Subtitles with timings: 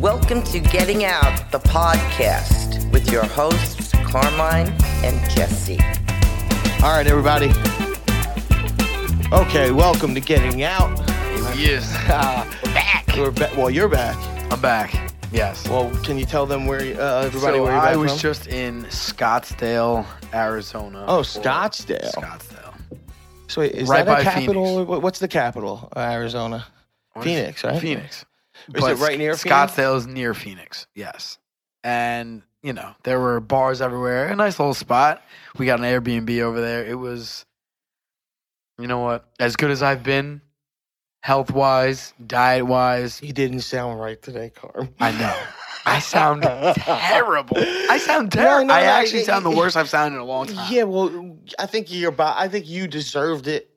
[0.00, 4.68] Welcome to Getting Out, the podcast, with your hosts, Carmine
[5.04, 5.78] and Jesse.
[6.82, 7.50] All right, everybody.
[9.30, 10.98] Okay, welcome to Getting Out.
[11.54, 11.92] Yes.
[12.64, 13.06] we're back.
[13.14, 13.54] We're back.
[13.56, 14.16] Well, you're back.
[14.50, 15.12] I'm back.
[15.32, 15.68] Yes.
[15.68, 18.20] Well, can you tell them where uh, everybody so where you're I was from?
[18.20, 21.04] just in Scottsdale, Arizona.
[21.08, 22.10] Oh, Scottsdale.
[22.14, 22.74] Scottsdale.
[23.48, 24.64] So wait, is right that a capital?
[24.64, 24.90] Phoenix.
[24.90, 25.90] or What's the capital?
[25.92, 26.66] of Arizona.
[27.20, 27.80] Phoenix, right?
[27.80, 28.24] Phoenix.
[28.74, 29.44] Is it right near Phoenix?
[29.74, 30.86] Scottsdale is near Phoenix.
[30.94, 31.38] Yes.
[31.84, 34.28] And you know there were bars everywhere.
[34.28, 35.22] A nice little spot.
[35.58, 36.84] We got an Airbnb over there.
[36.84, 37.46] It was,
[38.78, 39.24] you know what?
[39.38, 40.40] As good as I've been,
[41.22, 43.18] health wise, diet wise.
[43.18, 44.90] He didn't sound right today, Carm.
[45.00, 45.36] I know.
[45.86, 47.56] I sound terrible.
[47.56, 48.66] I sound terrible.
[48.66, 50.70] no, I no, actually y- sound the y- worst I've sounded in a long time.
[50.70, 52.36] Yeah, well, I think you're about.
[52.36, 53.70] I think you deserved it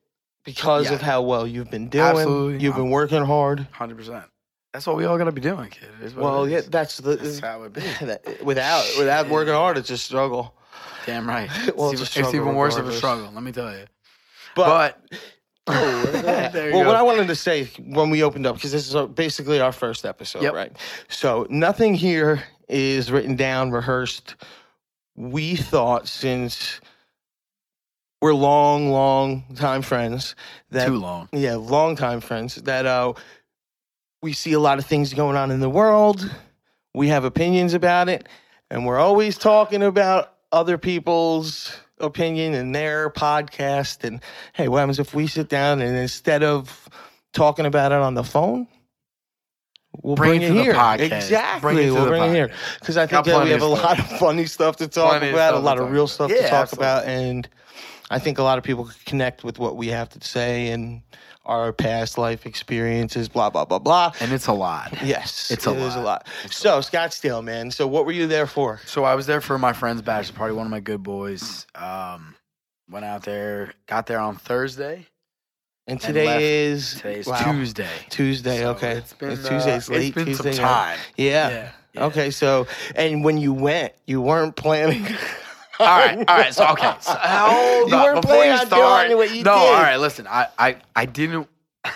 [0.44, 0.96] because Yeah.
[0.96, 2.04] of how well you've been doing.
[2.04, 2.62] Absolutely.
[2.62, 3.66] You've been working hard.
[3.72, 4.26] Hundred percent.
[4.74, 5.90] That's what we all gotta be doing, kid.
[6.02, 7.82] It is what Well, yeah, that's the That's how it be.
[8.44, 10.56] without without working hard, it's a struggle.
[11.06, 11.50] Damn right.
[11.76, 13.30] Well, it's, it's it's even worse of a struggle.
[13.32, 13.86] Let me tell you.
[14.56, 15.20] But, But,
[15.68, 16.54] Oh, look at that.
[16.54, 19.08] There you well, what I wanted to say when we opened up, because this is
[19.12, 20.54] basically our first episode, Yep.
[20.54, 20.78] right?
[21.08, 24.36] So nothing here is written down, rehearsed.
[25.16, 26.82] We thought since
[28.22, 30.36] we're long, long time friends
[30.72, 31.30] that too long.
[31.32, 33.14] yeah, long time friends that uh,
[34.24, 36.34] we see a lot of things going on in the world.
[36.96, 38.28] We have opinions about it,
[38.72, 44.04] and we're always talking about other people's opinion and their podcast.
[44.04, 44.22] And
[44.54, 46.88] hey, what happens if we sit down and instead of
[47.34, 48.68] talking about it on the phone,
[50.02, 50.96] we'll Bring bring, it it to the here?
[51.00, 54.00] Exactly, Bring it we'll bring it here because I think that we have a lot
[54.00, 56.86] of funny stuff to talk Plenty about, a lot of real stuff to talk absolutely.
[56.86, 57.50] about, and
[58.10, 61.02] I think a lot of people connect with what we have to say and
[61.46, 64.12] our past life experiences, blah blah blah blah.
[64.20, 64.94] And it's a lot.
[65.04, 66.26] Yes, It's a it is a lot.
[66.26, 66.28] lot.
[66.52, 67.72] So Scottsdale, man.
[67.72, 68.80] So what were you there for?
[68.86, 71.66] So I was there for my friend's bachelor party, one of my good boys.
[71.76, 72.36] Um,
[72.90, 75.08] went out there, got there on Thursday.
[75.86, 77.90] And today is Today's wow, Tuesday.
[78.10, 78.60] Tuesday.
[78.60, 80.54] So okay, It's been, It's uh, late It's been Tuesday.
[80.54, 81.00] some time.
[81.18, 81.72] Yeah.
[81.94, 82.06] yeah.
[82.06, 82.32] Okay.
[82.32, 85.06] So and when you went, you weren't planning.
[85.80, 86.54] All right, all right.
[86.54, 88.04] So okay, so hold You up.
[88.04, 89.60] weren't Before you start, what you no, did.
[89.74, 89.98] all right.
[89.98, 91.48] Listen, I, I, I didn't.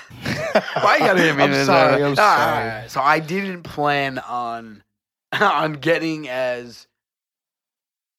[0.82, 1.44] Why you gotta hit me?
[1.44, 2.68] I'm sorry, I'm All right, sorry.
[2.68, 2.92] right.
[2.92, 4.84] So I didn't plan on
[5.40, 6.88] on getting as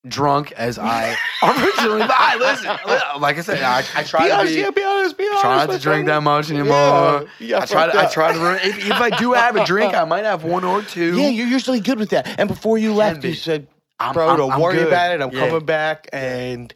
[0.06, 2.00] drunk as I originally.
[2.00, 4.60] but I listen, like I said, I, I try be to honest, be.
[4.60, 5.40] yeah, be honest, be honest.
[5.42, 7.26] Try not to drink that much anymore.
[7.40, 7.90] Yeah, I try.
[7.92, 8.66] I try to.
[8.66, 11.16] If, if I do have a drink, I might have one or two.
[11.20, 12.38] Yeah, you're usually good with that.
[12.38, 13.30] And before you left, be.
[13.30, 13.66] you said,
[14.00, 14.88] I'm- "Bro, I'm- don't I'm worry good.
[14.88, 15.20] about it.
[15.22, 15.48] I'm Yeah.
[15.48, 16.72] coming back, and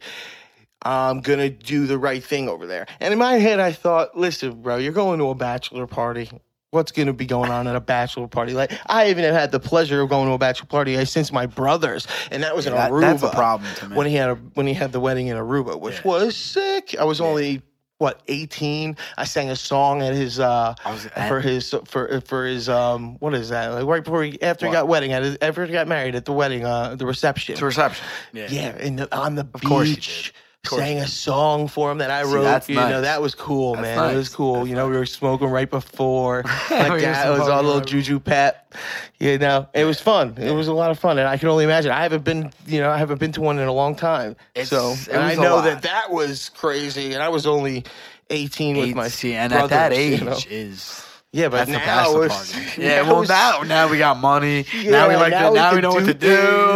[0.81, 4.61] I'm gonna do the right thing over there." And in my head, I thought, "Listen,
[4.61, 6.29] bro, you're going to a bachelor party.
[6.71, 8.53] What's gonna be going on at a bachelor party?
[8.53, 11.45] Like, I even have had the pleasure of going to a bachelor party since my
[11.45, 13.01] brother's, and that was in That- Aruba.
[13.01, 13.95] that's a problem to me.
[13.95, 16.01] when he had a when he had the wedding in Aruba, which Yeah.
[16.11, 16.95] was sick.
[16.99, 17.61] I was only
[18.03, 18.97] what 18.
[19.17, 23.33] I sang a song at his uh was for his for for his um what
[23.33, 25.87] is that like right before he after he got wedding at his, after he got
[25.87, 28.05] married at the wedding uh the reception to reception.
[28.33, 28.47] Yeah.
[28.49, 29.63] yeah and the, on the beach.
[29.63, 30.31] Of course
[30.65, 32.43] sang a song for him that I See, wrote.
[32.43, 34.13] that's you know that was cool That's man.
[34.13, 34.55] It was cool.
[34.55, 36.43] That's you know we were smoking right before.
[36.69, 38.73] We like were that it was all a little juju pep
[39.19, 39.67] you know.
[39.73, 40.35] It was fun.
[40.37, 41.91] It was a lot of fun and I can only imagine.
[41.91, 44.35] I haven't been you know I haven't been to one in a long time.
[44.55, 47.83] It's- so and I know that that was crazy and I was only
[48.29, 50.37] 18 with my 18, and at that age you know.
[50.49, 51.02] is
[51.33, 52.69] Yeah, but that's the now bachelor it's- party.
[52.81, 54.65] Yeah, now well now now we got money.
[54.71, 56.27] now we Yeah, like now to we now we can know what to do.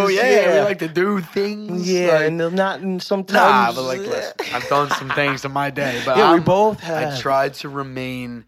[0.07, 1.89] things, Yeah, we like to do things.
[1.89, 3.75] Yeah, like, and they're not and nah, sometimes.
[3.75, 6.83] but like listen, I've done some things in my day, but yeah, we I'm- both
[6.89, 8.45] I tried to remain.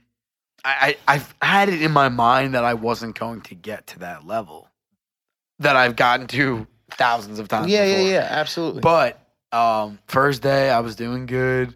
[0.65, 3.99] I, I I've had it in my mind that I wasn't going to get to
[3.99, 4.67] that level
[5.59, 7.71] that I've gotten to thousands of times.
[7.71, 8.81] Yeah, yeah, yeah, absolutely.
[8.81, 9.19] But
[9.51, 11.75] um, first day I was doing good.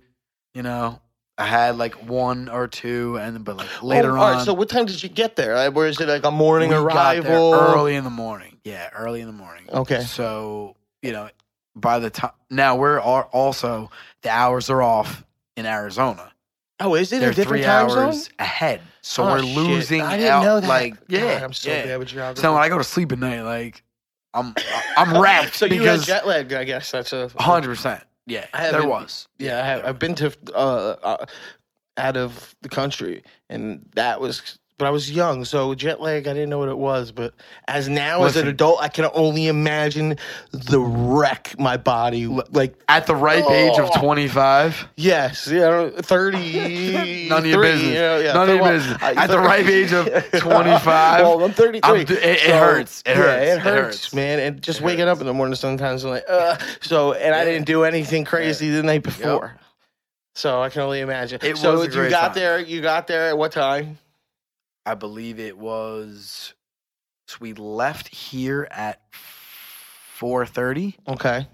[0.54, 1.00] You know,
[1.38, 4.46] I had like one or two, and but like oh, later oh, on, All right,
[4.46, 5.56] so what time did you get there?
[5.56, 7.54] Like, Where is it like a morning we got there arrival?
[7.56, 8.58] early in the morning.
[8.64, 9.66] Yeah, early in the morning.
[9.70, 10.02] Okay.
[10.02, 11.30] So you know,
[11.76, 13.90] by the time now we're al- also
[14.22, 15.24] the hours are off
[15.58, 16.32] in Arizona.
[16.80, 18.34] Oh, is it They're a different three time hours zone?
[18.40, 19.56] ahead, so Oh, we're shit.
[19.56, 20.44] losing I didn't out.
[20.44, 20.68] know that.
[20.68, 21.86] Like, God, yeah, I'm so yeah.
[21.86, 22.42] bad with geography.
[22.42, 23.84] So when I go to sleep at night, like
[24.34, 24.54] I'm
[24.98, 26.92] I'm wrecked so you had jet lag, I guess.
[26.92, 28.04] That's a hundred percent.
[28.26, 29.28] Yeah, I there haven't- was.
[29.38, 31.26] Yeah, I have, I've been to uh, uh,
[31.98, 36.34] out of the country, and that was but I was young, so jet lag I
[36.34, 37.14] didn't know what it was.
[37.14, 37.34] But
[37.70, 40.18] as now as an adult, I can only imagine
[40.52, 42.76] the wreck my body like.
[42.90, 44.00] At the ripe age of Oh.
[44.02, 47.28] 25, Yes, yeah, thirty.
[47.30, 48.34] None of your business.
[48.34, 48.98] None of your business.
[49.02, 50.06] At the ripe age of
[50.42, 52.02] 25, well, I'm 33.
[52.02, 53.04] It- it so, hurts.
[53.06, 53.48] It yeah, hurts.
[53.56, 54.14] It It hurts, hurts.
[54.14, 54.40] man.
[54.40, 55.18] And just It waking hurts.
[55.20, 56.58] up in the morning sometimes, I'm like, uh.
[56.82, 59.56] So, and I didn't do anything crazy the night before.
[60.36, 61.40] So I can only imagine.
[61.42, 62.34] It so was you got time.
[62.36, 62.60] there.
[62.60, 64.00] You got there at what time?
[64.86, 66.54] I believe it was.
[67.28, 69.02] So we left here at
[70.20, 70.96] 4:30.
[71.08, 71.48] Okay.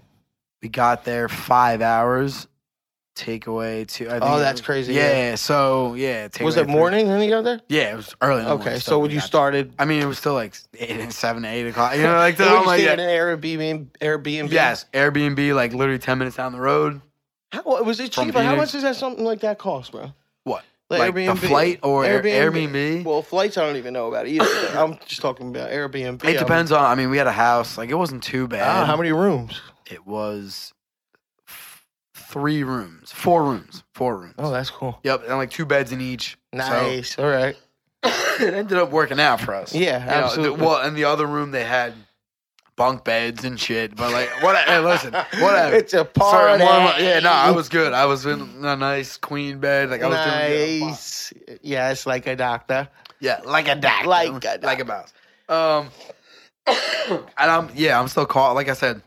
[0.62, 2.46] We got there five hours.
[3.16, 4.06] Takeaway to.
[4.06, 5.30] I think Oh, that's was- crazy, Yeah.
[5.30, 5.34] yeah.
[5.34, 6.28] So yeah.
[6.40, 7.60] Was it morning when you got there?
[7.68, 8.42] Yeah, it was early.
[8.42, 8.48] Okay.
[8.64, 11.96] morning, So when you started, I mean, it was still like eight, seven, eight o'clock.
[11.96, 12.92] You know, like the, I'm like, yeah.
[12.92, 13.88] an Airbnb?
[14.00, 14.50] Airbnb.
[14.50, 17.00] yes, Airbnb, like literally ten minutes down the road.
[17.52, 18.42] How, was it cheaper?
[18.42, 20.12] How much does that something like that cost, bro?
[20.44, 20.64] What?
[20.90, 21.38] Like Like, the Airbnb.
[21.48, 23.04] flight or Air- Airbnb?
[23.04, 24.44] Well, flights I don't even know about either.
[24.76, 26.24] I'm just talking about Airbnb.
[26.24, 26.84] It depends on.
[26.84, 27.78] I mean, we had a house.
[27.78, 28.66] Like it wasn't too bad.
[28.68, 29.60] Ah, how many rooms?
[29.90, 30.72] It was
[31.48, 31.84] f-
[32.14, 34.34] three rooms, four rooms, four rooms.
[34.38, 34.98] Oh, that's cool.
[35.04, 36.36] Yep, and like two beds in each.
[36.52, 37.18] Nice.
[37.18, 37.56] All right.
[38.02, 39.74] it ended up working out for us.
[39.74, 40.64] Yeah, You know, absolutely.
[40.66, 41.92] well, in the other room they had
[42.80, 43.94] bunk beds and shit.
[43.94, 44.56] But like, what?
[44.56, 45.76] Hey, listen, whatever.
[45.76, 46.64] It's a Sorry, party.
[46.64, 47.92] of yeah, no, I was good.
[47.92, 49.90] I was in a nice queen bed.
[49.90, 50.80] Like I was doing good.
[50.80, 51.32] nice.
[51.60, 52.88] Yes, like a doctor.
[53.20, 54.08] Yeah, like a doctor.
[54.08, 55.12] Like a like a mouse.
[55.50, 55.90] Um,
[56.66, 58.54] and I'm yeah, I'm still caught.
[58.54, 59.02] Like I said,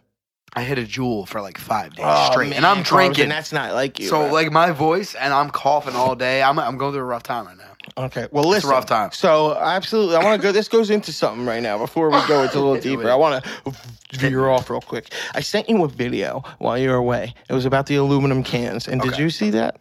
[0.53, 3.23] I hit a jewel for like five days straight, and I'm Oh, drinking.
[3.23, 4.07] And that's not like you.
[4.07, 4.33] so bro.
[4.33, 6.43] like my voice, and I'm coughing all day.
[6.43, 7.72] I'm I'm going through a rough time right now.
[7.97, 8.27] Okay.
[8.31, 8.57] Well, listen.
[8.57, 9.11] It's a rough time.
[9.11, 10.51] So absolutely, I want to go.
[10.51, 11.77] This goes into something right now.
[11.77, 13.73] Before we go into a little deeper, I want to
[14.13, 15.13] veer off real quick.
[15.35, 17.33] I sent you a video while you were away.
[17.49, 19.79] It was about the aluminum cans, and did you see that?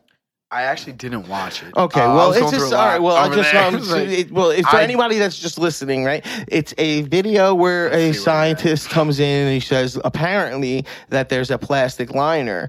[0.50, 1.74] I actually didn't watch it.
[1.74, 3.00] Okay, Uh, well, it's just all right.
[3.00, 5.56] Well, I just um, It was like- it, well, if for I- anybody that's just
[5.58, 6.22] listening, right?
[6.46, 8.22] It's a video where a see what it is.
[8.22, 12.68] scientist comes in and he says apparently that there's a plastic liner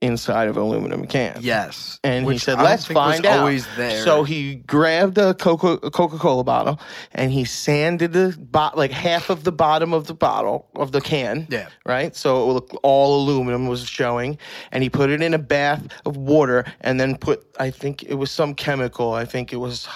[0.00, 1.44] inside of aluminum cans.
[1.44, 4.04] yes, And he which said, I don't "Let's think was find out." Always there.
[4.04, 6.78] So he grabbed a Coca Coca Cola bottle
[7.12, 11.00] and he sanded the bot like half of the bottom of the bottle of the
[11.00, 11.46] can.
[11.50, 11.68] Yeah.
[11.84, 12.14] Right.
[12.14, 14.38] So it would look all aluminum was showing,
[14.70, 18.14] and he put it in a bath of water and then put I think it
[18.14, 19.12] was some chemical.
[19.14, 19.88] I think it was.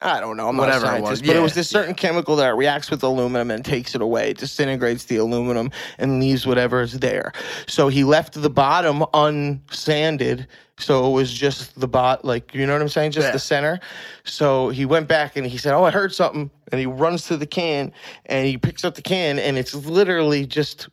[0.00, 0.48] I don't know.
[0.48, 2.90] I'm Whatever not a it was, scientist, but it was this certain chemical that reacts
[2.90, 7.32] with aluminum and takes it away, disintegrates the aluminum and leaves whatever is there.
[7.66, 10.46] So he left the bottom unsanded,
[10.78, 13.32] so it was just the bot, like you know what I'm saying, just Yeah.
[13.32, 13.80] the center.
[14.24, 17.36] So he went back and he said, "Oh, I heard something," and he runs to
[17.36, 17.92] the can
[18.26, 20.88] and he picks up the can and it's literally just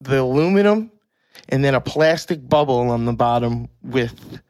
[0.00, 0.90] the aluminum
[1.50, 4.40] and then a plastic bubble on the bottom with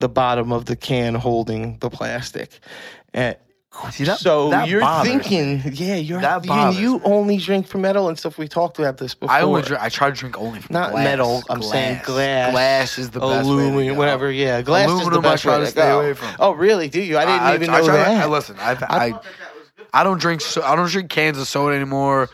[0.00, 2.60] the bottom of the can holding the plastic.
[3.14, 3.36] And
[3.92, 7.66] See, that- so that you're bothers thinking, yeah, you're That you, bothers you only drink
[7.68, 8.38] for metal and stuff.
[8.38, 9.34] We talked about this before.
[9.34, 11.04] I only drink, I try to drink only from Not glass.
[11.04, 12.50] metal, I'm saying glass.
[12.52, 13.98] Glass is the best way to aluminum, go.
[13.98, 14.32] whatever.
[14.32, 16.28] Yeah, glass Aluminum, is the best I try to stay away from.
[16.40, 16.88] Oh, really?
[16.88, 17.18] Do you?
[17.18, 18.22] I didn't I- even I know try that.
[18.24, 19.20] I- listen, I've, I,
[19.92, 20.40] I don't drink.
[20.40, 22.30] So, I don't drink cans of soda anymore.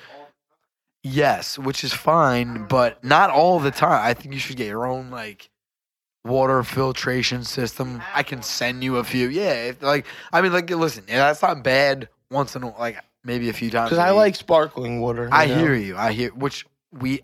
[1.02, 4.00] Yes, which is fine, but not all the time.
[4.02, 5.50] I think you should get your own like
[6.24, 8.02] water filtration system.
[8.14, 9.28] I can send you a few.
[9.28, 12.08] Yeah, if, like I mean, like listen, yeah, that's not bad.
[12.30, 13.90] Once in a like maybe a few times.
[13.90, 14.18] Because a I week.
[14.18, 15.28] like sparkling water.
[15.30, 15.58] I know?
[15.58, 15.96] hear you.
[15.96, 17.22] I hear which we.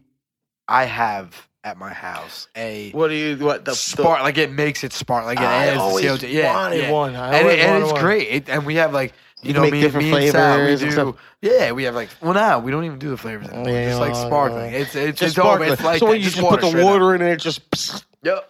[0.68, 3.36] I have at my house a What do you?
[3.44, 6.30] What the spark like it makes it spark like it I adds always CO2.
[6.32, 6.90] Yeah, wanted yeah.
[6.90, 7.16] one.
[7.16, 8.00] I and, always it, and it's one.
[8.00, 8.28] great.
[8.28, 9.12] It, and we have like
[9.42, 10.94] you You know make me, different me and Sal, we flavors and do.
[10.94, 11.16] stuff.
[11.42, 13.68] Yeah, we have like well now we don't even do the flavors anymore.
[13.68, 14.70] Yeah, just like no, sparkling.
[14.72, 14.78] no.
[14.78, 15.72] It's it's Just it's all sparkling.
[15.72, 16.10] it's like so that.
[16.10, 16.90] what, you just, put the straight up.
[16.90, 18.04] water in and it just.
[18.22, 18.49] Yep.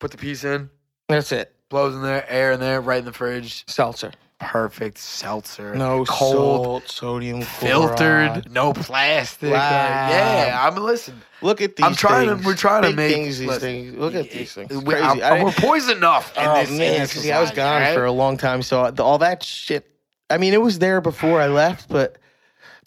[0.00, 0.70] Put the piece in,
[1.08, 1.54] That's it.
[1.68, 3.64] blows in there, air in there, right in the fridge.
[3.68, 4.10] Seltzer.
[4.40, 5.74] Perfect seltzer.
[5.74, 8.50] No cold, salt, sodium, filtered, chloride.
[8.50, 9.50] no plastic.
[9.50, 10.08] Like, Wow.
[10.08, 11.20] yeah, I'm listen.
[11.42, 11.84] Look at these.
[11.84, 12.40] I'm trying things.
[12.40, 12.46] to.
[12.46, 13.38] We're trying to make things.
[13.38, 13.94] These listen, things.
[13.98, 14.70] Look at these things.
[14.70, 15.02] it- It's crazy.
[15.22, 16.34] I'm- I- we're poisoned enough.
[16.38, 17.94] In oh this, man, see, I was gone right?
[17.94, 19.86] for a long time, so the- all that shit.
[20.30, 22.16] I mean, it was there before I left, but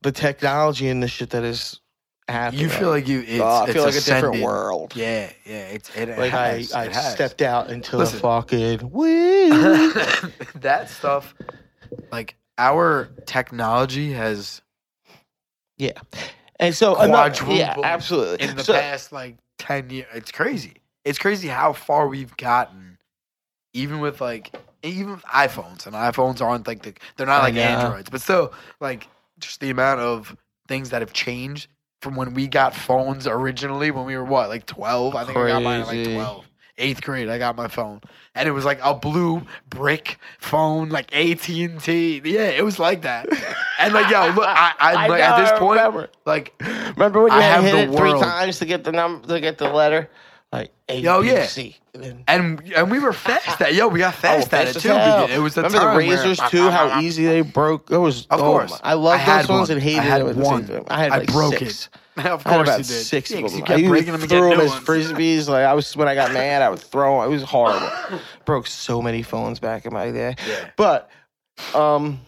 [0.02, 1.80] the technology and the shit that is
[2.28, 2.62] happening.
[2.64, 3.22] You feel like you.
[3.26, 4.94] It's, oh, I it's feel like a different world.
[4.96, 5.68] Yeah, yeah.
[5.68, 7.14] It's it, it Like has, I, I has.
[7.14, 8.16] stepped out into Listen.
[8.18, 9.92] the fucking woo.
[10.56, 11.34] that stuff,
[12.12, 14.62] like our technology has
[15.78, 15.92] yeah,
[16.60, 18.46] and so another- Quadrupled yeah, absolutely.
[18.48, 20.08] in the So- past like ten years.
[20.14, 20.76] It's crazy.
[21.06, 22.98] It's crazy how far we've gotten,
[23.74, 27.56] even with like even with iPhones and iPhones aren't like the they're not like.
[27.56, 29.08] Androids, but still like
[29.40, 30.38] just the amount of
[30.70, 31.68] things that have changed
[32.04, 35.16] from when we got phones originally when we were what like twelve.
[35.16, 36.14] I think I got mine at like Crazy.
[36.14, 36.46] twelve.
[36.78, 37.30] eighth grade.
[37.30, 38.02] I got my phone,
[38.36, 42.22] and it was like a blue brick phone, like AT and T.
[42.24, 43.28] Yeah, it was like that.
[43.80, 46.10] And like, yo, look, I, I, I like, know, at this point, remember.
[46.26, 46.54] like,
[46.96, 49.40] Remember when you I had hit the it three times to get the number to
[49.40, 50.10] get the letter?
[50.54, 51.46] Like A, Yo, B, yeah.
[51.48, 51.76] C.
[51.96, 54.78] And then- and and we were fast at yo, we got fast Oh, at fast
[54.78, 54.90] it too.
[54.90, 55.26] hell.
[55.28, 56.70] It was the Remember the time where- razors too?
[56.70, 57.90] How easy they broke.
[57.92, 58.26] It was.
[58.28, 58.72] Of oh course.
[58.72, 59.78] my- I love I those ones one.
[59.78, 60.86] and hated I had them at one.
[60.90, 61.90] I had I broke six.
[62.18, 62.26] it.
[62.26, 62.86] Of I had course about you did.
[62.86, 63.60] six Yeah, of 'cause them.
[63.60, 64.86] You kept used breaking them and threw getting them as ones.
[64.86, 65.48] frisbees.
[65.50, 67.30] Like I was when I got mad, I would throw them.
[67.32, 67.90] It was horrible.
[68.46, 70.36] Broke so many phones back in my day.
[70.48, 70.70] Yeah.
[70.78, 71.10] But
[71.76, 72.20] um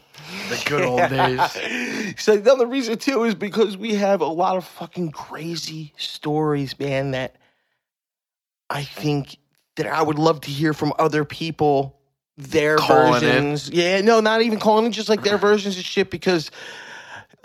[0.49, 2.15] The good old days.
[2.21, 6.77] so the other reason too is because we have a lot of fucking crazy stories,
[6.79, 7.35] man, that
[8.69, 9.37] I think
[9.75, 11.99] that I would love to hear from other people
[12.37, 13.19] their Calling in.
[13.21, 13.69] versions.
[13.69, 16.51] Yeah, no, not even calling in, just like their versions of shit because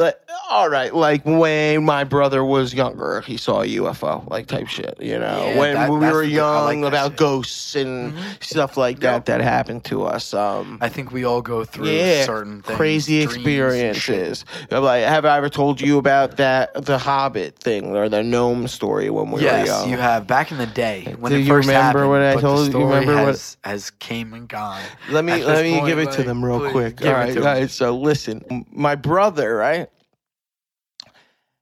[0.00, 0.19] like,
[0.50, 4.97] all right, like when my brother was younger, he saw a UFO, like type shit,
[5.00, 5.47] you know.
[5.52, 7.16] Yeah, when that- we were the- I like young, that about shit.
[7.19, 8.42] ghosts and Mhm.
[8.42, 9.02] stuff like Yep.
[9.02, 10.35] that that happened to us.
[10.35, 14.16] Um, I think we all go through yeah, certain things, crazy dreams and shit.
[14.19, 14.45] experiences.
[14.73, 19.11] Like, have I ever told you about that the Hobbit thing or the gnome story
[19.11, 19.83] when we yes, were young?
[19.83, 20.26] Yes, you have.
[20.26, 22.59] Back in the day when Do it you first remember happened, what I but told
[22.61, 22.71] the you?
[22.71, 24.80] story Remember what- has, has came and gone.
[25.11, 27.04] Let me let me point, give it to them real quick.
[27.04, 27.73] All right, All right, guys.
[27.73, 29.88] So listen, my brother, right?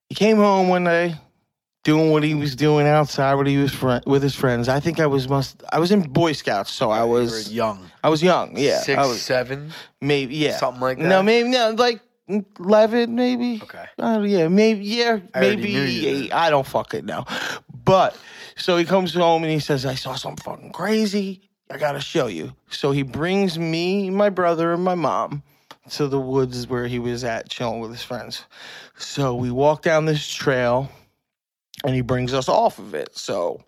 [0.08, 1.16] He came home one day,
[1.84, 4.68] doing what he was doing outside, what he was with his friends.
[4.68, 5.62] I think I was must.
[5.70, 7.52] I was in Boy Scouts, so I was.
[7.52, 8.56] young, I was young.
[8.56, 10.36] Yeah, six, I was seven, maybe.
[10.36, 11.04] Yeah, something like that.
[11.04, 12.00] no, maybe no, like
[12.58, 13.60] eleven, maybe.
[13.62, 13.84] Okay.
[13.98, 16.32] Oh yeah, maybe yeah, I maybe eight.
[16.32, 17.24] I don't fucking know.
[17.84, 18.16] But
[18.56, 21.42] so he comes home and he says, "I saw something fucking crazy.
[21.70, 25.42] I gotta show you." So he brings me, my brother, and my mom
[25.92, 28.44] to the woods where he was at chilling with his friends.
[28.96, 30.90] So we walk down this trail,
[31.84, 33.16] and he brings us off of it.
[33.16, 33.62] So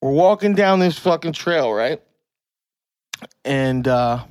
[0.00, 2.00] we're walking down this fucking trail, right?
[3.44, 4.24] And uh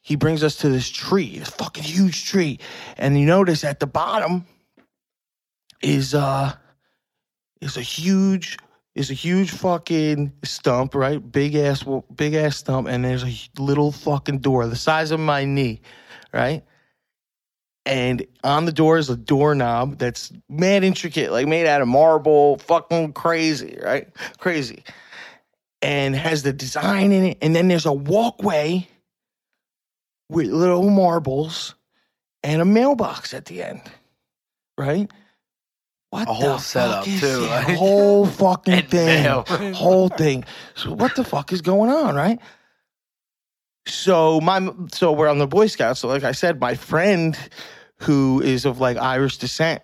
[0.00, 2.60] he brings us to this tree, this fucking huge tree.
[2.96, 4.46] And you notice at the bottom
[5.82, 6.52] is uh
[7.60, 8.58] is a huge
[8.96, 11.18] is a huge fucking stump, right?
[11.30, 11.84] Big ass
[12.14, 15.82] big ass stump and there's a little fucking door the size of my knee,
[16.32, 16.64] right?
[17.84, 22.56] And on the door is a doorknob that's mad intricate, like made out of marble,
[22.58, 24.08] fucking crazy, right?
[24.38, 24.82] Crazy.
[25.82, 27.38] And has the design in it.
[27.42, 28.88] And then there's a walkway
[30.30, 31.74] with little marbles
[32.42, 33.82] and a mailbox at the end,
[34.78, 35.10] right?
[36.10, 39.24] What A whole the setup, too, like- whole fucking thing,
[39.74, 40.44] whole thing.
[40.74, 42.38] So what the fuck is going on, right?
[43.86, 46.00] So my so we're on the Boy Scouts.
[46.00, 47.36] So like I said, my friend
[48.00, 49.82] who is of like Irish descent,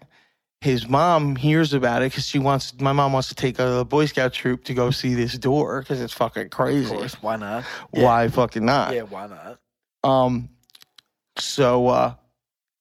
[0.60, 4.06] his mom hears about it because she wants my mom wants to take a Boy
[4.06, 6.88] Scout troop to go see this door because it's fucking Of crazy.
[6.94, 7.64] course, why not?
[7.92, 8.04] Yeah.
[8.04, 8.94] Why fucking not?
[8.94, 9.58] Yeah, why not?
[10.04, 10.48] Um,
[11.36, 12.14] so uh,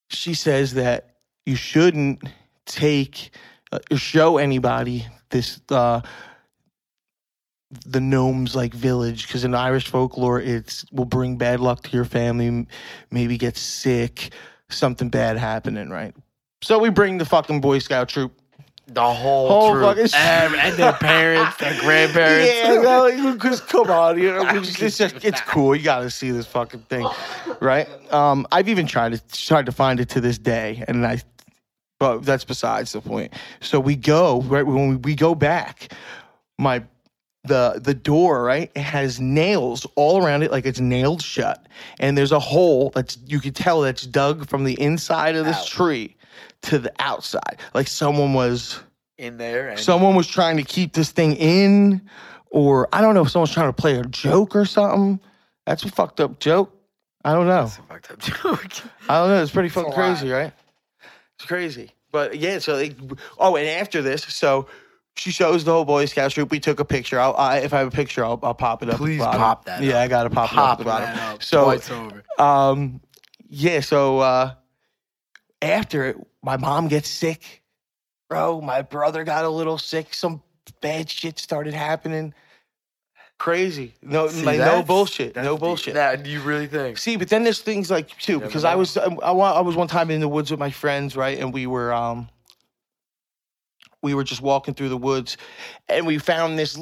[0.10, 2.24] she says that you shouldn't
[2.74, 3.32] take
[3.72, 6.02] uh, show anybody this uh
[7.86, 12.06] the gnomes like village because in Irish folklore it's will bring bad luck to your
[12.06, 12.68] family,
[13.12, 14.34] maybe get sick,
[14.70, 16.14] something bad happening, right?
[16.64, 18.34] So we bring the fucking Boy Scout troop.
[18.88, 19.84] The whole, Whole troop.
[19.86, 22.52] fucking and, and their parents, their grandparents.
[22.84, 25.74] Yeah, because come on, you know, it's, just, it's cool.
[25.74, 27.08] You got to see this fucking thing,
[27.62, 27.88] right?
[28.12, 31.22] Um, I've even tried to tried to find it to this day, and I,
[32.02, 33.32] but that's besides the point.
[33.60, 35.94] So we go right when we, we go back,
[36.58, 36.84] my
[37.44, 41.68] the the door right it has nails all around it like it's nailed shut
[42.00, 45.58] and there's a hole that's you could tell that's dug from the inside of this
[45.58, 45.66] Out.
[45.66, 46.16] tree
[46.62, 48.80] to the outside like someone was
[49.22, 49.70] in there.
[49.70, 52.02] And someone was trying to keep this thing in,
[52.50, 55.20] or I don't know if someone's trying to play a joke or something.
[55.66, 56.76] That's a fucked up joke.
[57.24, 57.66] I don't know.
[57.66, 58.72] That's a fucked up joke.
[59.08, 59.42] I don't know.
[59.42, 60.52] It's pretty fucking crazy, right?
[61.42, 61.90] It's crazy.
[62.12, 62.96] But yeah, so they,
[63.40, 64.68] oh, and after this, so
[65.16, 66.52] she shows the whole Boy Scout troop.
[66.52, 67.20] We took a picture.
[67.20, 68.98] I'll, I, if I have a picture, I'll, I'll pop it up.
[68.98, 70.02] Please pop that Yeah, up.
[70.02, 71.34] I got to pop, Pop it up that the bottom.
[71.36, 71.44] up.
[71.44, 72.24] So Flight's over.
[72.38, 73.02] um,
[73.50, 74.54] yeah, so uh,
[75.62, 77.64] after it, my mom gets sick,
[78.30, 78.62] bro.
[78.62, 80.14] My brother got a little sick.
[80.14, 80.44] Some
[80.82, 82.34] bad shit started happening.
[83.42, 83.96] Crazy.
[84.04, 85.36] No, See, like no bullshit.
[85.36, 85.96] No bullshit.
[85.96, 87.00] Nah, do you really think?
[87.00, 89.88] See, but then there's things like too because I was I, I I was one
[89.88, 92.30] time in the woods with my friends, right, and we were um
[94.04, 95.38] we were just walking through the woods,
[95.90, 96.78] and we found this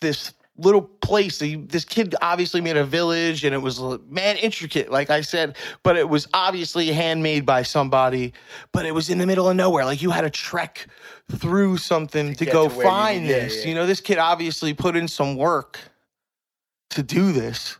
[0.00, 1.38] this little place.
[1.38, 5.56] This kid obviously made a village, and it was man intricate, like I said.
[5.84, 8.32] But it was obviously handmade by somebody.
[8.72, 9.84] But it was in the middle of nowhere.
[9.84, 10.88] Like you had to trek
[11.30, 13.62] through something to, get go to where you find yeah, this.
[13.62, 13.68] yeah.
[13.68, 15.78] You know, this kid obviously put in some work
[16.92, 17.78] to do this.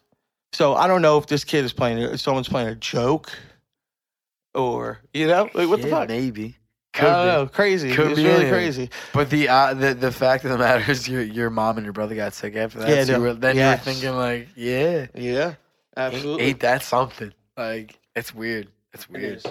[0.52, 3.32] So I don't know if this kid is playing, if someone's playing a joke,
[4.54, 6.08] or you know, like what the Yeah, fuck?
[6.08, 6.56] Maybe.
[6.94, 7.26] I don't be.
[7.28, 7.46] know.
[7.46, 7.92] Crazy.
[7.94, 8.90] Could it's be really crazy.
[9.14, 11.94] But the uh, the the fact of the matter is, your your mom and your
[11.94, 12.88] brother got sick after that.
[12.88, 13.86] Yeah, so you were, then Yes.
[13.86, 15.54] you were thinking like, yeah, Yeah,
[15.96, 16.44] absolutely.
[16.46, 17.32] ain't that something?
[17.56, 18.68] Like, it's weird.
[18.92, 19.38] It's weird.
[19.38, 19.46] is.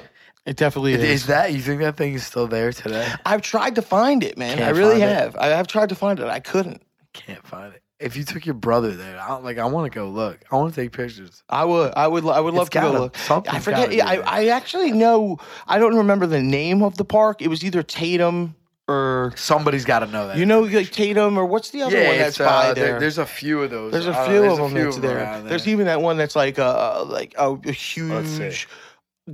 [0.46, 1.26] It definitely Is, is.
[1.28, 3.08] that you think that thing is still there today?
[3.26, 4.58] I've tried to find it, man.
[4.58, 5.16] Can't I really find it?
[5.16, 5.36] have.
[5.36, 6.26] I have tried to find it.
[6.28, 6.82] I couldn't.
[7.14, 7.82] Can't find it.
[8.02, 9.58] If you took your brother there, I like.
[9.58, 10.40] I want to go look.
[10.52, 11.44] I want to take pictures.
[11.50, 11.94] I would.
[11.96, 12.26] I would.
[12.26, 13.16] I would love It's to go gotta- look.
[13.18, 13.80] something's I forget.
[13.80, 14.28] gotta be yeah, I, there.
[14.28, 15.38] I actually know.
[15.68, 17.42] I don't remember the name of the park.
[17.42, 18.56] It was either Tatum
[18.88, 20.38] or Somebody's got to know that.
[20.38, 22.86] you know, like Tatum or what's the other yeah, one that's it's, uh, by there-
[22.86, 23.00] there?
[23.00, 23.92] There's a few of those.
[23.92, 25.18] There's a I don't few know, of them that's there.
[25.18, 28.02] around There's even that one that's like a like a, a see.
[28.02, 28.68] huge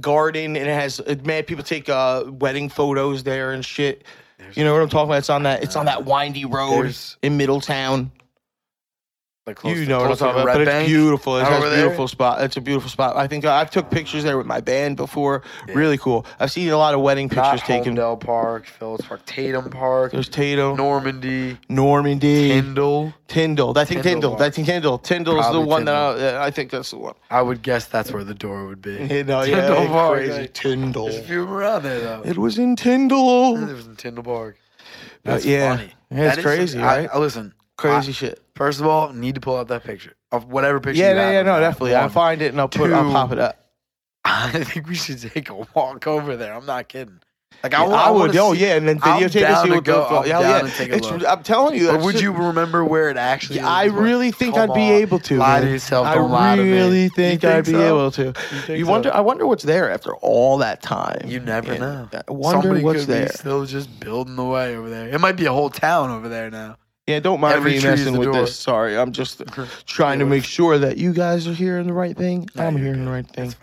[0.02, 4.04] garden and it has uh, man people take uh wedding photos there and shit.
[4.54, 5.18] You know what I'm talking about?
[5.20, 8.12] It's on that it's on that windy road There's- in Middletown.
[9.48, 11.38] Like You know what I'm talking about, Red but it's beautiful.
[11.38, 11.84] It has over a there?
[11.86, 12.42] beautiful spot.
[12.44, 13.16] It's a beautiful spot.
[13.16, 15.42] I think I, I've took pictures there with my band before.
[15.70, 15.76] Yeah.
[15.76, 16.26] Really cool.
[16.38, 17.96] I've seen a lot of wedding Not pictures taken.
[17.96, 23.14] Holmdel Park, Phillips Park, Tatum Park, There's Tatum, Normandy, Normandy, Tyndall.
[23.30, 23.78] Tyndall.
[23.78, 24.46] I think Tyndall Tyndall.
[24.46, 24.98] I think Tyndall.
[24.98, 27.16] Tyndall's the one that I, I think that's the one.
[27.30, 28.98] I would guess that's where the door would be.
[29.18, 30.42] You know, yeah, Tyndall Park, crazy.
[30.42, 31.06] like, Tyndall.
[31.06, 32.22] There's a few around there though.
[32.26, 33.56] It was in Tyndall.
[33.58, 34.58] It was in Tyndall Park.
[35.26, 35.78] Uh, That's yeah.
[35.78, 35.94] funny.
[36.12, 37.10] Yeah, it's That crazy, right?
[37.14, 38.42] I, listen, Crazy I- shit.
[38.58, 41.00] First of all, need to pull out that picture of whatever picture.
[41.02, 41.96] Yeah, you yeah, yeah, no, definitely.
[41.96, 42.92] I'll find it and I'll put.
[42.92, 43.12] I'll Two.
[43.12, 43.64] pop it up.
[44.26, 46.54] I think we should take a walk over there.
[46.54, 47.20] I'm not kidding.
[47.64, 48.36] Like Yeah, I, I, I would.
[48.38, 50.34] Oh yeah, and then videotape and see what go- the.
[50.36, 50.62] I'm yeah.
[50.62, 51.88] to a It's- I'm telling you.
[51.88, 53.56] But would shit- you remember where it actually?
[53.56, 53.94] Yeah, is?
[53.94, 54.92] I really think Come I'd be on.
[55.02, 55.38] able to.
[55.38, 55.74] Lie to man.
[55.74, 56.06] yourself.
[56.06, 56.72] I Don't lie to me.
[56.72, 57.88] really You think, I'd be so?
[57.88, 58.34] able to.
[58.76, 58.92] You so?
[58.92, 59.12] wonder.
[59.14, 61.22] I wonder what's there after all that time.
[61.26, 62.10] You never And know.
[62.28, 63.26] I wonder Somebody what's could there.
[63.26, 65.08] be still just building the way over there.
[65.10, 66.78] It might be a whole town over there now.
[67.08, 68.42] Yeah, don't mind Every me messing with door.
[68.42, 68.56] this.
[68.58, 69.42] Sorry, I'm just
[69.86, 72.50] trying to make sure that you guys are hearing the right thing.
[72.58, 73.08] I'm hearing good.
[73.08, 73.54] the right thing.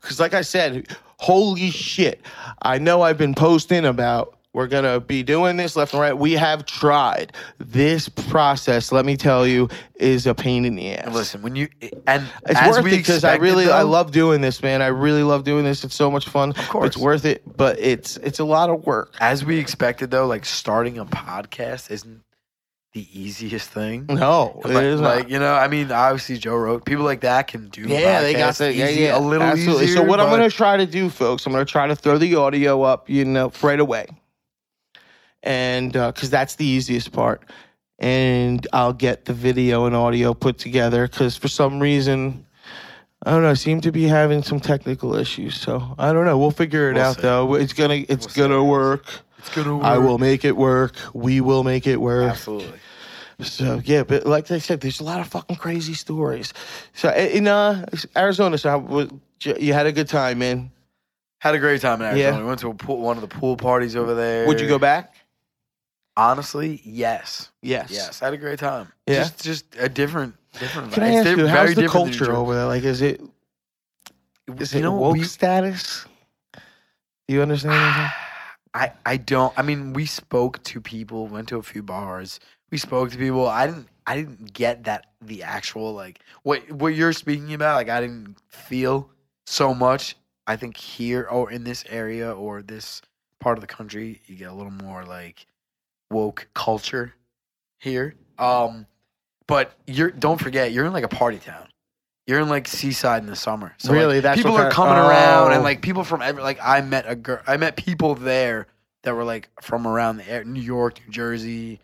[0.00, 2.20] Because, like I said, holy shit.
[2.62, 6.16] I know I've been posting about we're going to be doing this left and right.
[6.18, 7.32] We have tried.
[7.58, 11.14] This process, let me tell you, is a pain in the ass.
[11.14, 11.68] Listen, when you
[12.08, 14.82] and It's as worth we it because I really I love doing this, man.
[14.82, 15.84] I really love doing this.
[15.84, 16.50] It's so much fun.
[16.50, 16.86] Of course.
[16.88, 19.14] it's worth it, but it's it's a lot of work.
[19.20, 20.26] as we expected though.
[20.26, 22.20] Like starting a podcast isn't
[22.92, 24.06] the easiest thing.
[24.08, 25.30] No, it Like, is like, not.
[25.30, 27.82] you know, I mean, obviously Joe wrote people like that can do.
[27.82, 29.84] Yeah, they got the yeah, yeah, a little absolutely.
[29.84, 29.98] easier.
[29.98, 32.18] so what I'm going to try to do, folks, I'm going to try to throw
[32.18, 34.06] the audio up, you know, right away,
[35.42, 37.42] and uh, because that's the easiest part,
[37.98, 41.06] and I'll get the video and audio put together.
[41.06, 42.44] Because for some reason,
[43.24, 45.56] I don't know, I seem to be having some technical issues.
[45.60, 46.36] So I don't know.
[46.38, 47.22] We'll figure it We'll out, see.
[47.22, 47.54] though.
[47.54, 49.06] It's gonna it's We'll gonna work.
[49.40, 49.84] It's gonna work.
[49.84, 50.92] I will make it work.
[51.14, 52.30] We will make it work.
[52.30, 52.78] absolutely.
[53.40, 56.52] So yeah, but like I said, there's a lot of fucking crazy stories.
[56.92, 59.08] So in uh, Arizona, so
[59.42, 60.70] you had a good time, man.
[61.38, 62.36] Had a great time in Arizona.
[62.36, 62.38] Yeah.
[62.38, 64.46] We went to a pool, one of the pool parties over there.
[64.46, 65.14] Would you go back?
[66.18, 67.90] Honestly, yes, Yes.
[67.90, 68.20] yes.
[68.20, 68.92] I had a great time.
[69.06, 69.14] Yeah?
[69.22, 70.92] just just a different, different.
[70.92, 72.66] Can I ask you, how's the different than New culture over there?
[72.66, 73.22] Like, is it
[74.58, 76.04] is You it know, woke we- status?
[77.26, 78.12] Do you understand?
[78.74, 79.52] I I don't.
[79.58, 82.40] I mean, we spoke to people, went to a few bars.
[82.70, 83.46] We spoke to people.
[83.48, 83.88] I didn't.
[84.06, 87.76] I didn't get that the actual like what what you're speaking about.
[87.76, 89.10] Like I didn't feel
[89.46, 90.16] so much.
[90.46, 93.02] I think here or in this area or this
[93.40, 95.46] part of the country, you get a little more like
[96.10, 97.14] woke culture
[97.78, 98.14] here.
[98.38, 98.86] Um,
[99.46, 101.69] but you're don't forget you're in like a party town.
[102.30, 103.74] You're in like Seaside in the summer.
[103.78, 105.64] So like, That's people are coming around and oh.
[105.64, 107.40] like people from every like I met a girl.
[107.44, 108.68] I met people there
[109.02, 111.80] that were like from around the air, New York, New Jersey.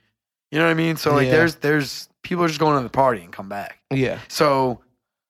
[0.52, 0.96] You know what I mean?
[0.96, 1.32] So like Yeah.
[1.32, 3.80] there's there's people are just going to the party and come back.
[3.90, 4.20] Yeah.
[4.28, 4.78] So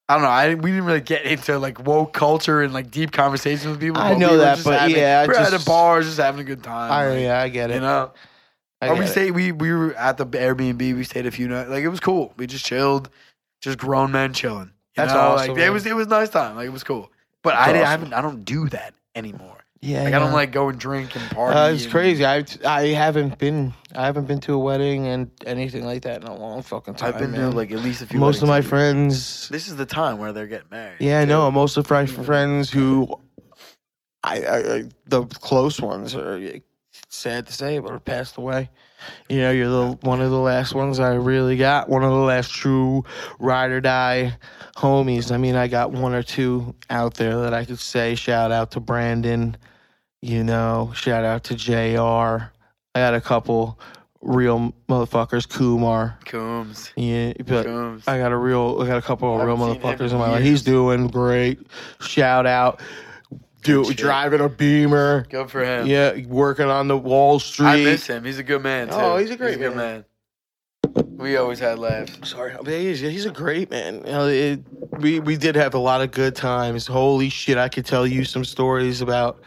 [0.07, 0.29] I don't know.
[0.29, 4.02] I we didn't really get into like woke culture and like deep conversations with people.
[4.02, 6.44] I know we that, but having- yeah, we're at just- a bar, just having a
[6.44, 6.92] good time.
[6.92, 7.76] I like, yeah, I get it.
[7.76, 8.12] you know.
[8.83, 9.09] I Or we it.
[9.09, 9.31] stayed.
[9.31, 10.79] We we were at the Airbnb.
[10.79, 11.70] We stayed a few nights.
[11.70, 12.35] Like it was cool.
[12.37, 13.09] We just chilled,
[13.62, 14.72] just grown men chilling.
[14.96, 15.20] That's know?
[15.20, 16.56] awesome, Like it was it was nice time.
[16.56, 17.11] Like it was cool.
[17.42, 17.76] But That's I didn't.
[17.76, 18.00] I, awesome.
[18.00, 19.52] haven't, I don't do that anymore.
[19.82, 21.56] Yeah, Like I don't like go and drink and party.
[21.56, 22.24] Uh, it's and- crazy.
[22.24, 26.26] I I haven't been I haven't been to a wedding and anything like that in
[26.26, 27.12] a long fucking time.
[27.12, 27.50] I've been man.
[27.50, 28.18] to like at least a few.
[28.18, 29.48] most of my friends.
[29.50, 30.96] This is the time where they're getting married.
[30.98, 31.48] Yeah, I know.
[31.50, 33.06] Most of my friends who,
[34.24, 36.40] I, I, I the close ones are
[37.11, 38.70] sad to say, but are passed away.
[39.28, 41.88] You know, you're the one of the last ones I really got.
[41.88, 43.04] One of the last true
[43.38, 44.37] ride or die
[44.76, 45.32] homies.
[45.32, 48.14] I mean, I got one or two out there that I could say.
[48.14, 49.56] Shout out to Brandon.
[50.22, 51.72] You know, shout out to Jr.
[52.94, 53.78] I got a couple
[54.22, 55.48] real motherfuckers.
[55.48, 56.18] Kumar.
[56.24, 56.92] Coombs.
[56.96, 58.04] Yeah, but Coombs.
[58.06, 60.18] I got a real, I got a couple of real haven't seen him motherfuckers in
[60.18, 60.42] my life.
[60.42, 61.61] He's doing great.
[62.00, 62.80] Shout out,
[63.66, 63.96] do shit.
[63.96, 65.26] driving a Beamer.
[65.29, 65.87] Good for him.
[65.87, 67.66] Yeah, working on the Wall Street.
[67.66, 68.24] I miss him.
[68.24, 68.94] He's a good man too.
[68.94, 70.05] Oh, he's a great good man.
[71.16, 72.31] We always had laughs.
[72.31, 73.96] Sorry, but he's, he's a great man.
[73.98, 74.61] You know, it,
[74.98, 76.87] we we did have a lot of good times.
[76.87, 79.40] Holy shit, I could tell you some stories about.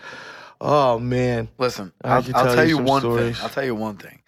[0.61, 3.35] Oh man, Listen, I I'll, could I'll tell tell you you one stories.
[3.37, 3.43] thing.
[3.43, 4.19] I'll tell you one thing.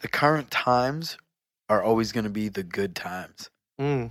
[0.00, 1.16] The current times
[1.70, 3.48] are always going to be the good times.
[3.80, 4.10] mm.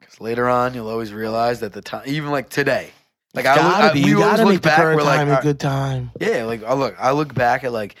[0.00, 2.90] Because later on, you'll always realize that the time, even like today,
[3.34, 4.78] like It's I, I we You always gotta look back.
[4.78, 6.10] We're like, a good time.
[6.20, 7.96] yeah, like I look, I look back at like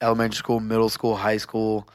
[0.00, 1.88] elementary school, middle school, high school,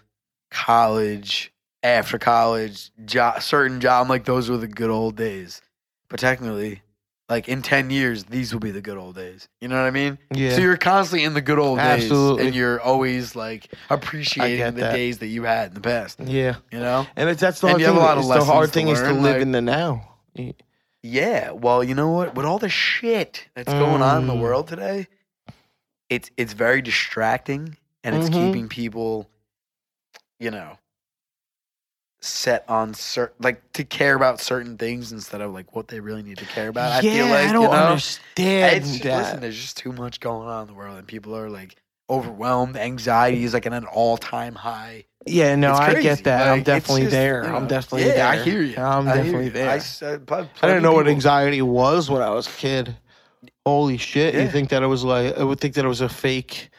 [0.52, 1.52] college,
[1.84, 4.04] after college, job, certain job.
[4.04, 5.62] I'm like, those were the good old days.
[6.10, 6.82] But technically,
[7.30, 9.48] like in ten years, these will be the good old days.
[9.62, 10.18] You know what I mean?
[10.34, 14.82] Yeah, So you're constantly in the good old days, and you're always like appreciating the
[14.82, 14.94] that.
[14.94, 16.20] days that you had in the past.
[16.20, 17.06] yeah, You know?
[17.16, 17.86] and it's, that's the hard thing.
[17.86, 20.16] have a lot of it's the hard to is to live like- in the now.
[21.04, 21.52] Yeah.
[21.52, 22.36] Well, you know what?
[22.36, 24.40] With all the shit that's going on in the Mm.
[24.42, 25.08] world today,
[26.10, 28.34] it's it's very distracting, and it's Mhm.
[28.40, 29.30] keeping people,
[30.40, 30.78] you know,
[32.22, 36.24] set on certain like to care about certain things instead of like what they really
[36.24, 36.92] need to care about.
[36.92, 39.18] I yeah, feel like I don't you know, understand it's, that.
[39.18, 41.76] listen, there's just too much going on in the world, and people are like
[42.10, 42.76] overwhelmed.
[42.76, 45.06] Anxiety is like at an all time high.
[45.30, 46.48] Yeah, no, I get that.
[46.48, 47.44] I'm definitely just, there.
[47.46, 48.28] you I'm definitely yeah, there.
[48.28, 48.78] I hear you.
[48.78, 49.50] I'm I definitely you.
[49.52, 49.70] there.
[49.70, 52.96] I, I, s- uh, pl- didn't know what anxiety was when I was a kid.
[53.66, 54.34] Holy shit!
[54.36, 56.70] You think that it was like I would think that it was a fake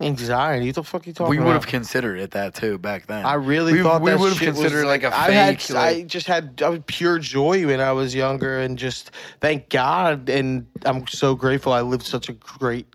[0.00, 0.66] anxiety.
[0.66, 1.30] What the fuck are you talking about?
[1.30, 1.46] We about?
[1.46, 3.24] would have considered it that too back then.
[3.24, 5.76] I really we- thought we that would've shit was considered, like, a I had, fake,
[5.76, 9.68] I like- just had I was pure joy when I was younger, and just thank
[9.68, 12.86] God, and I'm so grateful I lived such a great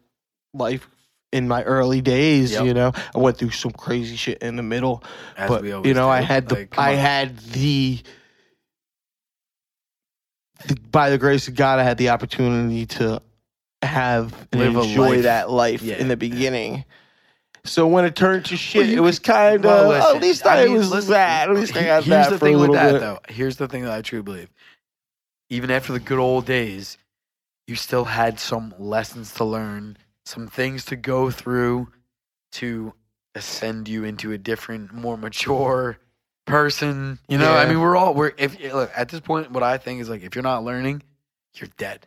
[0.54, 0.88] life
[1.32, 2.52] in my early days.
[2.52, 2.66] Yep.
[2.66, 5.04] You know, I went through some crazy shit in the middle,
[5.38, 6.98] As but we always you know, I had the Like, I on.
[6.98, 8.00] had the,
[10.68, 13.22] the by the grace of God, I had the opportunity to
[13.82, 15.22] have and Live enjoy life.
[15.24, 15.96] that life Yeah.
[15.98, 16.84] in the beginning.
[17.66, 20.66] So when it turned to shit, you it was kind of well, at least I,
[20.66, 21.50] mean, was listen, that.
[21.50, 23.02] At least I got Here's that the for a thing with that, bit.
[23.02, 23.20] though.
[23.30, 24.50] Here's the thing that I truly believe.
[25.50, 26.98] Even after the good old days,
[27.68, 29.98] you still had some lessons to learn,
[30.30, 31.88] some things to go through
[32.52, 32.94] to
[33.34, 35.98] ascend you into a different, more mature
[36.46, 37.18] person.
[37.28, 39.52] You know, I mean, we're all we're if eh, look at this point.
[39.52, 41.02] What I think is like, if you're not learning,
[41.56, 42.06] you're dead.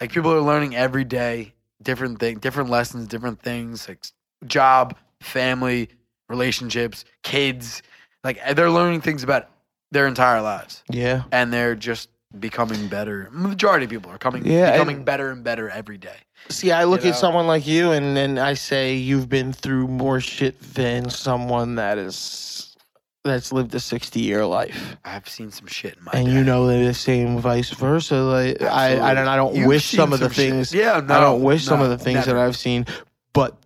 [0.00, 4.04] Like people are learning every day, different thing, different lessons, different things, like
[4.46, 5.88] job, family,
[6.28, 7.80] relationships, kids.
[8.22, 9.48] Like eh, they're learning things about
[9.92, 13.28] their entire lives, Yeah, and they're just becoming better.
[13.32, 16.16] Majority of people are coming, Yeah, becoming and- better and better every day.
[16.48, 19.88] See, I look You at someone like you, and then I say you've been through
[19.88, 22.76] more shit than someone that is
[23.24, 24.96] that's lived a sixty year life.
[25.04, 26.14] I've seen some shit in my life.
[26.20, 26.32] and day.
[26.32, 28.16] you know the same vice versa.
[28.16, 30.50] Like I, I don't, I don't You've wish some of the some shit.
[30.52, 30.72] things.
[30.72, 32.38] Yeah, no, I don't wish some of the things never.
[32.38, 32.86] that I've seen,
[33.32, 33.56] but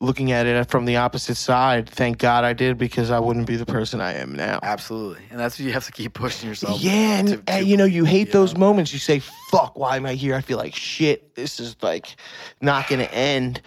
[0.00, 3.56] looking at it from the opposite side, thank God I did because I wouldn't be
[3.56, 4.60] the person I am now.
[4.62, 6.80] Absolutely, and that's what you have to keep pushing yourself.
[6.80, 8.60] Yeah, and, to- to- and you know, you hate you those know?
[8.60, 8.92] moments.
[8.92, 11.34] You say, "Fuck, why am I here?" I feel like shit.
[11.34, 12.16] This is like
[12.60, 13.62] not going to end.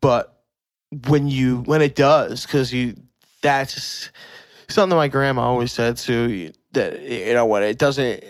[0.00, 0.42] But
[1.08, 2.94] when you when it does, because you
[3.40, 4.10] that's
[4.68, 6.30] something my grandma always said too.
[6.30, 8.22] you- That you know what it doesn't.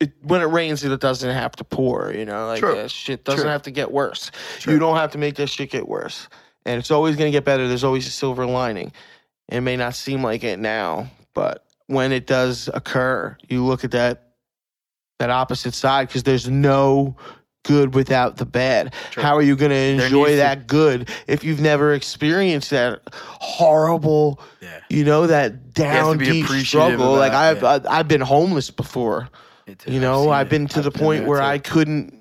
[0.00, 2.12] It, when it rains, it doesn't have to pour.
[2.12, 2.74] You know, like True.
[2.74, 3.50] that shit doesn't True.
[3.50, 4.30] have to get worse.
[4.60, 4.74] True.
[4.74, 6.28] You don't have to make that shit get worse,
[6.64, 7.66] and it's always going to get better.
[7.66, 8.92] There's always a silver lining.
[9.48, 13.90] It may not seem like it now, but when it does occur, you look at
[13.92, 14.24] that
[15.18, 17.16] that opposite side because there's no
[17.64, 18.94] good without the bad.
[19.10, 19.22] True.
[19.22, 24.40] How are you going to enjoy to- that good if you've never experienced that horrible,
[24.60, 27.14] Yeah, you know, that down deep struggle?
[27.14, 27.80] Like I've yeah.
[27.88, 29.28] I, I've been homeless before.
[29.74, 29.90] Too.
[29.92, 30.50] You I've know, I've it.
[30.50, 31.44] been to I've the point where too.
[31.44, 32.14] I couldn't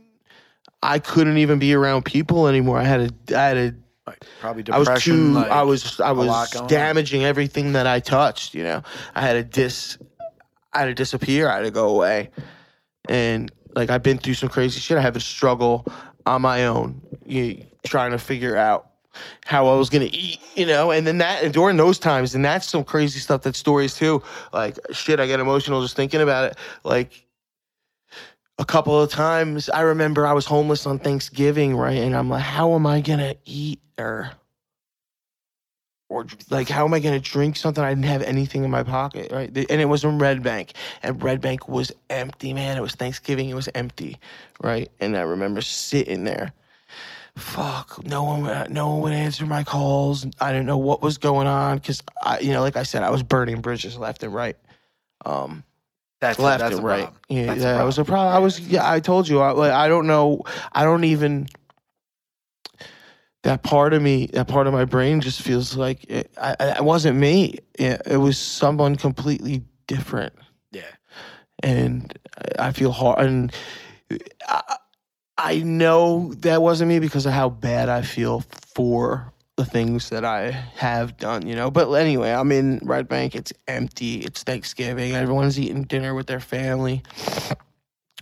[0.84, 2.78] I couldn't even be around people anymore.
[2.80, 5.34] I had a I had a Like, probably I was too.
[5.34, 6.00] like, I was.
[6.00, 6.70] I was going on.
[6.70, 8.54] damaging everything that I touched.
[8.54, 8.84] You know,
[9.16, 9.98] I had to dis.
[10.74, 11.50] I had to disappear.
[11.50, 12.30] I had to go away,
[13.10, 14.98] and like I've been through some crazy shit.
[14.98, 15.86] I had to struggle
[16.26, 18.92] on my own, you, trying to figure out
[19.46, 20.40] how I was gonna eat.
[20.56, 23.42] You know, and then that and during those times, and that's some crazy stuff.
[23.42, 24.22] That stories too.
[24.54, 26.58] Like shit, I get emotional just thinking about it.
[26.84, 27.27] Like
[28.60, 31.98] a couple of times I remember I was homeless on Thanksgiving, right?
[31.98, 34.32] And I'm like, how am I gonna eat or
[36.10, 37.84] or like how am I gonna drink something?
[37.84, 39.50] I didn't have anything in my pocket, right?
[39.56, 42.78] And it was in Red Bank, and Red Bank was empty, man.
[42.78, 44.18] It was Thanksgiving, it was empty,
[44.62, 44.90] right?
[45.00, 46.54] And I remember sitting there.
[47.36, 50.26] Fuck, no one, no one would answer my calls.
[50.42, 53.12] I didn't know what was going on because I, you know, like I said, I
[53.12, 54.56] was burning bridges left and right.
[55.24, 55.64] Um,
[56.20, 57.04] That's left that's and right.
[57.04, 57.22] problem.
[57.30, 58.36] Yeah, That's that was a problem.
[58.36, 59.40] I was yeah, I told you.
[59.40, 60.42] I like I don't know.
[60.74, 61.48] I don't even
[63.44, 66.78] that part of me, that part of my brain just feels like it, I, I-
[66.78, 67.60] it wasn't me.
[67.76, 70.34] It, it was someone completely different,
[70.72, 70.82] Yeah.
[71.64, 72.18] and
[72.60, 73.20] I feel hard.
[73.26, 73.54] And
[74.48, 74.78] I,
[75.38, 78.42] I know that wasn't me because of how bad I feel
[78.76, 81.70] for the things that I have done, you know.
[81.72, 83.36] But anyway, I'm in Red Bank.
[83.36, 84.20] It's empty.
[84.20, 85.14] It's Thanksgiving.
[85.16, 87.02] Everyone's eating dinner with their family,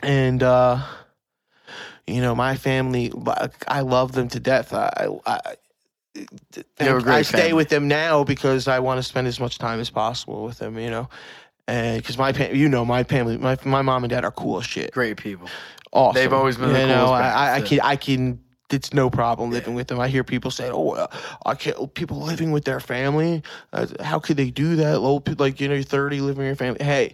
[0.01, 0.81] and uh,
[2.07, 3.11] you know, my family.
[3.67, 4.73] I love them to death.
[4.73, 5.39] I, I,
[6.77, 7.53] They're a great I stay family.
[7.53, 10.79] with them now because I want to spend as much time as possible with them.
[10.79, 11.09] You know.
[11.67, 14.65] And because my, you know, my family, my my mom and dad are cool as
[14.67, 15.49] shit Great people.
[15.91, 16.13] awesome.
[16.21, 18.39] They've always been the You know, I, I, I can, I can.
[18.71, 19.99] It's no problem living with them.
[19.99, 21.07] I hear people say, "Oh, uh,
[21.45, 23.43] I can't." People living with their family.
[23.71, 24.99] Uh, how could they do that?
[25.01, 26.83] Low, like you know, you're 30, living with your family.
[26.83, 27.13] Hey,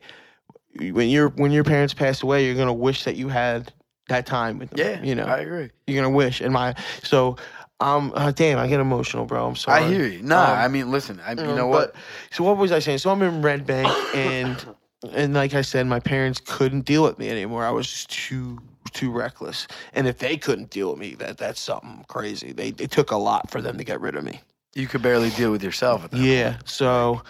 [0.91, 3.73] when your when your parents pass away, you're gonna wish that you had
[4.07, 4.79] that time with them.
[4.79, 5.03] Yeah.
[5.03, 5.69] you know, I agree.
[5.87, 6.39] you're gonna wish.
[6.41, 7.35] And my so,
[7.81, 9.45] um, uh, damn, I get emotional, bro.
[9.47, 9.83] I'm sorry.
[9.83, 10.21] I hear you.
[10.23, 11.19] Nah, Um, I mean, listen.
[11.25, 11.93] I, you um, know what?
[11.93, 12.99] but- so what was I saying?
[12.99, 14.63] So I'm in Red Bank, and
[15.13, 17.65] and like I said, my parents couldn't deal with me anymore.
[17.65, 18.57] I was just too
[18.93, 19.67] too reckless.
[19.93, 22.51] And if they couldn't deal with me, that that's something crazy.
[22.51, 24.41] They it took a lot for them to get rid of me.
[24.73, 26.19] You could barely deal with yourself at that.
[26.19, 26.57] Yeah.
[26.65, 27.21] So,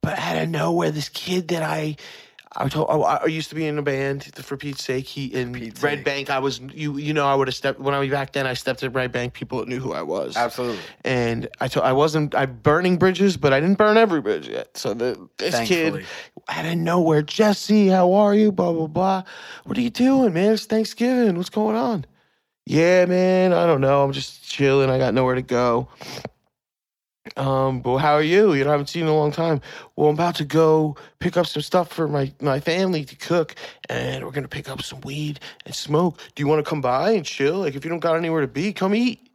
[0.00, 1.96] but out of nowhere, this kid that I.
[2.56, 2.90] I told.
[2.90, 4.24] I, I used to be in a band.
[4.34, 6.04] For Pete's sake, he in Pete's Red sake.
[6.04, 6.30] Bank.
[6.30, 6.96] I was you.
[6.98, 8.44] You know, I would have stepped when I was back then.
[8.46, 9.34] I stepped at Red Bank.
[9.34, 10.80] People knew who I was Absolutely.
[11.04, 14.76] and I told I wasn't I burning bridges, but I didn't burn every bridge yet.
[14.76, 16.00] So the this Thankfully.
[16.02, 16.06] kid
[16.48, 18.50] out of nowhere, Jesse, how are you?
[18.50, 19.22] Blah blah blah.
[19.64, 20.54] What are you doing, man?
[20.54, 21.36] It's Thanksgiving.
[21.36, 22.04] What's going on?
[22.66, 23.52] Yeah, man.
[23.52, 24.02] I don't know.
[24.02, 24.90] I'm just chilling.
[24.90, 25.88] I got nowhere to go.
[27.36, 28.54] Um, but how are you?
[28.54, 29.60] You know, I haven't seen you in a long time.
[29.94, 33.54] Well, I'm about to go pick up some stuff for my my family to cook,
[33.88, 36.18] and we're gonna pick up some weed and smoke.
[36.34, 37.58] Do you want to come by and chill?
[37.58, 39.28] Like, if you don't got anywhere to be, come eat.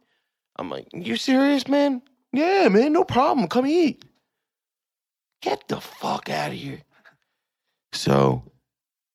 [0.56, 2.02] I'm like, you serious, man?
[2.32, 3.46] Yeah, man, no problem.
[3.48, 4.04] Come eat.
[5.42, 6.82] Get the fuck out of here.
[7.92, 8.42] So,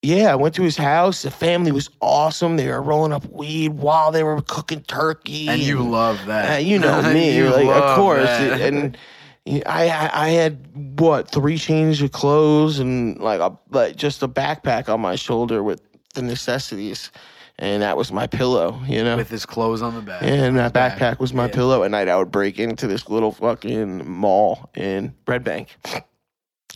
[0.01, 1.21] yeah, I went to his house.
[1.21, 2.57] The family was awesome.
[2.57, 5.47] They were rolling up weed while they were cooking turkey.
[5.47, 6.55] And you love that.
[6.55, 8.25] Uh, you know me, You like, of course.
[8.25, 8.61] that.
[8.61, 8.97] And
[9.47, 14.27] I, I, I had what three changes of clothes and like a like just a
[14.27, 15.81] backpack on my shoulder with
[16.13, 17.11] the necessities,
[17.57, 18.79] and that was my pillow.
[18.87, 20.21] You know, with his clothes on the back.
[20.23, 20.97] and that His back.
[20.97, 21.53] backpack was my Yeah.
[21.53, 21.83] pillow.
[21.83, 25.75] At night, I would break into this little fucking mall in Red Bank.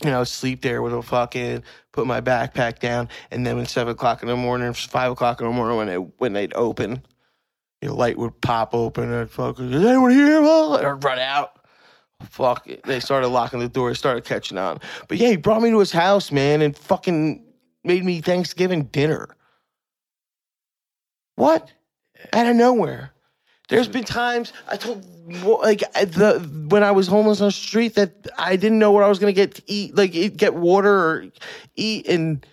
[0.04, 3.92] I would sleep there with a fucking put my backpack down, and then when seven
[3.92, 7.02] o'clock in the morning, five o'clock in the morning, when they when they'd open,
[7.80, 10.42] your light would pop open, and I'd fucking is anyone here?
[10.42, 11.58] Well, I'd run out.
[12.22, 12.82] Fuck it.
[12.84, 13.94] They started locking the door.
[13.94, 14.80] Started catching on.
[15.08, 17.44] But yeah, he brought me to his house, man, and fucking
[17.84, 19.36] made me Thanksgiving dinner.
[21.36, 21.70] What?
[22.32, 23.12] Out of nowhere.
[23.68, 25.04] There's been times I told
[25.62, 29.08] like the when I was homeless on the street that I didn't know what I
[29.08, 31.26] was gonna get to eat, like get water or
[31.74, 32.46] eat, and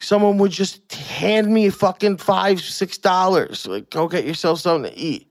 [0.00, 4.90] someone would just hand me a fucking five, six dollars, like go get yourself something
[4.90, 5.28] to eat,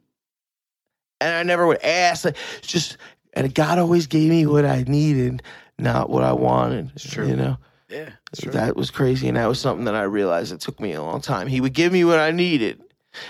[1.20, 2.24] and I never would ask.
[2.24, 2.96] Like, just
[3.34, 5.44] and God always gave me what I needed,
[5.78, 6.92] not what I wanted.
[6.96, 7.28] It's true.
[7.28, 7.58] you know.
[7.90, 8.12] Yeah.
[8.46, 11.20] That was crazy, and that was something that I realized it took me a long
[11.20, 11.48] time.
[11.48, 12.82] He would give me what I needed,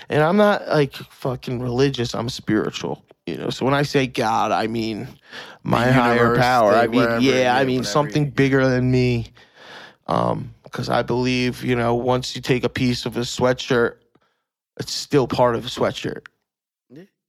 [0.08, 2.14] and I'm not like fucking religious.
[2.14, 3.50] I'm spiritual, you know.
[3.50, 5.08] So when I say God, I mean
[5.62, 6.72] my The higher power.
[6.72, 9.28] I mean, wherever, yeah, I mean whatever something bigger than me.
[10.06, 13.96] Um, because I believe, you know, once you take a piece of a sweatshirt,
[14.78, 16.26] it's still part of a sweatshirt.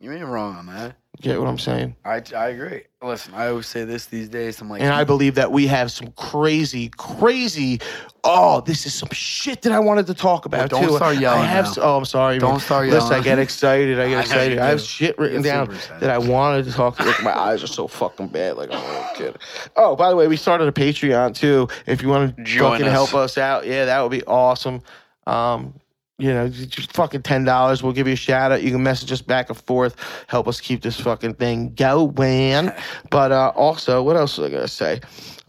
[0.03, 0.97] You ain't wrong on that.
[1.21, 1.95] Get what I'm saying?
[2.03, 2.81] I I agree.
[3.01, 4.59] Listen, I always say this these days.
[4.59, 7.79] I'm like, And I believe that we have some crazy, crazy.
[8.25, 10.95] Oh, this is some shit that I wanted to talk about Well, don't too.
[10.97, 11.65] start yelling I have.
[11.77, 11.83] Now.
[11.83, 12.39] Oh, I'm sorry.
[12.39, 12.59] Don't man.
[12.59, 13.01] start yelling.
[13.03, 13.99] Listen, I get excited.
[13.99, 14.57] I get excited.
[14.59, 16.99] I have shit written You're down that I wanted to talk.
[16.99, 18.57] Look, my eyes are so fucking bad.
[18.57, 19.37] Like I'm a little kid.
[19.77, 21.67] Oh, by the way, we started a Patreon too.
[21.85, 22.91] If you want to Join fucking us.
[22.91, 24.81] help us out, yeah, that would be awesome.
[25.27, 25.75] Um,
[26.19, 27.81] you know, just fucking ten dollars.
[27.83, 28.61] We'll give you a shout out.
[28.63, 29.95] You can message us back and forth,
[30.27, 32.71] help us keep this fucking thing going.
[33.09, 35.01] But uh, also, what else was I gonna say?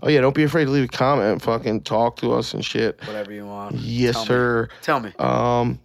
[0.03, 2.65] Oh yeah, don't be afraid to leave a comment and fucking talk to us and
[2.65, 3.01] shit.
[3.07, 3.77] Whatever you want.
[3.77, 4.27] Yes, Tell me.
[4.29, 4.69] sir.
[4.83, 5.13] Tell me.
[5.19, 5.81] Um.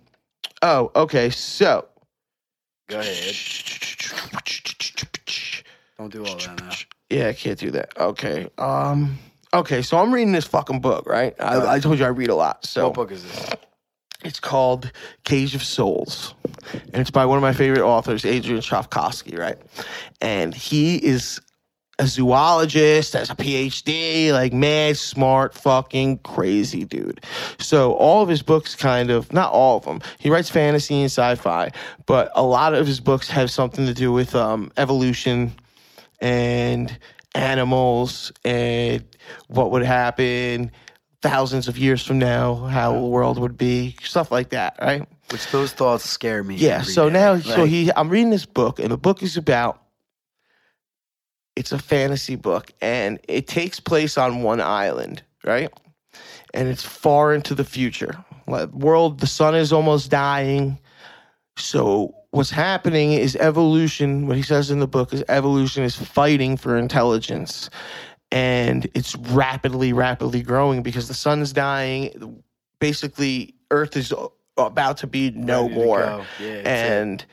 [0.61, 1.29] Oh, okay.
[1.29, 1.87] So.
[2.89, 3.35] Go ahead.
[5.97, 6.71] Don't do all that now.
[7.09, 7.97] Yeah, I can't do that.
[7.97, 8.47] Okay.
[8.57, 9.17] Um.
[9.53, 11.33] Okay, so I'm reading this fucking book, right?
[11.39, 12.65] I, I told you I read a lot.
[12.65, 13.49] So What book is this?
[14.23, 14.91] It's called
[15.23, 16.33] Cage of Souls,
[16.73, 19.57] and it's by one of my favorite authors, Adrian Tchaikovsky, right?
[20.19, 21.39] And he is
[21.99, 27.23] a zoologist, has a PhD, like mad, smart, fucking crazy dude.
[27.59, 30.01] So all of his books, kind of, not all of them.
[30.17, 31.71] He writes fantasy and sci-fi,
[32.05, 35.53] but a lot of his books have something to do with um, evolution
[36.21, 36.97] and
[37.35, 39.05] animals and
[39.47, 40.71] what would happen
[41.21, 45.07] thousands of years from now, how the world would be, stuff like that, right?
[45.31, 46.55] Which those thoughts scare me.
[46.55, 46.81] Yeah.
[46.81, 47.13] So day.
[47.13, 49.81] now, so he, I'm reading this book, and the book is about.
[51.55, 55.69] It's a fantasy book, and it takes place on one island, right?
[56.53, 58.23] And it's far into the future.
[58.47, 60.79] Like, world, the sun is almost dying.
[61.57, 64.27] So what's happening is evolution.
[64.27, 67.69] What he says in the book is evolution is fighting for intelligence,
[68.31, 72.43] and it's rapidly, rapidly growing because the sun's dying.
[72.79, 74.13] Basically, Earth is
[74.57, 76.25] about to be no ready more.
[76.39, 77.25] Yeah, and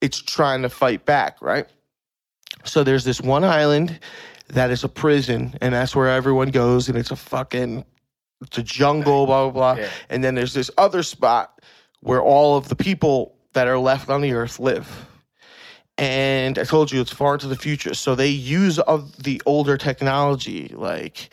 [0.00, 1.66] it's trying to fight back, right?
[2.64, 3.98] So there's this one island
[4.48, 7.84] that is a prison, and that's where everyone goes, and it's a fucking,
[8.42, 9.82] it's a jungle, blah blah blah.
[9.82, 9.90] Yeah.
[10.08, 11.60] And then there's this other spot
[12.00, 15.06] where all of the people that are left on the earth live.
[15.98, 19.76] And I told you it's far into the future, so they use of the older
[19.76, 21.30] technology like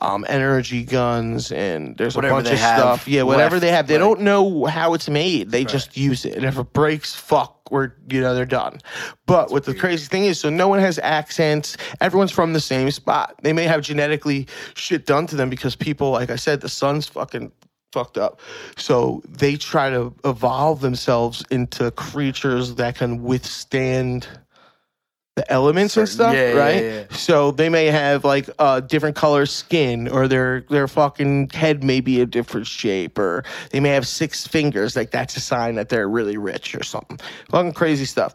[0.00, 3.08] um, energy guns, and there's Whatever a bunch of stuff.
[3.08, 5.50] Yeah, whatever left, they have, they like- don't know how it's made.
[5.50, 8.78] They just use it, and if it breaks, fuck, we're you know they're done.
[9.26, 11.76] But what the crazy thing is, so no one has accents.
[12.00, 13.34] Everyone's from the same spot.
[13.42, 17.08] They may have genetically shit done to them because people, like I said, the sun's
[17.08, 17.50] fucking
[17.96, 18.40] fucked up.
[18.76, 24.28] So they try to evolve themselves into creatures that can withstand
[25.36, 26.84] the elements and stuff, yeah, yeah, right?
[26.84, 27.04] yeah.
[27.10, 32.00] So they may have like a different color skin, or their their fucking head may
[32.00, 34.96] be a different shape, or they may have six fingers.
[34.96, 37.18] Like that's a sign that they're really rich or something.
[37.50, 38.34] Fucking crazy stuff.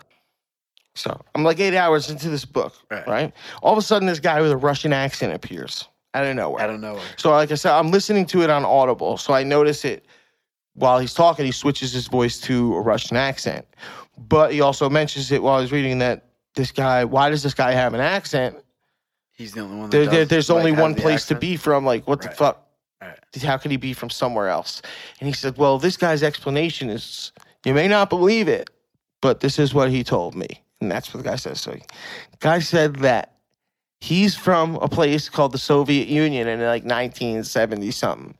[0.95, 3.07] So I'm like eight hours into this book, Right.
[3.07, 3.33] right?
[3.63, 6.61] All of a sudden, this guy with a Russian accent appears out of nowhere.
[6.61, 6.99] I don't know.
[7.17, 10.05] So, like I said, I'm listening to it on Audible, so I notice it
[10.73, 11.45] while he's talking.
[11.45, 13.65] He switches his voice to a Russian accent,
[14.17, 17.05] but he also mentions it while he's reading that this guy.
[17.05, 18.57] Why does this guy have an accent?
[19.31, 19.89] He's the only one.
[19.89, 21.85] There, there- there's only one place to be from.
[21.85, 22.67] Like, what the fuck?
[23.01, 23.17] Right.
[23.41, 24.81] How can he be from somewhere else?
[25.19, 27.31] And he said, "Well, this guy's explanation is
[27.65, 28.69] you may not believe it,
[29.21, 30.47] but this is what he told me."
[30.81, 31.61] And that's what the guy says.
[31.61, 31.75] So,
[32.39, 33.30] guy said that
[34.01, 38.35] he's from a place called the Soviet Union in like 1970 something.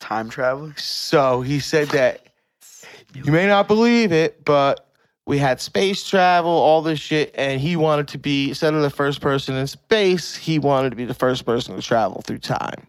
[0.00, 0.74] Time traveler.
[0.76, 2.26] So he said that
[3.14, 4.86] you may not believe it, but
[5.26, 8.90] we had space travel, all this shit, and he wanted to be instead of the
[8.90, 12.86] first person in space, he wanted to be the first person to travel through time.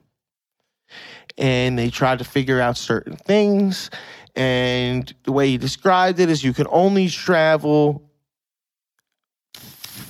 [1.37, 3.89] And they tried to figure out certain things,
[4.35, 8.10] and the way he described it is you can only travel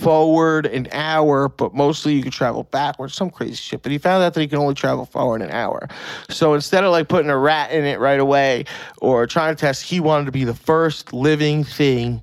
[0.02, 3.84] forward an hour, but mostly you can travel backwards, some crazy shit.
[3.84, 5.88] But he found out that he can only travel forward an hour.
[6.30, 8.66] So instead of like putting a rat in it right away
[9.02, 12.22] or trying to test, he wanted to be the first living thing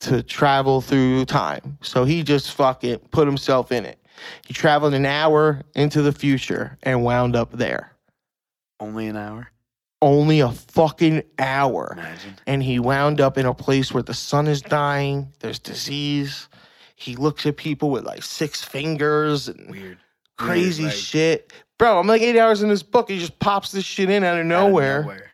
[0.00, 1.78] to travel through time.
[1.82, 3.98] So he just fucking put himself in it.
[4.46, 7.92] He traveled an hour into the future and wound up there.
[8.80, 9.50] Only an hour.
[10.00, 11.94] Only a fucking hour.
[11.96, 12.34] Imagine.
[12.46, 16.48] And he wound up in a place where the sun is dying, there's disease.
[17.00, 19.98] He looks at people with like six fingers and Weird.
[20.36, 21.52] crazy like- shit.
[21.78, 23.08] Bro, I'm like eight hours in this book.
[23.08, 25.02] He just pops this shit in out of Out of nowhere.
[25.02, 25.32] nowhere.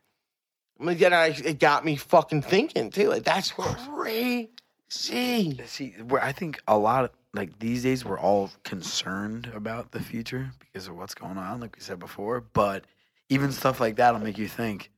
[0.78, 3.08] I'm like, and I, it got me fucking thinking too.
[3.08, 4.50] Like that's crazy.
[4.90, 10.00] See, where I think a lot of like these days we're all concerned about the
[10.00, 12.42] future because of what's going on, like we said before.
[12.52, 12.84] But
[13.30, 14.90] even stuff like that'll make you think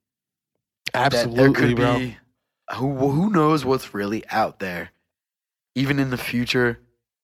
[0.92, 1.98] that there Absolutely, could bro.
[1.98, 2.16] be
[2.74, 4.90] who who knows what's really out there,
[5.76, 6.80] even in the future.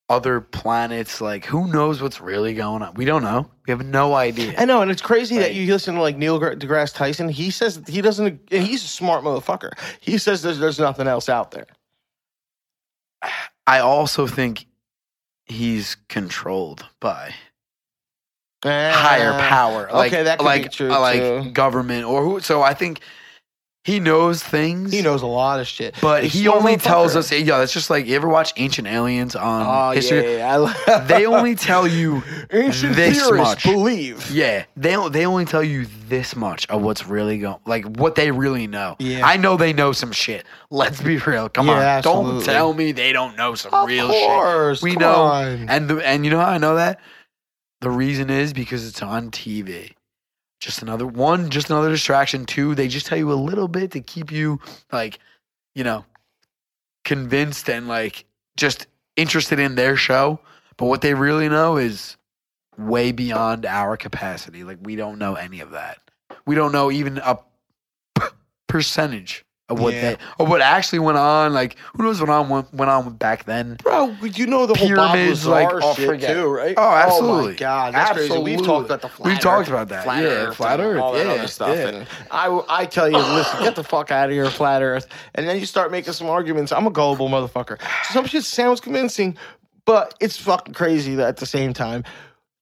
[0.08, 2.92] Other planets, like who knows what's really going on?
[2.94, 3.48] We don't know.
[3.66, 4.52] We have no idea.
[4.58, 7.30] I know, and it's crazy that you listen to like Neil deGrasse Tyson.
[7.30, 8.40] He says he doesn't.
[8.50, 9.70] And he's a smart motherfucker.
[10.00, 11.66] He says there's there's nothing else out there.
[13.66, 14.66] I also think
[15.46, 17.32] he's controlled by
[18.64, 21.50] higher Ah, power, like okay, that could be like true, uh, like too.
[21.52, 22.40] government or who.
[22.40, 23.00] So I think
[23.84, 24.92] he knows things.
[24.92, 25.96] He knows a lot of shit.
[26.00, 27.32] but He's he only tells us.
[27.32, 30.36] Yeah, that's just like you ever watch Ancient Aliens on Oh history?
[30.36, 31.04] yeah, yeah.
[31.08, 33.64] They only tell you ancient this theorists much.
[33.64, 34.30] believe.
[34.30, 38.30] Yeah, they they only tell you this much of what's really going, like what they
[38.30, 38.94] really know.
[39.00, 39.26] Yeah.
[39.26, 40.44] I know they know some shit.
[40.70, 41.48] Let's be real.
[41.48, 44.84] Come Yeah, on, don't tell me they don't know some Of real course, shit.
[44.84, 45.68] We know, on.
[45.68, 47.00] and the, and you know how I know that?
[47.80, 49.94] The reason is because it's on TV.
[50.62, 52.46] Just another one, just another distraction.
[52.46, 54.60] Two, they just tell you a little bit to keep you
[54.92, 55.18] like,
[55.74, 56.04] you know,
[57.04, 58.24] convinced and like
[58.56, 58.86] just
[59.16, 60.38] interested in their show.
[60.76, 62.16] But what they really know is
[62.78, 64.62] way beyond our capacity.
[64.62, 65.98] Like we don't know any of that.
[66.46, 67.40] We don't know even a
[68.68, 69.44] percentage
[69.78, 70.00] what Yeah.
[70.00, 71.52] they of what actually went on.
[71.52, 73.76] Like who knows what on went, went on back then?
[73.82, 76.74] Bro, you know the whole Bob Pyramids, Lazar like, oh, shit forget- too, right?
[76.76, 77.44] Oh, absolutely.
[77.44, 78.38] Oh my god, that's crazy.
[78.38, 80.04] We've talked about the flat We've Earth, talked about that.
[80.04, 81.76] Flat Yeah, Earth, flat Earth, all that yeah, other stuff.
[81.76, 81.88] yeah.
[81.88, 85.06] And I, I tell you, listen, get the fuck out of here, flat Earth.
[85.34, 86.72] And then you start making some arguments.
[86.72, 87.78] I'm a gullible motherfucker.
[88.10, 89.36] Some shit sounds convincing,
[89.84, 92.04] but it's fucking crazy that at the same time.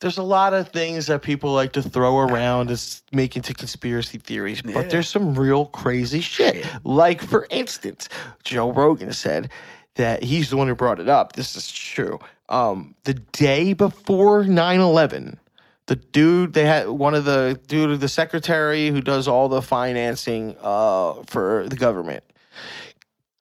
[0.01, 4.18] There's a lot of things that people like to throw around as make into conspiracy
[4.18, 4.82] theories, but Yeah.
[4.82, 6.66] there's some real crazy shit.
[6.84, 8.09] Like, for instance,
[8.42, 9.51] Joe Rogan said
[9.96, 11.34] that he's the one who brought it up.
[11.34, 12.18] This is true.
[12.48, 15.38] Um, the day before 9 11,
[15.86, 20.57] the dude, they had one of the dude, the secretary who does all the financing
[20.62, 22.24] uh, for the government,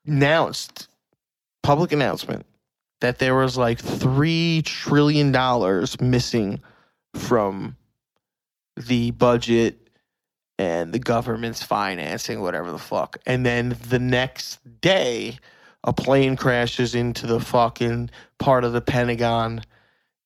[0.05, 0.87] announced,
[1.63, 2.45] public announcement,
[3.01, 5.31] that there was like $3 trillion
[6.01, 6.61] missing
[7.15, 7.75] from
[8.75, 9.89] the budget
[10.57, 13.17] and the government's financing, whatever the fuck.
[13.25, 15.37] And then the next day,
[15.83, 19.61] a plane crashes into the fucking part of the Pentagon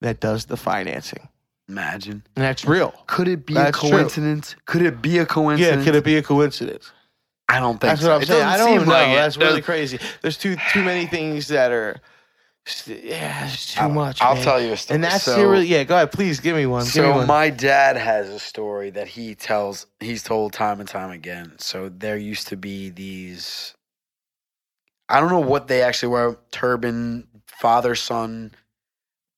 [0.02, 1.28] that does the financing.
[1.70, 2.24] Imagine.
[2.36, 2.94] And that's real.
[3.08, 3.92] Could it be That's a true.
[3.92, 4.56] coincidence?
[4.66, 5.78] Could it be a coincidence?
[5.78, 6.92] Yeah, could it be a coincidence?
[7.48, 8.10] I don't think That's so.
[8.10, 8.44] what I'm It saying.
[8.44, 8.92] I don't know.
[8.92, 9.16] like it.
[9.16, 10.00] That's really crazy.
[10.22, 11.98] There's too too many things that are.
[12.86, 14.22] Yeah, it's too much.
[14.22, 14.44] I'll man.
[14.44, 14.96] tell you a story.
[14.96, 15.66] And that's So- serious.
[15.66, 16.12] Yeah, go ahead.
[16.12, 16.86] Please give me one.
[16.86, 17.28] give me So one.
[17.28, 19.86] my dad has a story that he tells.
[20.00, 21.56] He's told time and time again.
[21.60, 23.74] So there used to be these.
[25.10, 26.38] I don't know what they actually were.
[26.52, 28.52] Turban, father, son.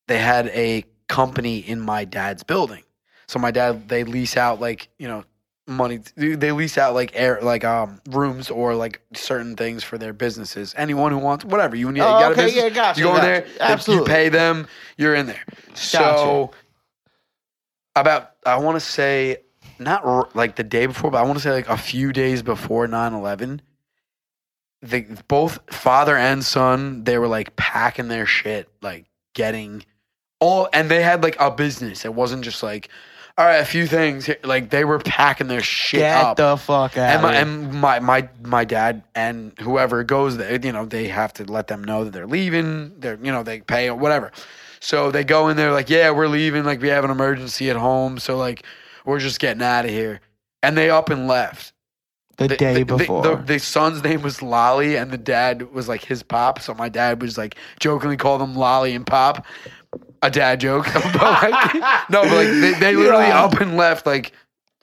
[0.08, 2.84] They had a company in my dad's building.
[3.28, 5.24] So my dad, they lease out like you know
[5.68, 6.00] money.
[6.16, 10.74] They lease out like air, like um rooms or like certain things for their businesses.
[10.78, 12.64] Anyone who wants whatever you need, Oh, you got a okay, business.
[12.64, 14.12] yeah, gotcha, You go in there, Absolutely.
[14.12, 14.68] You pay them.
[14.98, 15.44] You're in there.
[15.74, 16.52] So
[17.96, 19.38] about I want to say
[19.80, 22.42] not r- like the day before, but I want to say like a few days
[22.44, 23.62] before 9/11.
[24.82, 29.84] The both father and son they were like packing their shit, like getting
[30.40, 32.06] all, and they had like a business.
[32.06, 32.90] It wasn't just like
[33.38, 34.26] all right, a few things.
[34.26, 34.38] here.
[34.44, 36.38] Like they were packing their shit Get up.
[36.38, 37.10] the fuck out.
[37.10, 41.34] And my, and my my my dad and whoever goes there, you know, they have
[41.34, 42.98] to let them know that they're leaving.
[43.00, 44.32] They're you know they pay or whatever.
[44.80, 46.64] So they go in there like, yeah, we're leaving.
[46.64, 48.64] Like we have an emergency at home, so like
[49.04, 50.22] we're just getting out of here.
[50.64, 51.74] And they up and left.
[52.38, 53.22] the, The- day the, before.
[53.24, 56.60] The, the son's name was Lolly, and the dad was like his pop.
[56.62, 59.46] So my dad was like jokingly called him Lolly and Pop.
[60.22, 61.74] A dad joke, but like
[62.10, 63.44] no, but like they, they literally Yeah.
[63.44, 64.32] up and left like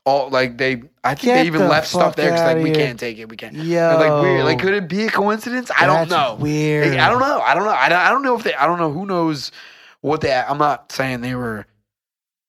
[0.04, 0.82] all like they.
[1.04, 2.74] I think Get they even the left stuff there because like we here.
[2.86, 3.54] can't take it, we can't.
[3.56, 3.94] Yeah.
[3.96, 5.70] Like weird, like could it be a coincidence?
[5.76, 6.36] I don't know.
[6.38, 6.90] Weird.
[6.90, 7.40] Like, I don't know.
[7.40, 7.70] I don't know.
[7.70, 8.54] I don't, I don't know if they.
[8.54, 9.50] I don't know who knows
[10.00, 10.32] what they.
[10.32, 11.66] I'm not saying they were.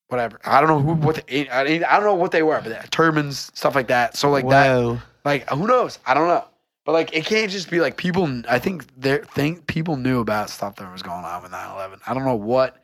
[0.08, 0.38] Whatever.
[0.44, 2.88] I don't know who what they, I, I don't know what they were, but they
[2.90, 4.16] turbans, stuff like that.
[4.16, 5.00] So like that.
[5.24, 5.98] Like who knows?
[6.06, 6.44] I don't know.
[6.84, 8.42] But like it can't just be like people.
[8.48, 12.00] I think they think people knew about stuff that was going on with 9/11.
[12.06, 12.76] I don't know what.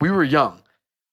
[0.00, 0.60] We were young.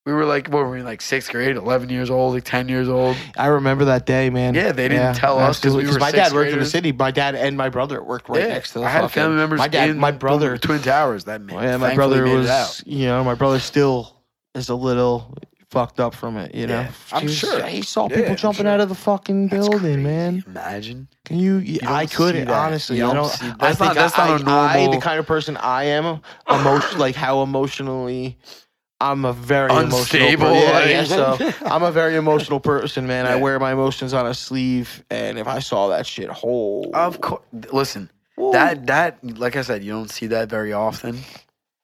[0.03, 2.89] We were like what were we like sixth grade, 11 years old, like 10 years
[2.89, 3.15] old.
[3.37, 4.55] I remember that day, man.
[4.55, 6.71] Yeah, they didn't tell us 'cause we were my sixth dad worked in the graders.
[6.71, 6.91] city.
[6.91, 9.37] My dad and my brother worked right yeah, next to the I had fucking- family
[9.37, 9.59] members.
[9.59, 11.25] My dad, in my brother, Twin Towers.
[11.25, 11.61] That man.
[11.63, 14.15] yeah, my brother was, you know, my brother still
[14.55, 15.37] is a little
[15.72, 16.53] fucked up from it.
[16.53, 17.63] You know, Yeah, I'm was- sure.
[17.65, 18.72] he saw Yeah, people I'm jumping sure.
[18.72, 20.43] out of the fucking building, man.
[20.45, 21.07] Imagine.
[21.26, 21.61] Can you?
[21.80, 22.97] don't I couldn't honestly.
[22.97, 23.30] You I don't don't.
[23.32, 25.57] see- I that's think not- that's I, not a I, normal- the kind of person
[25.57, 28.38] I am, emotion like how emotionally.
[28.99, 30.89] I'm a very Unstable, emotional person.
[30.91, 31.03] Yeah, yeah,
[31.55, 33.26] so I'm a very emotional person, man.
[33.26, 37.19] I wear my emotions on a sleeve, and if I saw that shit, whole Of
[37.19, 37.41] course.
[37.74, 38.11] Listen,
[38.51, 41.17] that that like I said, you don't see that very often.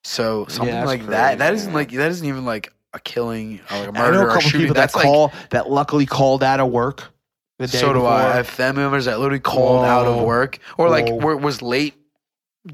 [0.03, 3.59] So something that's like that, that crazy, isn't like that isn't even like a killing
[3.71, 4.61] or like a I know murder a or a couple shooting.
[4.61, 7.11] people that like call that luckily called out of work.
[7.59, 8.17] The day so do I.
[8.17, 8.31] before.
[8.31, 11.15] I have family members that literally called out of work or like Whoa.
[11.15, 11.95] were, was late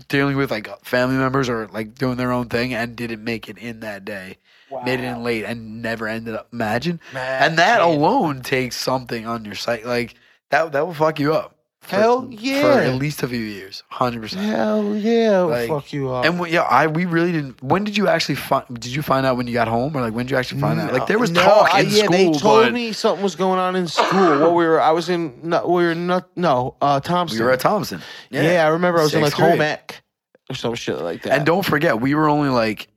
[0.07, 3.57] dealing with like family members or like doing their own thing and didn't make it
[3.57, 4.37] in that day.
[4.85, 6.47] Made it in late and never ended up.
[6.51, 6.99] Imagine.
[7.13, 9.85] And that alone takes something on your site.
[9.85, 10.15] Like
[10.49, 11.52] that that will fuck you up.
[11.83, 12.61] For, Hell yeah!
[12.61, 13.83] For at least a few years.
[13.91, 14.33] 100%.
[14.37, 16.23] Hell yeah, Like, fuck you up.
[16.23, 17.61] And we- yeah, I we really didn't.
[17.61, 18.65] When did you actually find?
[18.79, 20.79] Did you find out when you got home, or like when did you actually find
[20.79, 20.93] out?
[20.93, 23.35] Like there was No, talk I- in yeah, school, they told but me something was
[23.35, 24.39] going on in school.
[24.39, 27.37] what we were, I was in, no, we were not, no, uh, Thompson.
[27.37, 28.01] we were at Thompson.
[28.29, 28.43] yeah.
[28.43, 30.01] yeah I remember I was in like Sixth home ec
[30.49, 31.33] or some shit like that.
[31.33, 32.87] And don't forget, we were only like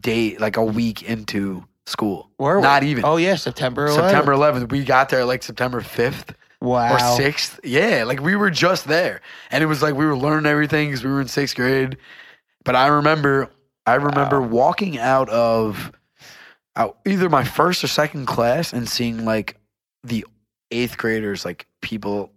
[0.00, 2.30] day, like a week into school.
[2.38, 2.62] Were we?
[2.62, 3.04] Not even.
[3.04, 3.94] Oh yeah, September 11th.
[3.94, 4.70] September 11th.
[4.70, 6.34] We got there like September 5th
[6.64, 6.94] Wow.
[6.94, 7.60] or 6th.
[7.62, 9.20] Yeah, like we were just there.
[9.50, 11.96] And it was like we were learning everything because we were in sixth grade.
[12.64, 13.50] But I remember,
[13.86, 15.92] I remember walking out of
[16.76, 19.56] out either my first or second class and seeing like
[20.02, 20.24] the
[20.70, 22.32] eighth graders, like people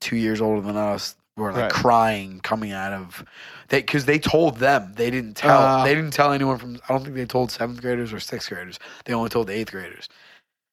[0.00, 1.70] two years older than us, were like Right.
[1.72, 3.22] crying coming out of
[3.68, 5.84] they because they told them they didn't tell Uh.
[5.84, 8.78] they didn't tell anyone from I don't think they told seventh graders or sixth graders.
[9.04, 10.08] They only told the eighth graders.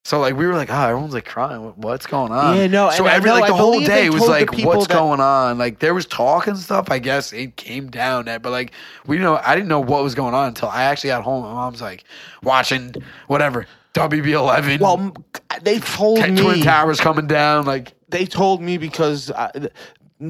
[0.06, 1.62] So like we were like, oh, everyone's like crying.
[1.76, 2.56] What's going on?
[2.56, 5.18] Yeah, no, So every know- like I the whole day was like, what's that- going
[5.20, 5.56] on?
[5.56, 6.90] Like there was talk and stuff.
[6.90, 8.72] I guess it came down that, but like
[9.06, 11.42] we know I didn't know what was going on until I actually got home.
[11.44, 12.04] My mom's like
[12.42, 12.94] watching
[13.28, 14.78] whatever WB eleven.
[14.78, 15.14] well,
[15.62, 16.62] they told Twin me.
[16.62, 17.64] Towers coming down.
[17.64, 19.50] Like, They told me because I,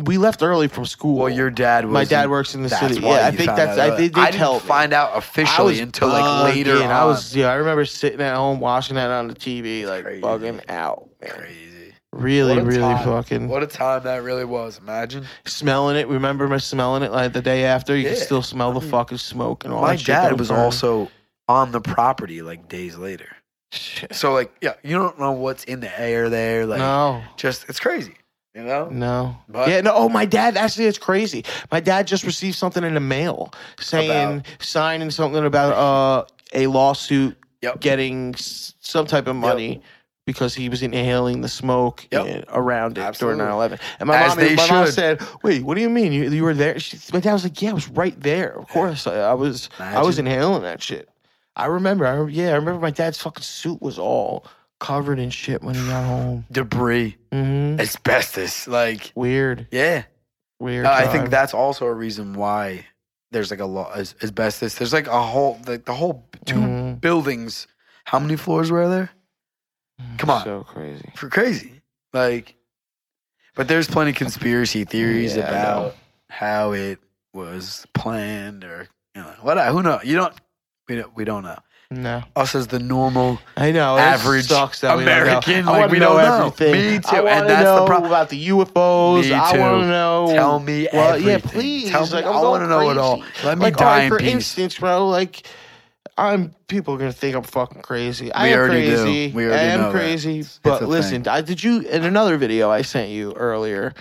[0.03, 1.17] we left early from school.
[1.19, 1.93] well, your dad was.
[1.93, 3.01] My dad works in the that's city.
[3.05, 3.79] why Yeah, I you think found that's.
[3.79, 3.91] out.
[3.93, 4.69] I, they, they I tell didn't me.
[4.69, 6.85] find out officially was until like later bugging.
[6.87, 6.91] on.
[6.91, 7.51] I was yeah.
[7.51, 10.21] I remember sitting at home watching that on the TV, like Crazy.
[10.23, 11.09] bugging out.
[11.21, 11.31] Man.
[11.31, 11.61] crazy.
[12.13, 13.05] Really, What a really time.
[13.05, 14.79] fucking What a time that really was.
[14.79, 15.27] Imagine.
[15.47, 16.07] smelling it.
[16.07, 17.97] Remember me smelling it like the day after.
[17.97, 18.15] You Yeah.
[18.15, 18.91] can still smell the mm.
[18.91, 20.63] fucking smoke and all My that shit that dad was burning.
[20.65, 21.11] also
[21.49, 23.29] on the property like days later.
[23.73, 24.15] Shit.
[24.15, 26.67] So like, yeah, you don't know what's in the air there.
[26.67, 28.15] Like, no, just it's crazy.
[28.55, 28.89] You know.
[28.89, 29.37] no.
[29.49, 29.93] But- yeah, no.
[29.95, 30.57] Oh, my dad.
[30.57, 31.45] Actually, it's crazy.
[31.73, 34.47] My dad just received something in the mail saying About?
[34.61, 37.81] signing something about uh, a lawsuit Yep.
[37.81, 39.83] getting s- some type of money.
[40.27, 42.27] Because he was inhaling the smoke Yep.
[42.27, 43.41] in- around it Absolutely.
[43.41, 43.79] during 9 11.
[44.01, 46.13] And my, As mom, my mom said, Wait, what do you mean?
[46.13, 46.79] You, you were there?
[46.79, 48.57] She, my dad was like, Yeah, I was right there.
[48.59, 49.07] Of course.
[49.07, 51.11] I, I was I was inhaling that shit.
[51.57, 52.07] I remember.
[52.07, 54.47] I, yeah, I remember my dad's fucking suit was all
[54.81, 56.45] covered in shit when he got home.
[56.53, 58.67] Debris, hmm asbestos.
[58.69, 59.67] Like, Weird.
[59.71, 60.05] yeah.
[60.61, 60.87] Weird.
[60.87, 62.87] Uh, I think that's also a reason why
[63.33, 64.77] there's like a lot as, asbestos.
[64.77, 67.01] There's like a whole like the whole 2 Mhm.
[67.01, 67.67] buildings.
[68.05, 69.11] How many floors were there?
[70.19, 70.45] Come on.
[70.45, 71.11] So crazy.
[71.17, 71.83] For crazy.
[72.13, 72.55] Like,
[73.57, 75.97] but there's plenty of conspiracy theories Yeah, about
[76.31, 76.99] how it
[77.33, 79.59] was planned or you know what.
[79.69, 80.05] Who knows?
[80.05, 80.35] You don't.
[80.89, 81.17] We don't.
[81.17, 81.59] We don't know.
[81.91, 82.23] No.
[82.35, 83.97] Us as the normal I know.
[83.97, 85.23] Average sucks that we don't know.
[85.23, 86.39] American, I like, wanna we know know.
[86.47, 86.73] everything.
[86.73, 88.11] Me I too, and wanna that's the problem.
[88.11, 89.23] about the UFOs.
[89.25, 89.61] Me I too.
[89.61, 90.27] want to know.
[90.33, 91.51] Tell me Well, yeah, everything.
[91.61, 91.91] please.
[91.91, 92.11] Tell me.
[92.13, 93.19] like, I'm I want to know it all.
[93.21, 93.47] crazy.
[93.47, 94.33] Let me like, die right, in for peace.
[94.33, 95.47] instance, bro, like
[96.17, 98.33] I'm people are gonna think I'm fucking crazy.
[98.33, 98.97] I We am already do.
[99.03, 99.33] crazy.
[99.33, 99.99] We already I am know that.
[99.99, 100.39] crazy.
[100.41, 103.95] It's- but a listen, I did you in another video I sent you earlier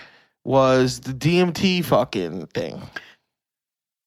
[0.45, 2.75] was the DMT fucking thing.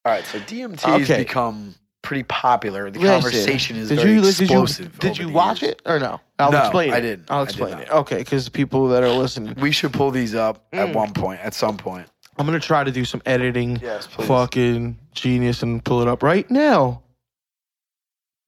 [0.05, 1.19] All right, so DMT has Okay.
[1.25, 1.75] become
[2.07, 2.89] pretty popular.
[2.91, 4.99] The Listen, conversation is did very you, did you, explosive.
[5.01, 5.73] did you watch years.
[5.73, 6.21] it or no?
[6.39, 7.27] I'll No, explain I didn't.
[7.29, 7.91] I'll I did explain it.
[7.91, 10.95] Okay, because people that are listening, We should pull these up at Mm.
[10.95, 12.07] one point, at some point.
[12.39, 13.81] I'm gonna try to do some editing.
[13.83, 14.29] Yes, please.
[14.29, 17.03] Fucking genius and pull it up right now.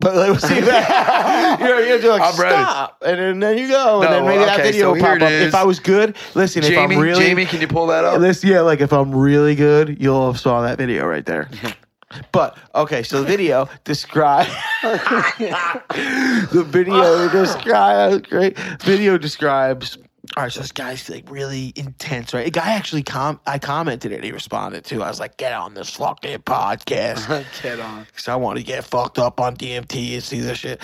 [0.00, 1.58] But let's see that.
[1.60, 2.54] you're, you're just like, I'm ready.
[2.54, 3.02] stop.
[3.04, 4.02] And then, you go.
[4.02, 5.32] And then maybe that okay, video so will pop up.
[5.32, 7.24] If I was good, listen, if Jamie, I'm really.
[7.24, 8.20] Jamie, can you pull that up?
[8.20, 11.48] Listen, yeah, like if I'm really good, you'll have saw that video right there.
[12.32, 14.46] But okay, so the video describe
[14.82, 18.58] the video describes great.
[18.82, 19.98] Video describes.
[20.36, 22.46] All right, so this guy's like really intense, right?
[22.46, 24.22] A guy actually com I commented it.
[24.22, 25.02] He responded to.
[25.02, 28.04] I was like, "Get on this fucking podcast." Get on.
[28.06, 30.82] Because I want to get fucked up on DMT and see this shit.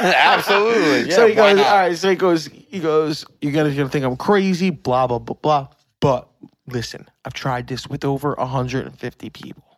[0.00, 1.96] Absolutely, so he goes, all right.
[1.96, 5.36] So he goes, he goes, you guys are gonna think I'm crazy, blah blah blah
[5.40, 5.68] blah.
[6.00, 6.28] But
[6.66, 9.73] listen, I've tried this with over 150 people.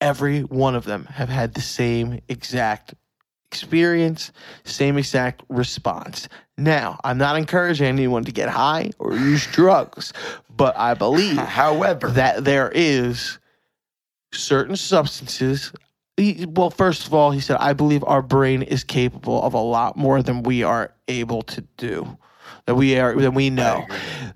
[0.00, 2.94] Every one of them have had the same exact
[3.50, 4.30] experience,
[4.64, 6.28] same exact response.
[6.56, 10.12] Now, I'm not encouraging anyone to get high or use drugs,
[10.54, 13.38] but I believe However, that there is
[14.32, 15.72] certain substances.
[16.16, 19.60] He, well, first of all, he said, I believe our brain is capable of a
[19.60, 22.18] lot more than we are able to do.
[22.68, 23.86] That we are, that we know,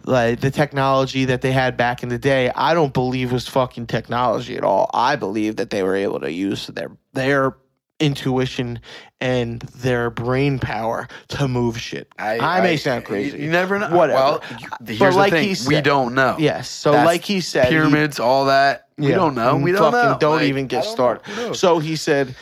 [0.06, 2.50] like the technology that they had back in the day.
[2.54, 4.88] I don't believe was fucking technology at all.
[4.94, 7.58] I believe that they were able to use their their
[8.00, 8.80] intuition
[9.20, 12.08] and their brain power to move shit.
[12.18, 13.36] I, may sound crazy.
[13.36, 13.94] You, you never know.
[13.94, 14.14] Whatever.
[14.18, 14.42] Well,
[14.88, 16.36] you- But like the he said- we don't know.
[16.38, 16.70] Yes.
[16.70, 18.88] So, That's like he said, he- pyramids, all that.
[18.96, 19.16] We Yeah.
[19.16, 19.56] don't know.
[19.58, 20.18] We don't Fucking know.
[20.18, 21.26] Don't Like, even get don't started.
[21.32, 21.52] Who?
[21.54, 22.34] So he said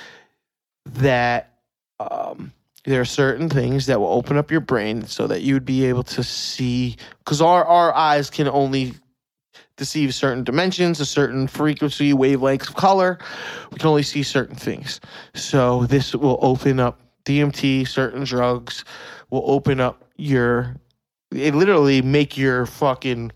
[0.86, 1.52] that
[1.98, 2.52] um,
[2.90, 6.02] there are certain things that will open up your brain so that you'd be able
[6.02, 8.94] to see because our, our eyes can only
[9.76, 13.18] deceive certain dimensions, a certain frequency, wavelengths of color.
[13.70, 15.00] We can only see certain things.
[15.34, 18.84] So this will open up DMT, certain drugs
[19.30, 20.76] will open up your
[21.32, 23.30] it literally make your fucking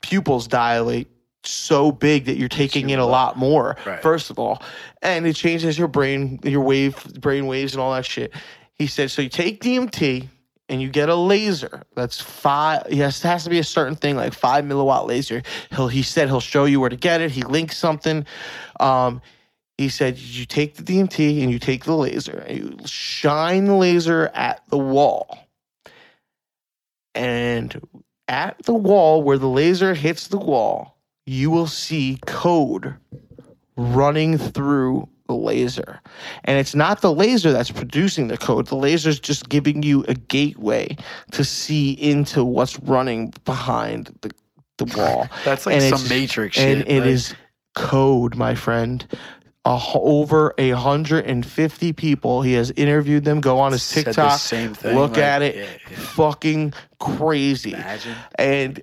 [0.00, 1.08] pupils dilate
[1.44, 4.02] so big that you're taking in a lot more Right.
[4.02, 4.62] first of all
[5.02, 8.32] and it changes your brain your wave brain waves and all that shit
[8.80, 10.26] he said so you take dmt
[10.70, 14.16] and you get a laser that's five yes it has to be a certain thing
[14.16, 15.42] like five milliwatt laser.
[15.70, 17.32] He'll he said he'll show you where to get it.
[17.32, 18.24] He links something.
[18.78, 19.20] Um
[19.76, 23.74] he said you take the dmt and you take the laser and you shine the
[23.74, 25.38] laser at the wall.
[27.14, 27.80] And
[28.28, 32.94] at the wall where the laser hits the wall, you will see code
[33.76, 36.00] running through the laser.
[36.44, 38.66] And it's not the laser that's producing the code.
[38.66, 40.96] The laser is just giving you a gateway
[41.30, 44.32] to see into what's running behind the,
[44.78, 45.28] the wall.
[45.44, 46.88] That's like And some Matrix and shit.
[46.90, 47.34] it is
[47.76, 49.06] code, my friend.
[49.66, 52.40] A, over a hundred and fifty people.
[52.40, 53.40] He has interviewed them.
[53.42, 54.40] Go on his said TikTok.
[54.40, 55.54] same thing, Look like, at it.
[55.56, 55.96] yeah, yeah.
[55.98, 57.74] Fucking crazy.
[57.74, 58.16] Imagine.
[58.36, 58.82] And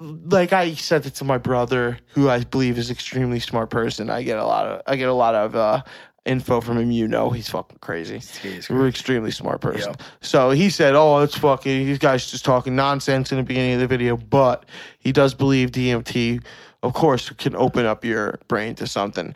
[0.00, 4.10] like I said it to my brother, who I believe is extremely smart person.
[4.10, 5.82] I get a lot of I get a lot of uh,
[6.24, 6.90] info from him.
[6.90, 8.18] You know, he's fucking crazy.
[8.42, 9.90] He's We're extremely smart person.
[9.90, 10.02] Yep.
[10.22, 13.80] So he said, "Oh, it's fucking these guys just talking nonsense in the beginning of
[13.80, 14.64] the video," but
[14.98, 16.42] he does believe DMT,
[16.82, 19.34] of course, can open up your brain to something.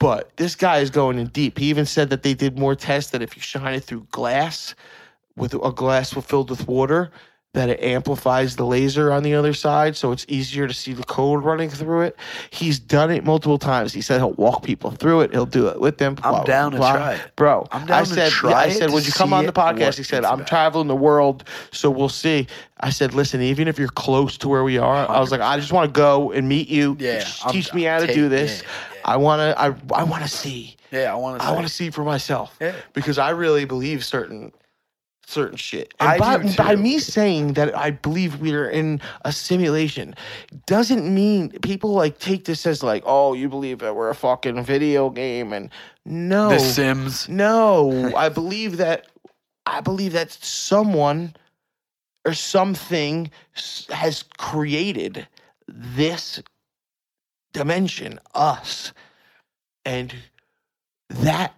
[0.00, 1.58] But this guy is going in deep.
[1.58, 4.74] He even said that they did more tests that if you shine it through glass,
[5.38, 7.10] with a glass filled with water,
[7.54, 11.02] that it amplifies the laser on the other side, so it's easier to see the
[11.04, 12.16] code running through it.
[12.50, 13.92] He's done it multiple times.
[13.94, 15.32] He said he'll walk people through it.
[15.32, 16.16] He'll do it with them.
[16.22, 16.92] I'm blah, down to blah.
[16.92, 17.20] try it.
[17.36, 17.66] bro.
[17.72, 19.96] I'm down I to said, try I said, would you come on the podcast?
[19.96, 22.46] He said, I'm about." traveling the world, so we'll see.
[22.80, 25.58] I said, listen, even if you're close to where we are, I was like, I
[25.58, 26.96] just want to go and meet you.
[27.00, 28.60] Yeah, Just I'm- teach me how to take- do this.
[28.62, 29.00] yeah, yeah.
[29.06, 29.58] I want to.
[29.58, 30.76] I I want to see.
[30.92, 31.46] Yeah, I want to.
[31.46, 32.74] I want to see for myself Yeah.
[32.92, 34.52] because I really believe certain
[35.28, 35.92] certain shit.
[36.00, 40.14] And by, by me saying that I believe we are in a simulation
[40.66, 44.64] doesn't mean people like take this as like, oh, you believe that we're a fucking
[44.64, 45.70] video game and
[46.04, 47.28] no, The Sims.
[47.28, 49.08] no, I believe that
[49.66, 51.36] I believe that someone
[52.24, 53.30] or something
[53.90, 55.28] has created
[55.66, 56.42] this
[57.52, 58.94] dimension, us,
[59.84, 60.14] and
[61.10, 61.54] that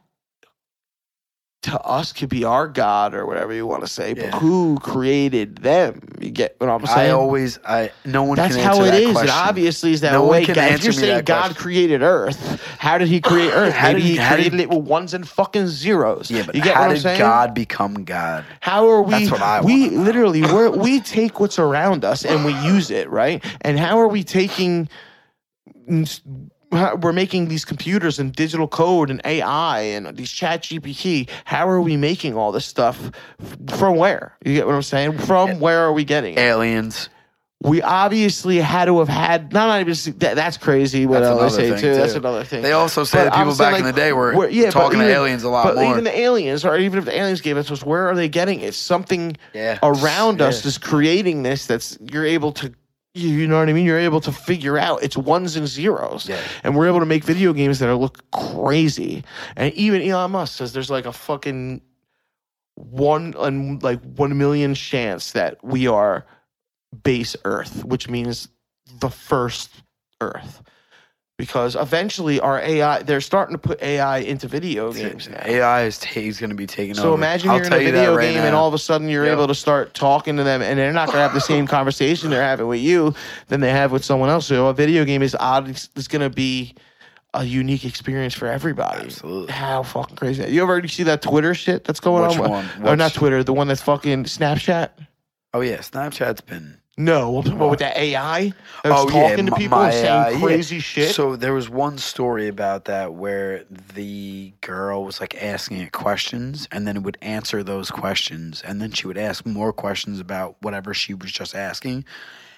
[1.63, 4.15] to us could be our God or whatever you want to say.
[4.17, 4.31] Yeah.
[4.31, 6.01] But who created them?
[6.19, 7.11] You get what I'm saying?
[7.11, 9.21] I always, I no one That's how it that is.
[9.21, 10.47] It obviously is that No one way.
[10.47, 11.55] God- if you're saying God question.
[11.63, 13.75] created Earth, how did He create Earth?
[13.75, 16.31] How Maybe did- He how did- it with ones and fucking zeros.
[16.31, 17.19] Yeah, but you get how what I'm did saying?
[17.19, 18.45] God become God?
[18.61, 19.11] How are we?
[19.13, 23.11] That's what I we literally we're, we take what's around us and we use it,
[23.11, 23.45] right?
[23.61, 24.89] And how are we taking?
[26.73, 31.29] We're making these computers and digital code and AI and these Chat GPT.
[31.45, 33.11] How are we making all this stuff?
[33.69, 34.37] From where?
[34.45, 35.19] You get what I'm saying?
[35.19, 36.39] From where are we getting it?
[36.39, 37.09] Aliens.
[37.63, 41.33] we obviously had to have had not not even that, that's crazy what That's I
[41.33, 41.95] another say thing, too.
[41.95, 42.63] That's another thing.
[42.63, 45.43] They also say that people back in the day were where- yeah, talking to aliens
[45.43, 45.91] a lot but more.
[45.93, 48.29] even the aliens, or even if the aliens gave it to us, where are they
[48.29, 48.75] getting it?
[48.75, 49.79] Something Yeah.
[49.83, 50.69] around us Yeah.
[50.69, 51.67] is creating this.
[51.67, 52.73] That's you're able to.
[53.15, 53.85] You you know what I mean?
[53.87, 56.41] You're able to figure out it's ones and zeros, Yeah.
[56.63, 59.25] and we're able to make video games that are look crazy.
[59.57, 61.81] And even Elon Musk says there's like a fucking
[62.77, 66.25] one and like one million chance that we are
[67.03, 68.49] base Earth, which means
[69.01, 69.71] the first
[70.21, 70.63] Earth.
[71.41, 75.41] Because eventually our AI, they're starting to put AI into video games now.
[75.45, 77.01] AI is ta- he's going to be taking over.
[77.01, 79.25] So imagine I'll you're in a video right game and all of a sudden you're
[79.25, 79.33] Yep.
[79.33, 82.29] able to start talking to them and they're not going to have the same conversation
[82.29, 83.15] they're having with you
[83.49, 84.47] than they have with someone else.
[84.47, 85.69] So a video game is odd.
[85.71, 86.75] It's, it's going to be
[87.33, 89.05] a unique experience for everybody.
[89.05, 89.53] Absolutely.
[89.53, 90.45] How fucking crazy.
[90.53, 92.51] You ever see that Twitter shit that's going Which on?
[92.51, 92.87] one?
[92.87, 94.91] Or not Twitter, the one that's fucking Snapchat?
[95.55, 99.47] Oh yeah, Snapchat's been No, I'm talking about with that AI that's oh yeah, talking
[99.47, 100.47] to people my and saying yeah.
[100.47, 101.15] crazy shit.
[101.15, 103.65] So there was one story about that where
[103.95, 108.83] the girl was like asking it questions, and then it would answer those questions, and
[108.83, 112.05] then she would ask more questions about whatever she was just asking,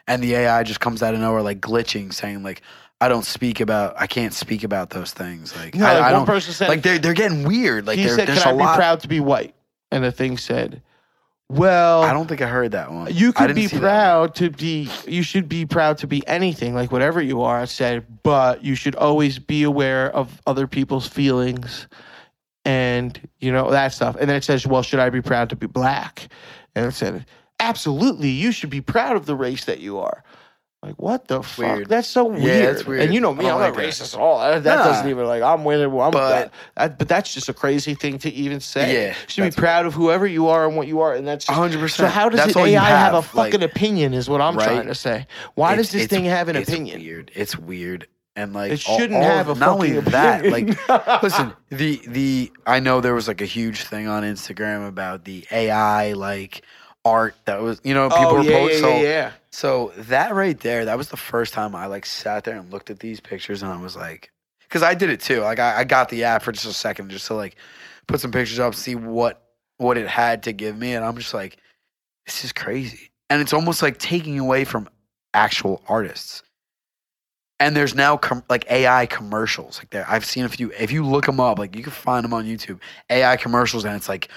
[0.08, 2.62] and the AI just comes out of nowhere like glitching, saying like.
[3.00, 3.94] I don't speak about.
[4.00, 5.56] I can't speak about those things.
[5.56, 6.26] Like, No, I, like I one don't.
[6.26, 7.84] person said- like they're they're getting weird.
[7.84, 8.76] Like he they're, said, "Can I be lot.
[8.76, 9.56] proud to be white?"
[9.90, 10.82] And the thing said,
[11.51, 13.12] "Well, I don't think I heard that one.
[13.12, 14.88] You could be proud to be.
[15.07, 17.61] You should be proud to be anything, like whatever you are.
[17.61, 21.88] I said, but you should always be aware of other people's feelings
[22.64, 24.16] and you know that stuff.
[24.18, 26.28] And then it says, "Well, should I be proud to be black?"
[26.74, 27.26] And it said,
[27.61, 30.22] "Absolutely, you should be proud of the race that you are."
[30.82, 31.76] Like what the fuck?
[31.76, 31.88] Weird.
[31.88, 32.42] That's so weird.
[32.42, 33.02] Yeah, it's weird.
[33.02, 33.88] And you know me, I'm like not that.
[33.88, 34.40] racist at all.
[34.40, 34.84] That, that Nah.
[34.84, 35.86] doesn't even like I'm winning.
[35.86, 38.92] I'm, But- that, that- but that's just a crazy thing to even say.
[38.92, 41.46] Yeah, you should be proud of whoever you are and what you are, and that's
[41.46, 41.88] 100%.
[41.90, 44.12] So how does That's it AI have, a have, like- fucking opinion?
[44.12, 44.66] Is what I'm Right?
[44.66, 45.28] trying to say.
[45.54, 47.00] Why does this thing have an it's opinion?
[47.00, 47.30] Weird.
[47.32, 48.08] It's weird.
[48.34, 50.46] And like It shouldn't all have of- a not only that.
[50.46, 50.66] Like,
[51.22, 55.44] listen, the the I know there was like a huge thing on Instagram about the
[55.52, 56.62] AI like
[57.05, 58.84] art that was you know people oh were yeah, posting.
[58.84, 59.32] yeah, so, yeah, yeah.
[59.50, 62.90] so that right there, that was the first time I like sat there and looked
[62.90, 64.30] at these pictures and I was like,
[64.61, 65.40] because I did it too.
[65.40, 67.57] Like I, I got the app for just a second just to like
[68.07, 69.42] put some pictures up, see what
[69.78, 71.59] what it had to give me, and I'm just like,
[72.26, 73.11] this is crazy.
[73.30, 74.88] And it's almost like taking away from
[75.34, 76.42] actual artists.
[77.59, 79.78] And there's now com- like AI commercials.
[79.78, 80.72] Like there, I've seen a few.
[80.78, 82.80] If you look them up, like you can find them on YouTube.
[83.09, 84.28] AI commercials, and it's like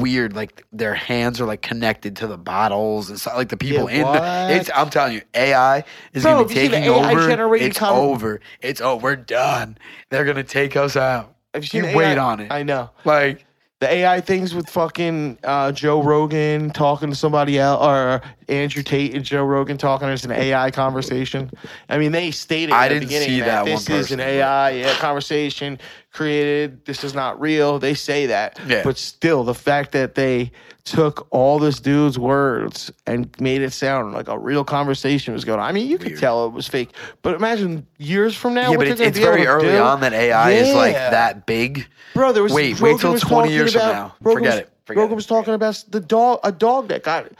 [0.00, 0.34] weird.
[0.34, 3.36] Like their hands are like connected to the bottles and stuff.
[3.36, 4.20] Like the people Yeah, in the.
[4.56, 4.70] It's.
[4.74, 5.84] I'm telling you, AI
[6.14, 7.28] is Bro, gonna be have you seen the taking AI over.
[7.56, 8.40] It's over.
[8.62, 9.78] It's oh, we're done.
[10.10, 11.34] They're gonna take us out.
[11.54, 12.18] Have you You wait AI?
[12.18, 12.52] on it.
[12.52, 12.90] I know.
[13.04, 13.44] Like
[13.82, 19.12] the AI things with fucking uh, Joe Rogan talking to somebody else, or Andrew Tate
[19.12, 20.08] and Joe Rogan talking.
[20.08, 21.50] It's an AI conversation.
[21.88, 24.20] I mean, they stated I at the didn't beginning see that this one is an
[24.20, 25.80] AI yeah, conversation
[26.12, 26.84] created.
[26.84, 27.80] This is not real.
[27.80, 28.84] They say that, Yeah.
[28.84, 30.52] but still, the fact that they
[30.84, 35.60] took all this dude's words and made it sound like a real conversation was going
[35.60, 35.66] on.
[35.66, 36.20] I mean, you could Weird.
[36.20, 36.90] tell it was fake,
[37.22, 38.72] but imagine years from now.
[38.72, 39.78] yeah, but it's, it's very early do.
[39.78, 41.86] on that AI is like that big.
[42.14, 44.14] Bro, there was Wait, Rogan wait till 20 talking years from about, now.
[44.20, 44.72] Rogan Forget was, it.
[44.86, 45.16] Forget Rogan it.
[45.16, 47.30] was talking about the dog, a dog that got.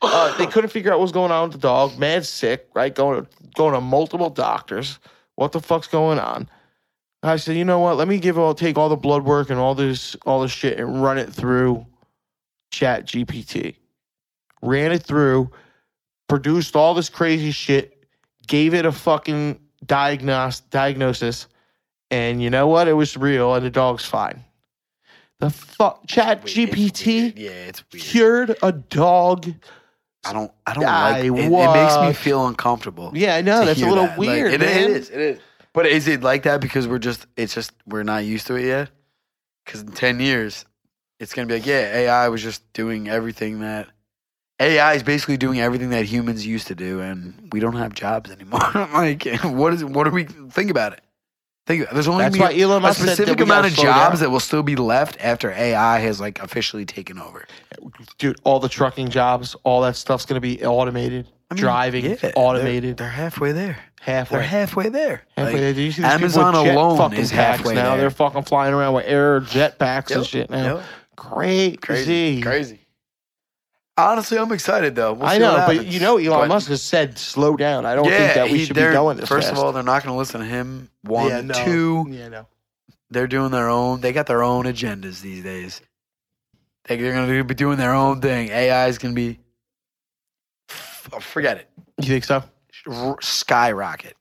[0.00, 1.98] Uh, they couldn't figure out what was going on with the dog.
[1.98, 2.94] Mad sick, right?
[2.94, 4.98] Going to going to multiple doctors.
[5.36, 6.48] What the fuck's going on?
[7.24, 7.96] I said, you know what?
[7.96, 10.78] Let me give all take all the blood work and all this all this shit
[10.78, 11.86] and run it through
[12.74, 13.76] Chat GPT.
[14.62, 15.50] Ran it through,
[16.28, 18.04] produced all this crazy shit,
[18.46, 21.46] gave it a fucking diagnos- diagnosis,
[22.10, 22.88] and you know what?
[22.88, 24.42] It was real, and the dog's fine.
[25.40, 27.38] The fuck, Chat it's GPT weird.
[27.38, 28.02] Yeah, it's weird.
[28.04, 29.52] cured a dog.
[30.26, 30.50] I don't.
[30.66, 31.24] I don't I like.
[31.24, 33.12] It, it makes me feel uncomfortable.
[33.14, 34.18] Yeah, I know that's a little that.
[34.18, 34.54] Like, weird.
[34.54, 35.10] it- it is.
[35.10, 35.38] It is.
[35.74, 37.26] But is it like that because we're just?
[37.36, 38.90] It's just we're not used to it yet.
[39.64, 40.64] Because in ten years,
[41.20, 43.88] it's gonna be like, yeah, AI was just doing everything that
[44.60, 48.30] AI is basically doing everything that humans used to do, and we don't have jobs
[48.30, 48.60] anymore.
[48.74, 49.84] like, what is?
[49.84, 51.00] What do we think about it?
[51.66, 53.74] Think there's only That's why Elon a Musk said that specific we amount gotta of
[53.74, 54.20] slow jobs down.
[54.26, 57.46] that will still be left after AI has like officially taken over.
[58.18, 58.36] dude.
[58.44, 61.26] All the trucking jobs, all that stuff's gonna be automated.
[61.50, 62.96] I mean, Driving yeah, they're- automated.
[62.98, 63.78] They're, halfway there.
[64.00, 64.38] halfway.
[64.40, 65.22] They're halfway there.
[65.36, 65.52] halfway.
[65.52, 65.72] Like, there.
[65.74, 67.90] Do you see these people Amazon jet alone fucking is packs halfway now.
[67.92, 67.98] there.
[68.00, 70.76] They're fucking flying around with air jet packs and Yep, shit now.
[70.76, 70.84] yep.
[71.16, 71.76] Crazy.
[71.76, 72.40] Crazy.
[72.42, 72.80] Crazy.
[73.96, 75.12] Honestly, I'm excited though.
[75.12, 77.86] We'll I know, but you know, Elon But- Musk has said slow down.
[77.86, 79.58] I don't yeah, think that we he- should be going this First fast.
[79.58, 80.90] of all, they're not going to listen to him.
[81.02, 81.54] One, yeah, no.
[81.64, 82.46] two, Yeah, no.
[83.10, 84.00] they're doing their own.
[84.00, 85.80] They got their own agendas these days.
[86.86, 88.48] They- They're going to be doing their own thing.
[88.48, 89.38] AI is going to be.
[90.70, 91.70] f- Forget it.
[91.98, 92.42] You think so?
[92.88, 94.16] R- skyrocket.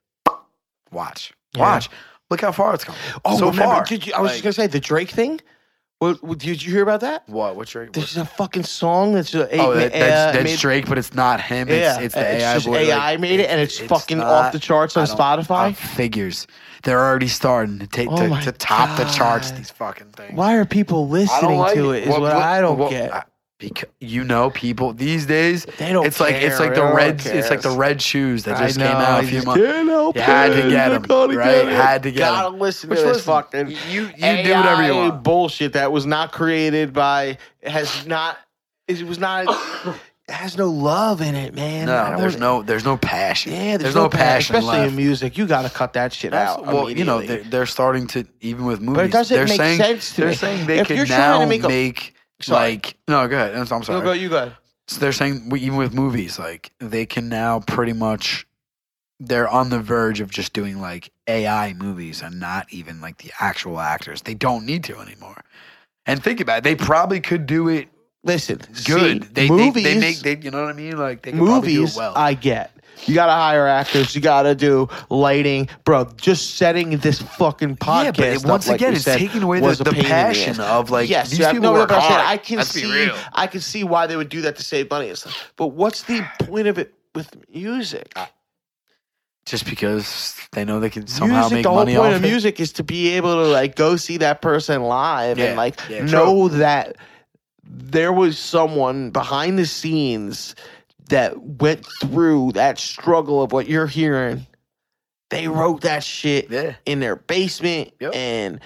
[0.91, 1.33] Watch.
[1.55, 1.61] Yeah.
[1.61, 1.89] Watch.
[2.29, 2.95] Look how far it's come.
[3.25, 3.85] Oh, so remember, far.
[3.85, 5.39] Did you, I was Like- just gonna say the Drake thing.
[6.03, 7.23] What, what- did you hear about that?
[7.27, 7.55] What?
[7.55, 7.87] What's your?
[7.87, 11.13] There's a fucking song that's a, oh, that, that's, uh, that's made- Drake, but it's
[11.13, 11.69] not him.
[11.69, 12.53] It's, Yeah, it's the AI.
[12.55, 15.17] just boy, like, AI made it, and it's, fucking off the charts on I don't-
[15.17, 15.69] Spotify.
[15.69, 16.45] uh, figures.
[16.83, 19.51] They're already starting to take Oh to, my to top the charts.
[19.51, 19.59] God.
[19.59, 20.33] These fucking things.
[20.37, 22.03] Why are people listening to it?
[22.03, 23.13] Is what, I don't get.
[23.13, 23.23] I-
[23.69, 26.05] because you know, people these days, they don't.
[26.05, 27.25] it's like it's like the No red.
[27.25, 29.61] It's like the red shoes that just know, came out a few months.
[29.63, 31.67] can't help You had to get I 'em, gotta right?
[31.67, 32.19] Had to get.
[32.19, 35.23] Gotta listen Which to this listen, fucking you you do whatever you AI want.
[35.23, 38.37] bullshit that was not created by has not.
[38.87, 39.45] It was not.
[40.27, 41.85] it has no love in it, man.
[41.85, 43.53] No, there's no there's no passion.
[43.53, 44.89] Yeah, there's, no, passion, especially left.
[44.91, 45.37] in music.
[45.37, 46.65] You got to cut that shit out.
[46.65, 48.95] well, you know, they're, they're starting to even with movies.
[48.97, 50.35] But it doesn't they're make saying, sense to They're me.
[50.35, 52.11] saying they If can now to make make, a-
[52.43, 52.73] Sorry.
[52.73, 53.55] like no, go ahead.
[53.55, 53.99] I'm, sorry.
[53.99, 54.11] You go.
[54.11, 54.51] You go.
[54.87, 58.45] So they're saying we- even with movies, like they can now pretty much
[59.19, 63.31] they're on the verge of just doing like AI movies and not even like the
[63.39, 64.21] actual actors.
[64.23, 65.41] They don't need to anymore.
[66.05, 67.87] And think about it, they probably could do it
[68.25, 69.23] Listen, good.
[69.23, 70.97] See, they, movies, they they make they you know what I mean?
[70.97, 71.95] Like they could probably do movies.
[71.95, 72.13] it well.
[72.15, 72.72] I get.
[73.05, 74.15] You got to hire actors.
[74.15, 76.05] You got to do lighting, bro.
[76.15, 78.03] Just setting this fucking podcast.
[78.03, 80.03] yeah, but it, once like again, we it's said, taking away the, the pain in
[80.03, 82.27] the passion of like yes, these yeah, people no, work but I'm saying, hard.
[82.27, 83.11] I can Let's see.
[83.33, 85.53] I can see why they would do that to save money and stuff.
[85.57, 88.13] But what's the point of it with music?
[88.15, 88.27] Uh,
[89.45, 92.23] just because they know they can somehow music, make the whole money point off of
[92.23, 92.27] it.
[92.27, 95.79] music is to be able to like go see that person live Yeah, and like
[95.89, 96.95] yeah, know that
[97.65, 100.55] there was someone behind the scenes
[101.09, 104.45] that went through that struggle of what you're hearing.
[105.29, 108.15] They wrote that shit Yeah, in their basement Yep.
[108.15, 108.59] and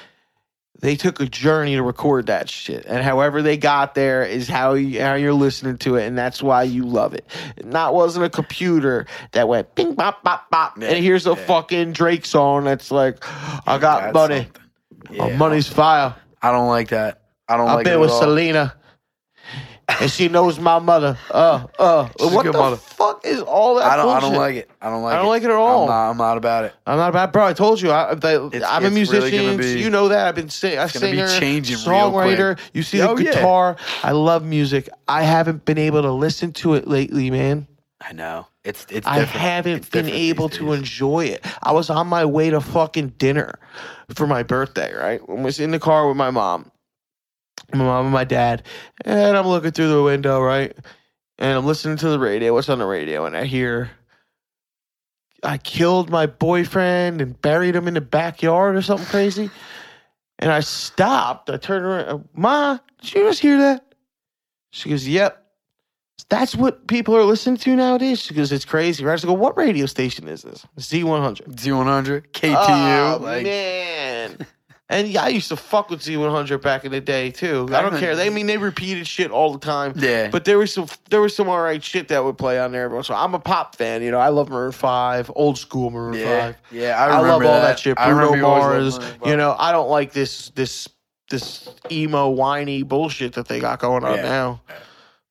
[0.79, 4.73] they took a journey to record that shit and however they got there is how
[4.75, 7.25] you, how you're listening to it and that's why you love it
[7.63, 11.35] not wasn't a computer that went ping bop bop bop, yeah, and here's a yeah.
[11.35, 13.17] fucking Drake song that's like
[13.67, 14.47] I got money
[15.09, 17.21] Yeah, money's fire I don't like that.
[17.49, 18.21] I don't I've like been it with all.
[18.21, 18.75] Selena
[19.87, 22.75] and she knows my mother uh uh She's what the mother.
[22.75, 24.15] fuck is all that I don't.
[24.15, 24.69] I don't like it.
[24.81, 25.13] I don't like.
[25.13, 25.15] It.
[25.15, 25.29] I don't it.
[25.29, 25.83] like it at all.
[25.83, 26.73] I'm not, I'm not about it.
[26.85, 27.45] I'm not bad, bro.
[27.45, 29.45] I told you, I, I, I'm a really musician.
[29.45, 30.27] gonna be- you know that.
[30.27, 32.59] I've been sing, a it's gonna be singer, changing real songwriter.
[32.73, 33.31] You see Oh, the yeah.
[33.33, 33.77] guitar.
[34.03, 34.89] I love music.
[35.07, 37.67] I haven't been able to listen to it lately, man.
[38.01, 38.47] I know.
[38.63, 38.85] It's.
[38.89, 39.07] It's.
[39.07, 41.45] I haven't It's been able to enjoy it.
[41.63, 43.57] I was on my way to fucking dinner
[44.13, 45.21] for my birthday, right?
[45.27, 46.71] I was in the car with my mom,
[47.73, 48.63] my mom and my dad,
[49.03, 50.75] and I'm looking through the window, right?
[51.39, 52.53] And I'm listening to the radio.
[52.53, 53.25] What's on the radio?
[53.25, 53.91] And I hear,
[55.43, 59.49] I killed my boyfriend and buried him in the backyard or something crazy.
[60.39, 61.49] And I stopped.
[61.49, 62.09] I turned around.
[62.09, 63.93] Uh, Ma, did you just hear that?
[64.71, 65.43] She goes, Yep.
[66.29, 68.19] That's what people are listening to nowadays.
[68.19, 69.23] She goes, It's crazy, right?
[69.23, 70.65] I go, What radio station is this?
[70.77, 71.55] Z100.
[71.55, 73.15] Z100 KTU.
[73.15, 74.45] Oh, like man.
[74.89, 77.67] And yeah, I used to fuck with Z100 back in the day too.
[77.73, 78.15] I don't care.
[78.15, 79.93] They I mean they repeated shit all the time.
[79.97, 80.29] yeah.
[80.29, 82.85] But there was some there was some alright shit that would play on there.
[82.85, 83.25] every once in a while.
[83.25, 84.19] I'm a pop fan, you know.
[84.19, 86.39] I love Maroon Five, old school Maroon yeah.
[86.39, 86.57] Five.
[86.71, 86.97] Yeah.
[86.97, 87.99] I, I, love remember all that, shit.
[87.99, 88.97] I Bruno Mars.
[89.25, 90.87] You know, I don't like this this
[91.29, 94.21] this emo whiny bullshit that they got going on Yeah.
[94.21, 94.61] now.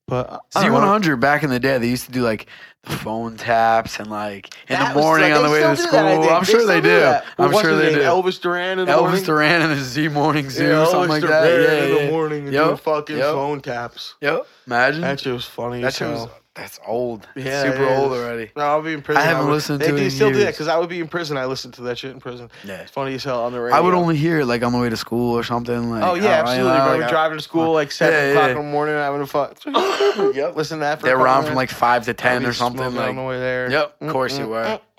[0.08, 1.02] But I don't.
[1.02, 2.46] Z100 back in the day, they used to do like
[2.84, 5.76] the phone taps and like in That the was morning like- on the way to
[5.76, 5.90] school.
[5.92, 6.30] that, I think.
[6.32, 7.00] I'm sure still they do do.
[7.00, 7.24] that.
[7.38, 8.00] I'm what's sure they do.
[8.02, 9.20] Elvis Duran in the morning.
[9.20, 11.60] Elvis Duran and the Z Morning Zoo, Yeah, something Elvis like Duran that.
[11.60, 12.04] Yeah, in yeah.
[12.06, 12.64] the morning and Yep.
[12.64, 13.32] doing fucking Yep.
[13.34, 14.14] phone taps.
[14.20, 14.46] Yep.
[14.68, 15.80] Imagine That shit was funny.
[15.80, 16.30] that as shit was hell.
[16.56, 17.28] That's old.
[17.36, 18.50] Yeah, Yeah, super it old already.
[18.56, 19.22] No, I'll be in prison.
[19.22, 21.00] I haven't would- listened they, to it They still do that because I would be
[21.00, 21.36] in prison.
[21.36, 22.50] I listened to that shit in prison.
[22.64, 22.76] Yeah.
[22.80, 23.76] It's funny as hell on the radio.
[23.76, 25.90] I would only hear it like on the way to school or something.
[25.90, 26.70] Like, Oh yeah, I- absolutely.
[26.72, 28.50] I- Remember like, driving to school like seven Yeah, o'clock yeah.
[28.52, 29.58] in the morning, having a fuck.
[30.34, 30.56] yep.
[30.56, 31.00] Listen to that.
[31.00, 32.90] For They a were couple on from like five to ten or something.
[32.90, 33.70] smoking on the way there.
[33.70, 34.80] yep, of course you were.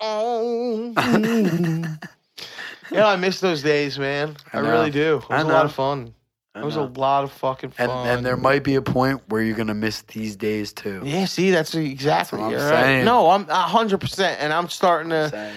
[2.90, 4.36] yeah, I miss those days, man.
[4.52, 5.16] I, I really do.
[5.16, 6.14] It was a lot of fun.
[6.62, 8.06] It was a lot of fucking and fun.
[8.08, 11.02] and there might be a point where you're gonna miss these days too.
[11.04, 12.04] Yeah, see, that's exactly.
[12.06, 12.84] That's what I'm you're right.
[12.84, 13.04] saying.
[13.04, 15.54] No, I'm hundred percent, and I'm starting to Same.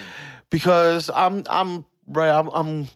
[0.50, 2.30] because I'm I'm right.
[2.30, 2.88] I'm I'm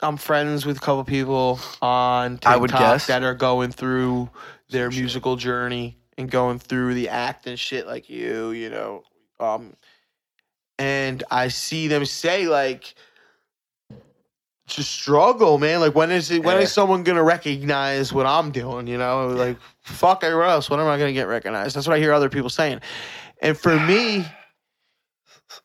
[0.00, 3.06] I'm friends with a couple people on TikTok I would guess.
[3.06, 4.30] that are going through
[4.70, 5.00] their Some shit.
[5.02, 9.02] musical journey and going through the act and shit like you, you know.
[9.38, 9.74] Um,
[10.78, 12.94] and I see them say like.
[14.78, 15.80] A struggle, man.
[15.80, 16.42] Like when is it?
[16.42, 16.62] When Yeah.
[16.62, 18.86] is someone gonna recognize what I'm doing?
[18.86, 20.70] You know, like fuck everyone else.
[20.70, 21.76] When am I gonna get recognized?
[21.76, 22.80] That's what I hear other people saying.
[23.42, 24.24] And for me,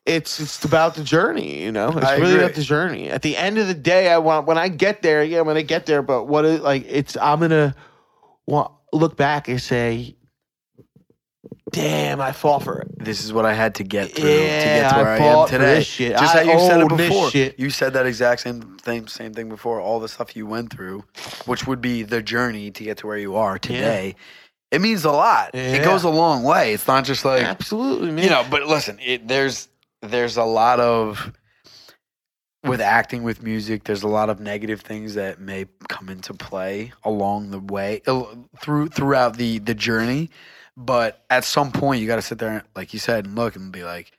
[0.04, 1.88] it's it's about the journey, you know.
[1.88, 2.44] It's I really agree.
[2.44, 3.08] about the journey.
[3.10, 5.54] At the end of the day, I want when I get there, yeah, when I'm
[5.54, 6.02] gonna get there.
[6.02, 6.84] But what is like?
[6.86, 7.74] It's I'm gonna
[8.46, 10.16] want look back and say,
[11.72, 14.90] "Damn, I fought for it." This is what I had to get through to get
[14.90, 15.74] to where I, fought am today.
[15.76, 16.12] this shit.
[16.12, 17.30] Just I how you said it before.
[17.56, 19.80] You said that exact same thing, same thing before.
[19.80, 21.04] All the stuff you went through,
[21.46, 24.16] which would be the journey to get to where you are today.
[24.70, 25.50] It means a lot.
[25.54, 25.74] Yeah.
[25.74, 26.74] It goes a long way.
[26.74, 28.24] It's not just like Absolutely, man.
[28.24, 28.44] you know.
[28.50, 29.68] But listen, it, there's
[30.02, 31.32] there's a lot of
[32.64, 33.84] with acting with music.
[33.84, 38.02] There's a lot of negative things that may come into play along the way
[38.60, 40.30] through throughout the the journey.
[40.80, 43.56] But at some point, you got to sit there, and, like you said, and look
[43.56, 44.12] and be like,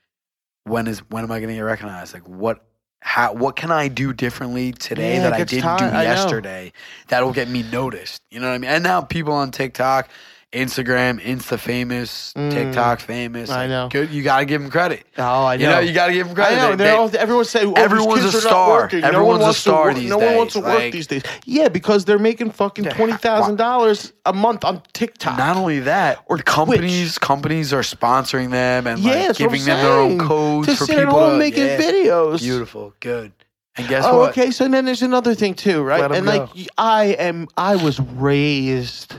[0.65, 2.13] when is when am I going to get recognized?
[2.13, 2.63] Like what.
[3.01, 5.93] How, what can I do differently today Yeah, that I didn't tired.
[5.93, 6.73] do yesterday
[7.07, 8.21] that'll get me noticed?
[8.29, 8.69] You know what I mean?
[8.69, 10.09] And now people on TikTok,
[10.51, 12.49] Instagram, Insta famous, Mm.
[12.51, 13.51] TikTok famous.
[13.51, 13.87] I like, know.
[13.91, 15.05] Good, you got to give them credit.
[15.19, 15.63] oh, I know.
[15.63, 16.57] You know, you got to give them credit.
[16.57, 16.75] I know.
[16.75, 18.89] They- they're all, everyone say, oh, everyone's these kids a star.
[18.91, 19.95] no Everyone's one a star to work.
[19.97, 20.65] these No one wants to days.
[20.67, 21.23] work Like- these days.
[21.45, 25.37] Yeah, because they're making fucking twenty thousand dollars a month on TikTok.
[25.37, 29.51] Not only that, Or companies companies are sponsoring them and yeah, like that's what I'm
[29.51, 31.77] giving them their own codes to for sit people at home to making yeah.
[31.77, 32.39] videos.
[32.39, 33.33] Beautiful, good.
[33.77, 34.31] And guess oh, what?
[34.31, 34.49] okay.
[34.51, 36.11] So then there's another thing too, right?
[36.11, 39.13] And like I am, I was raised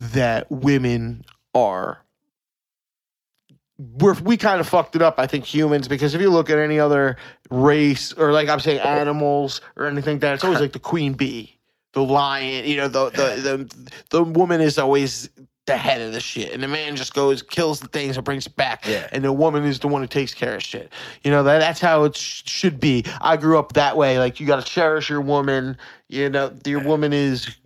[0.00, 1.24] that women
[1.54, 2.02] are.
[3.78, 6.58] We're, we kind of fucked it up, I think, humans, because if you look at
[6.58, 7.16] any other
[7.50, 11.14] race or like I'm saying animals or anything like that, it's always like the queen
[11.14, 11.58] bee,
[11.94, 15.30] the lion, you know, the the the, the woman is always
[15.66, 18.46] the head of the shit, and the man just goes kills the things and brings
[18.46, 19.08] it back, Yeah.
[19.12, 20.92] and the woman is the one who takes care of shit.
[21.22, 23.06] You know that that's how it sh- should be.
[23.22, 24.18] I grew up that way.
[24.18, 25.78] Like you got to cherish your woman.
[26.08, 27.56] You know your woman is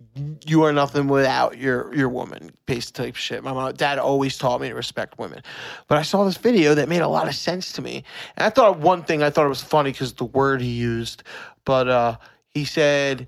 [0.45, 3.43] you are nothing without your your woman pace type shit.
[3.43, 5.41] My mom, dad always taught me to respect women,
[5.87, 8.03] but I saw this video that made a lot of sense to me,
[8.37, 11.23] and I thought one thing I thought it was funny because the word he used,
[11.65, 12.17] but uh,
[12.49, 13.27] he said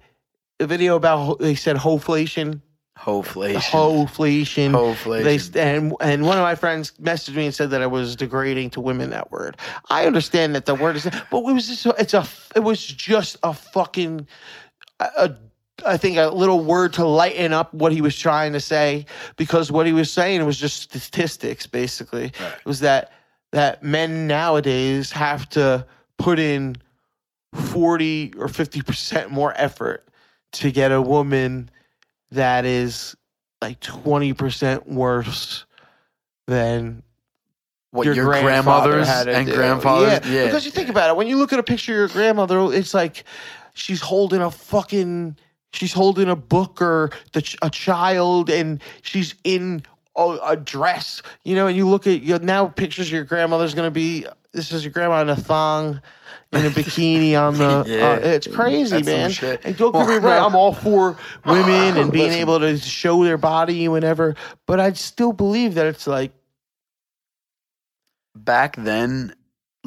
[0.59, 2.61] a video about he said hoflation,
[2.97, 4.71] hoflation.
[4.71, 5.51] Hoflation.
[5.53, 8.69] They and and one of my friends messaged me and said that I was degrading
[8.71, 9.09] to women.
[9.09, 9.57] That word.
[9.89, 12.25] I understand that the word is, but it was just it's a
[12.55, 14.25] it was just a fucking
[14.99, 15.35] a
[15.85, 19.05] I think a little word to lighten up what he was trying to say
[19.35, 21.67] because what he was saying was just statistics.
[21.67, 23.11] Basically, it was that
[23.51, 25.85] that men nowadays have to
[26.17, 26.77] put in
[27.53, 30.07] forty or fifty percent more effort
[30.53, 31.69] to get a woman
[32.31, 33.15] that is
[33.61, 35.65] like twenty percent worse
[36.47, 37.03] than
[37.91, 39.53] what your, your, grandmothers had and do.
[39.53, 40.29] grandfathers?
[40.29, 42.73] Yeah, because you think about it, when you look at a picture of your grandmother,
[42.73, 43.23] it's like
[43.73, 45.37] she's holding a fucking,
[45.73, 49.83] she's holding a book or the a child, and she's in
[50.15, 51.67] a, a dress, you know.
[51.67, 54.25] And you look at you now pictures of your grandmother's gonna be.
[54.53, 56.01] This is your grandma in a thong.
[56.53, 58.11] In a bikini on the, Yeah.
[58.13, 59.31] uh, it's crazy, man.
[59.65, 60.45] And don't get me wrong.
[60.45, 65.33] I'm all for women and being able to show their body whenever, but I still
[65.33, 66.31] believe that it's like
[68.33, 69.33] back then,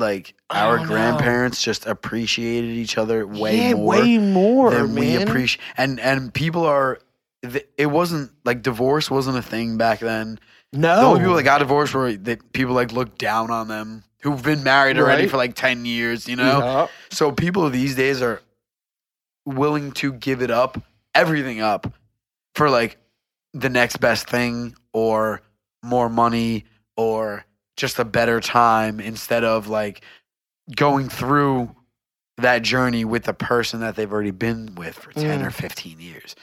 [0.01, 4.95] like our oh, don't grandparents just appreciated each other way yeah, more way more than
[4.95, 5.29] we man.
[5.29, 5.61] appreciate.
[5.77, 6.99] And and people are.
[7.43, 10.39] th- It wasn't like divorce wasn't a thing back then.
[10.73, 14.05] No, The only people that got divorced were that people like looked down on them
[14.23, 15.31] who've been married already Right.
[15.31, 16.29] for like ten years.
[16.29, 16.87] You know, Yeah.
[17.11, 18.41] so people these days are
[19.47, 20.81] willing to give it up,
[21.15, 21.93] everything up,
[22.55, 22.99] for like
[23.53, 25.41] the next best thing or
[25.83, 26.65] more money
[26.97, 27.45] or
[27.81, 30.03] just a better time instead of like
[30.77, 31.75] going through
[32.39, 35.47] that journey with the person that they've already been with for 10 Mm.
[35.47, 36.35] or 15 years.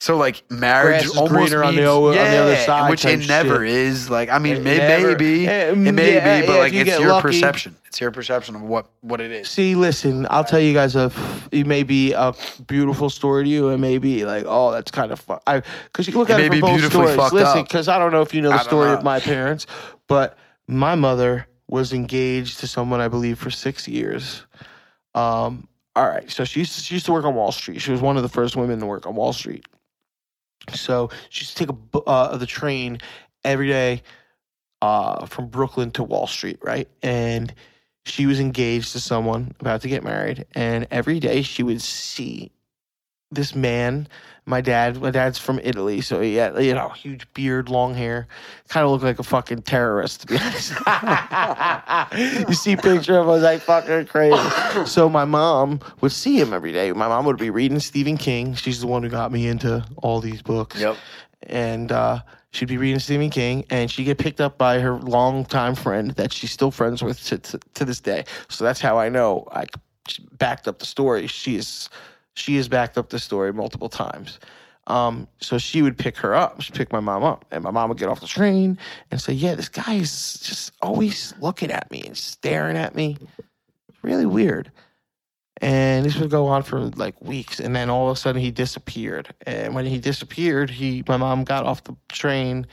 [0.00, 2.88] So like marriage Grass is almost greener on the means- o- on the other side
[2.88, 3.74] which it never shit.
[3.74, 4.08] is.
[4.08, 6.72] Like I mean, It may, never- maybe Eh, it may yeah, be, but yeah, like
[6.72, 7.22] you it's your lucky.
[7.22, 7.76] perception.
[7.86, 9.48] It's your perception of what what it is.
[9.50, 11.12] See, listen, I'll tell you guys a.
[11.52, 12.32] It may be a
[12.66, 13.68] beautiful story to you.
[13.70, 15.40] It may be like, oh, that's kind of fun.
[15.46, 17.32] I because you look It at it be from both beautifully stories.
[17.32, 18.94] Listen, because I don't know if you know the story know.
[18.94, 19.66] of my parents,
[20.08, 20.38] but
[20.70, 24.46] my mother was engaged to someone I believe for six years.
[25.14, 25.66] Um.
[25.96, 27.80] All right, so she used, she used to work on Wall Street.
[27.80, 29.66] She was one of the first women to work on Wall Street.
[30.72, 33.00] So she used to take a uh, the train
[33.44, 34.02] every day
[34.82, 36.88] uh, from Brooklyn to Wall Street, right?
[37.02, 37.52] And
[38.04, 42.52] she was engaged to someone about to get married, and every day she would see
[43.30, 44.08] this man.
[44.46, 48.26] My dad, my dad's from Italy, so he had you know huge beard, long hair,
[48.68, 50.72] kind of looked like a fucking terrorist to be honest.
[52.48, 54.36] you see picture of him, I was like fucking crazy.
[54.86, 56.90] So my mom would see him every day.
[56.92, 58.54] My mom would be reading Stephen King.
[58.54, 60.96] She's the one who got me into all these books Yep.
[61.44, 62.20] and uh,
[62.50, 66.32] she'd be reading Stephen King, and she'd get picked up by her longtime friend that
[66.32, 68.24] she's still friends with to, to, to this day.
[68.48, 69.66] So that's how I know I
[70.32, 71.26] backed up the story.
[71.28, 71.88] She is
[72.34, 74.38] she has backed up the story multiple times.
[74.86, 76.60] Um, so she would pick her up.
[76.60, 78.78] She'd pick my mom up, and my mom would get off the train
[79.10, 83.16] and say, "Yeah, this guy is just always looking at me and staring at me.
[83.88, 84.72] It's really weird."
[85.62, 88.50] And this would go on for like weeks, and then all of a sudden he
[88.50, 89.32] disappeared.
[89.46, 92.66] And when he disappeared, he my mom got off the train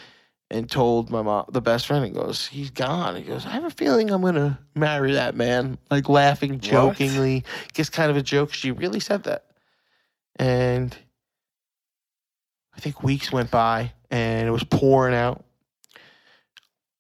[0.50, 3.66] and told my mom, the best friend, and goes, "He's gone." He goes, "I have
[3.66, 7.44] a feeling I'm gonna marry that man." Like laughing jokingly,
[7.74, 8.54] just kind of a joke.
[8.54, 9.47] She really said that,
[10.40, 10.96] and
[12.76, 15.44] I think weeks went by, and it was pouring out.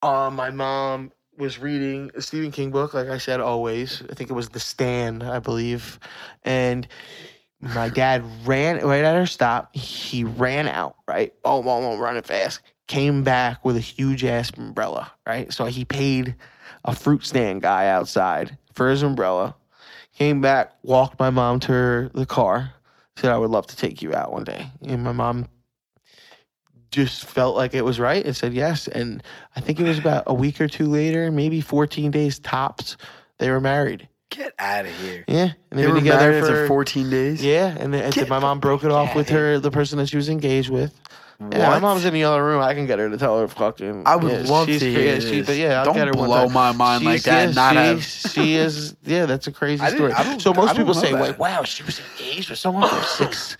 [0.01, 4.01] Uh, my mom was reading a Stephen King book, like I said, always.
[4.09, 5.99] I think it was The Stand, I believe.
[6.43, 6.87] And
[7.59, 9.75] my dad ran right at her stop.
[9.75, 11.33] He ran out, right?
[11.43, 12.61] Oh, mom, mom, running fast.
[12.87, 15.51] Came back with a huge ass umbrella, right?
[15.51, 16.35] So he paid
[16.85, 19.55] a fruit stand guy outside for his umbrella.
[20.15, 22.73] Came back, walked my mom to her, the car,
[23.17, 24.69] said, I would love to take you out one day.
[24.81, 25.47] And my mom
[26.91, 28.87] just felt like it was right and said yes.
[28.87, 29.21] And
[29.55, 32.97] I think it was about a week or two later, maybe 14 days tops,
[33.39, 34.07] they were married.
[34.29, 35.23] Get out of here.
[35.27, 35.51] Yeah.
[35.71, 37.43] And They been were together for- 14 days.
[37.43, 37.75] Yeah.
[37.77, 40.29] And then and my mom broke it off with her, the person that she was
[40.29, 40.93] engaged with.
[41.39, 41.81] Yeah, my What?
[41.83, 42.63] mom's in the other room.
[42.63, 44.03] I can get her to tell her fucking.
[44.07, 45.45] I would yeah, love she's to hear she- this.
[45.45, 46.53] but yeah, I'll Don't get her one blow time.
[46.53, 48.95] my mind like that, not she, have- she is.
[49.03, 50.09] Yeah, that's a crazy I story.
[50.09, 51.21] didn't- I don't- so I most don't people know say, that.
[51.21, 53.55] like, "Wow, she was engaged with someone for six,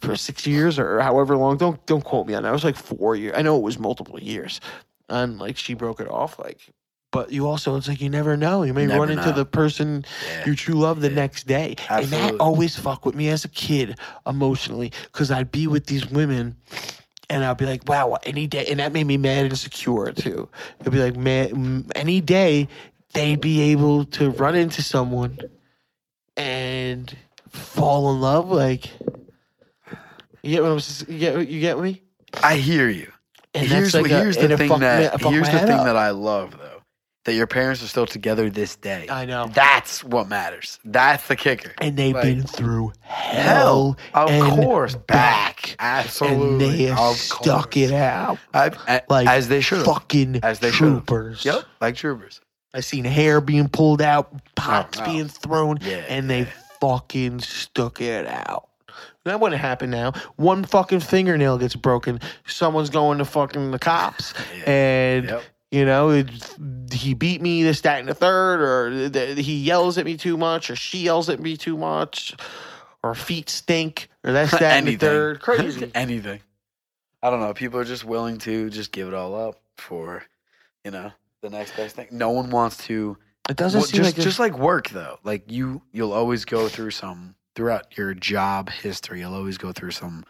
[0.00, 1.58] for six years or however long.
[1.58, 2.48] Don't don't quote me on that.
[2.48, 3.34] It was like four years.
[3.36, 4.62] I know it was multiple years,
[5.10, 6.38] and like she broke it off.
[6.38, 6.58] Like,
[7.12, 8.62] but you also it's like you never know.
[8.62, 9.32] You may Never run into know.
[9.32, 10.46] the person Yeah.
[10.46, 13.98] you true love the next day, and that always fuck with me as a kid
[14.26, 16.56] emotionally because I'd be with these women.
[17.30, 18.66] And I'd be like, wow, any day.
[18.66, 20.48] And that made me mad and insecure too.
[20.80, 22.66] It'd be like, man, any day
[23.14, 25.38] they'd be able to run into someone
[26.36, 27.16] and
[27.48, 28.50] fall in love.
[28.50, 28.90] Like,
[30.42, 32.02] you get what I'm you get you get me?
[32.42, 33.12] I hear you.
[33.54, 35.84] And here's like a- here's the thing that here's the thing up.
[35.86, 36.69] that I love though.
[37.26, 39.06] That your parents are still together this day.
[39.10, 39.46] I know.
[39.52, 40.78] That's what matters.
[40.86, 41.72] That's the kicker.
[41.78, 47.16] and they've Like, been through hell, of and course, back, Absolutely, and they have of
[47.16, 47.76] stuck course.
[47.76, 49.84] it out I, I- like as they should.
[49.84, 51.04] fucking As they should've.
[51.06, 51.44] troopers.
[51.44, 52.40] Yep, like troopers.
[52.72, 55.12] I seen hair being pulled out, pots Oh, no.
[55.12, 56.52] being thrown, Yeah, and they yeah.
[56.80, 58.68] fucking stuck it out.
[59.24, 60.12] That wouldn't happen now.
[60.36, 64.70] One fucking fingernail gets broken, someone's going to fucking the cops, Yeah.
[64.70, 65.42] and Yep.
[65.70, 66.28] You know it,
[66.92, 70.36] he beat me this, that, and the third, or th- he yells at me too
[70.36, 72.34] much, or she yells at me too much,
[73.02, 75.40] or feet stink, or that's that, and the third.
[75.40, 75.90] Crazy.
[75.94, 76.40] Anything.
[77.22, 77.52] I don't know.
[77.54, 80.24] People are just willing to just give it all up for,
[80.84, 81.12] you know,
[81.42, 82.08] the next best thing.
[82.10, 83.16] No one wants to.
[83.48, 85.18] It doesn't Well, seem just like just like work though.
[85.24, 89.20] Like you, you'll always go through some throughout your job history.
[89.20, 90.24] You'll always go through some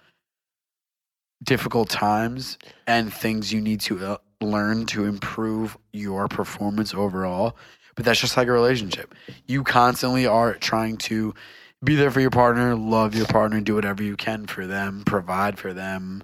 [1.43, 7.57] difficult times and things you need to uh, learn to improve your performance overall.
[7.95, 9.15] But that's just like a relationship.
[9.47, 11.35] You constantly are trying to
[11.83, 15.59] be there for your partner, love your partner, do whatever you can for them, provide
[15.59, 16.23] for them,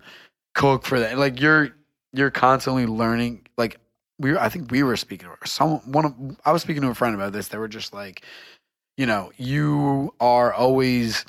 [0.55, 1.19] cook for them.
[1.19, 1.71] Like you're
[2.13, 3.47] you're constantly learning.
[3.57, 3.79] Like
[4.19, 5.29] we, I think we were speaking.
[5.29, 6.15] Or some one of
[6.45, 7.49] I was speaking to a friend about this.
[7.49, 8.23] They were just like,
[8.97, 11.25] you know, you are always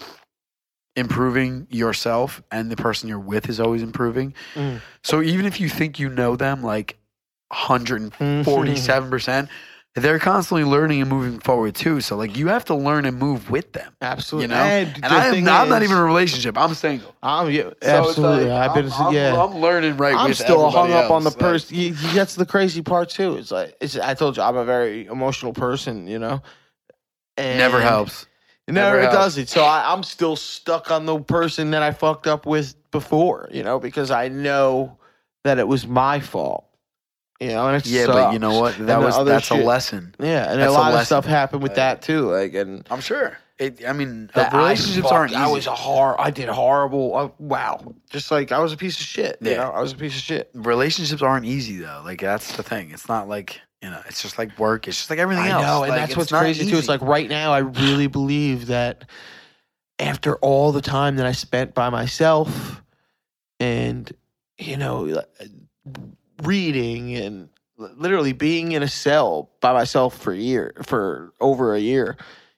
[0.97, 4.33] improving yourself, and the person you're with is always improving.
[4.55, 4.81] Mm.
[5.03, 6.97] So even if you think you know them, like
[7.49, 9.49] 147 percent.
[9.95, 12.01] They're constantly learning and moving forward too.
[12.01, 13.95] So like you have to learn and move with them.
[13.99, 14.43] absolutely.
[14.43, 16.55] You know, And, and I am, thing I'm not even in a relationship.
[16.55, 17.15] I'm single.
[17.23, 18.45] I'm yeah, So absolutely.
[18.45, 19.41] like, I've been I'm, I'm- yeah.
[19.43, 20.13] I'm learning right.
[20.13, 21.31] I'm with still hung up on the.
[21.31, 21.97] Like, person.
[22.13, 23.37] That's the crazy part too.
[23.37, 26.05] It's like it's, I told you I'm a very emotional person.
[26.05, 26.43] You know,
[27.35, 28.27] and never helps.
[28.69, 29.15] Never, Never it helps.
[29.15, 29.49] doesn't.
[29.49, 33.47] So I, I'm still stuck on the person that I fucked up with before.
[33.51, 34.97] You know, because I know
[35.43, 36.65] that it was my fault.
[37.39, 38.77] You know, and it Yeah, but you know what?
[38.79, 40.15] That the was that's shit- a lesson.
[40.19, 42.31] Yeah, and That's a a lot of stuff happened with Like- that too.
[42.31, 43.37] Like, and I'm sure.
[43.59, 43.87] It.
[43.87, 45.39] I mean, I relationships fucked- aren't easy.
[45.41, 46.19] I was a hor.
[46.19, 47.15] I did horrible.
[47.15, 49.37] Uh, wow, just like I was a piece of shit.
[49.41, 49.57] You Yeah.
[49.57, 50.49] know, I was a piece of shit.
[50.53, 52.01] relationships aren't easy though.
[52.03, 52.91] Like that's the thing.
[52.91, 54.01] It's not like you know.
[54.07, 54.87] It's just like work.
[54.87, 55.63] It's just like everything I else.
[55.63, 56.77] know, and Like, that's it's what's not crazy too.
[56.77, 56.91] It's easy.
[56.91, 59.05] like right now, I really believe that
[59.99, 62.81] after all the time that I spent by myself,
[63.59, 64.11] and
[64.57, 65.23] you know,
[66.43, 71.79] reading and literally being in a cell by myself for a year, for over a
[71.79, 72.17] year,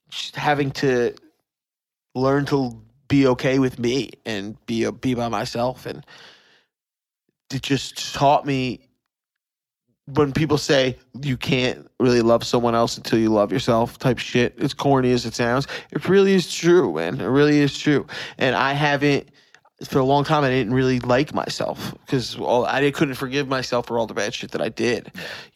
[0.10, 1.14] just having to
[2.16, 6.06] learn to be okay with me and be be by myself, and
[7.52, 8.89] it just taught me
[10.14, 14.57] when people say you can't really love someone else until you love yourself type shit
[14.60, 15.68] as corny as it sounds.
[15.91, 17.20] It really is true man.
[17.20, 18.07] It really is true.
[18.38, 19.30] And i haven't
[19.86, 23.97] for a long time i didn't really like myself because i couldn't forgive myself for
[23.97, 25.10] all the bad shit that i did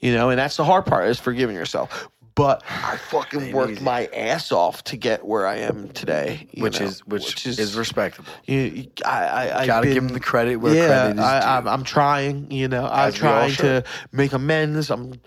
[0.03, 0.29] you know?
[0.29, 4.84] And that's the hard part is forgiving yourself but i fucking worked my ass off
[4.84, 8.31] to get where i am today which know, is which, is, respectable.
[8.45, 11.19] you, you- I, I, I've Gotta been- give them the credit where yeah, credit is
[11.19, 11.45] I, due.
[11.47, 12.51] I'm, I'm trying.
[12.51, 14.89] You know, I'm As all trying to make amends.
[14.89, 15.19] I'm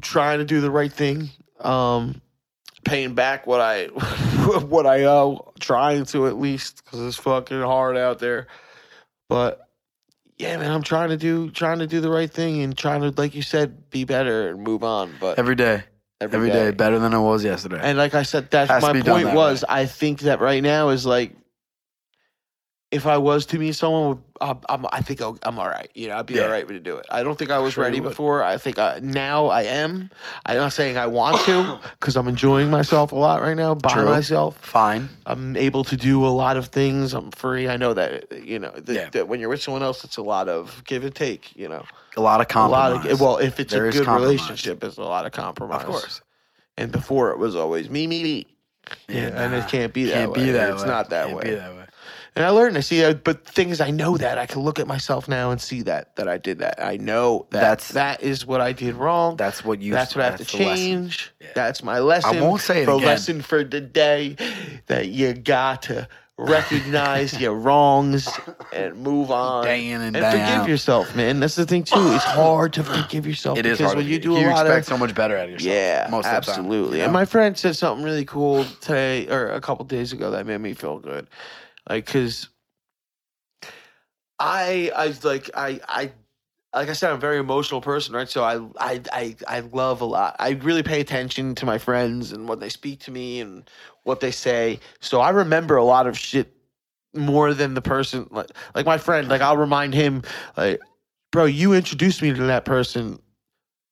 [0.00, 1.30] trying to do the right thing.
[1.60, 2.20] Um,
[2.84, 3.86] paying back what I
[4.66, 5.52] what I owe.
[5.60, 8.46] Trying to at least because it's fucking hard out there.
[9.28, 9.68] But
[10.36, 13.10] yeah, man, I'm trying to do trying to do the right thing and trying to,
[13.20, 15.12] like you said, be better and move on.
[15.20, 15.82] But every day,
[16.20, 17.80] every day, better than I was yesterday.
[17.82, 19.64] and like I said, that's Has to my be done point that was.
[19.68, 21.32] I think that right now is like
[22.90, 25.90] if I was to meet someone, I'm, I'm, I think I'll, I'm all right.
[25.94, 26.44] You know, I'd be Yeah.
[26.44, 27.04] all right to do it.
[27.10, 28.08] I don't think I was Sure you ready would.
[28.08, 28.42] before.
[28.42, 30.08] I think I, now I am.
[30.46, 33.92] I'm not saying I want to because I'm enjoying myself a lot right now by
[33.92, 34.06] True.
[34.06, 34.56] myself.
[34.64, 35.10] Fine.
[35.26, 37.12] I'm able to do a lot of things.
[37.12, 37.68] I'm free.
[37.68, 39.10] I know that you know that, Yeah.
[39.10, 41.54] that when you're with someone else, it's a lot of give and take.
[41.56, 41.84] You know,
[42.18, 42.92] A lot of compromise.
[42.92, 44.22] a lot of well, if it's There a good compromise.
[44.40, 45.82] relationship, it's a lot of compromise.
[45.82, 46.20] of course.
[46.76, 48.46] And before it was always me, me, me.
[49.08, 50.44] Yeah, and it can't be that Can't way.
[50.46, 50.88] be that it's way.
[50.88, 51.42] not that Can't way.
[51.44, 51.84] Be that way.
[52.36, 52.76] And I learned.
[52.76, 53.04] I see.
[53.04, 56.14] uh, But things I know that I can look at myself now and see that
[56.16, 56.80] that I did that.
[56.82, 59.36] I know that That's- that is what I did wrong.
[59.36, 59.92] That's what you.
[59.92, 61.32] that's what I have to that's change.
[61.40, 61.48] Yeah.
[61.54, 62.36] That's my lesson.
[62.38, 63.06] I won't say it the again.
[63.06, 64.36] lesson for today
[64.86, 66.08] that you got to
[66.38, 68.40] recognize your wrongs
[68.72, 70.68] and move on Day in and day forgive out.
[70.68, 71.40] yourself, man.
[71.40, 72.12] That's the thing too.
[72.12, 73.96] It's hard to forgive yourself It is because hard.
[73.96, 74.20] when to you do.
[74.20, 75.74] do a you lot expect of so much better out of yourself.
[75.74, 76.98] yeah, most of the time, absolutely.
[76.98, 77.12] you And know?
[77.12, 80.74] my friend said something really cool today or a couple days ago that made me
[80.74, 81.28] feel good,
[81.88, 82.48] like because
[84.38, 86.12] I I like I I
[86.74, 88.28] like I said I'm a very emotional person, right?
[88.28, 90.36] So I I I I love a lot.
[90.38, 93.68] I really pay attention to my friends and what they speak to me and
[94.08, 94.80] what they say.
[95.00, 96.52] So I remember a lot of shit
[97.14, 99.28] more than the person like like my friend.
[99.28, 100.22] Like I'll remind him
[100.56, 100.80] like,
[101.30, 103.20] bro, you introduced me to that person.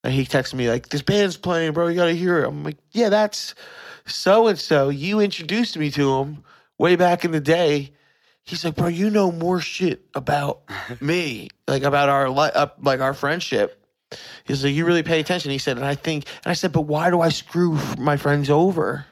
[0.02, 1.88] And he texts me like, "This band's playing, bro.
[1.88, 3.54] You gotta hear it." I'm like, "Yeah, that's
[4.06, 4.88] so and so.
[4.88, 6.44] You introduced me to him
[6.78, 7.92] way back in the day."
[8.44, 10.62] He's like, "Bro, you know more shit about
[11.00, 13.84] me, like about our li- uh, like our friendship."
[14.44, 16.82] He's like, "You really pay attention." He said, and I think, and I said, "But
[16.82, 19.06] why do I screw my friends over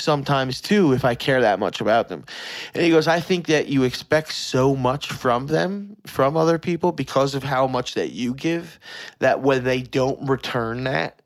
[0.00, 2.24] sometimes too if I care that much about them?"
[2.74, 6.92] And he goes, "I think that you expect so much from them, from other people,
[6.92, 8.78] because of how much that you give,
[9.20, 11.20] that when they don't return that,